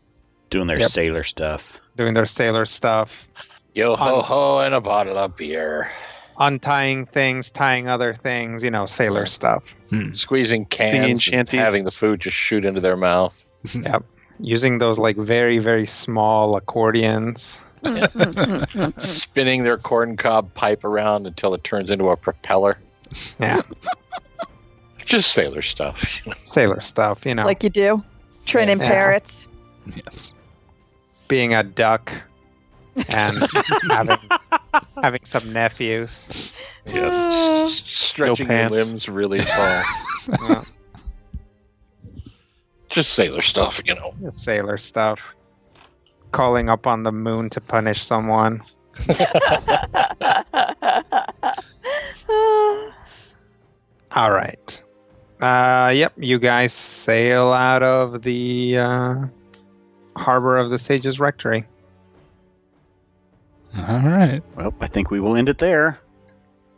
[0.55, 0.91] Doing their Yep.
[0.93, 1.81] sailor stuff.
[1.97, 3.27] doing their sailor stuff.
[3.75, 5.91] Yo ho ho and a bottle of beer.
[6.39, 9.65] untying things, tying other things, you know, sailor stuff.
[9.91, 10.13] Hmm.
[10.15, 11.59] Squeezing cans and shanties.
[11.59, 13.45] having the food just shoot into their mouth.
[13.75, 14.05] Yep.
[14.39, 17.59] using those like very very small accordions.
[18.99, 22.79] Spinning their corncob pipe around until it turns into a propeller.
[23.41, 23.61] Yeah,
[25.05, 26.23] Just sailor stuff.
[26.45, 27.45] sailor stuff, you know.
[27.45, 28.05] like you do.
[28.47, 28.89] Training Yeah.
[28.89, 29.49] parrots.
[30.07, 30.33] Yes.
[31.29, 32.13] Being a duck
[33.09, 33.37] and
[33.91, 34.19] having
[35.03, 36.53] having some nephews.
[36.87, 37.15] Yes.
[37.65, 39.83] S- Stretching your limbs really tall.
[40.41, 40.63] Yeah,
[42.89, 44.15] Just sailor stuff, you know.
[44.23, 45.35] just sailor stuff.
[46.33, 48.63] Calling up on the moon to punish someone.
[54.13, 54.83] All right.
[55.41, 59.15] Uh, yep, you guys sail out of the uh,
[60.17, 61.67] harbor of the Sage's Rectory.
[63.77, 64.43] All right.
[64.57, 65.99] Well, I think we will end it there.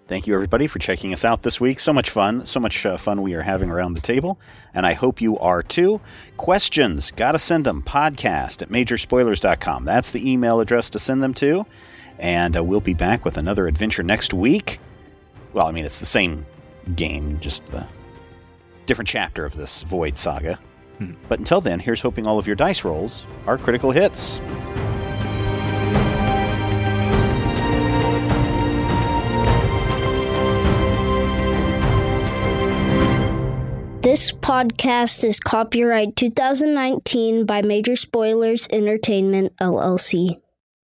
[0.09, 1.81] Thank you, everybody, for checking us out this week.
[1.81, 2.47] So much fun.
[2.47, 4.39] So much uh, fun we are having around the table.
[4.73, 6.01] And I hope you are too.
[6.37, 7.83] Questions, gotta send them.
[7.83, 9.85] Podcast at majorspoilers.com.
[9.85, 11.67] That's the email address to send them to.
[12.21, 14.79] And uh, we'll be back with another adventure next week.
[15.53, 16.47] Well, I mean, it's the same
[16.95, 17.87] game, just the
[18.87, 20.59] different chapter of this Void saga.
[20.99, 21.13] Hmm.
[21.29, 24.41] But until then, here's hoping all of your dice rolls are critical hits.
[34.07, 40.41] This podcast is copyright 2019 by Major Spoilers Entertainment, LLC.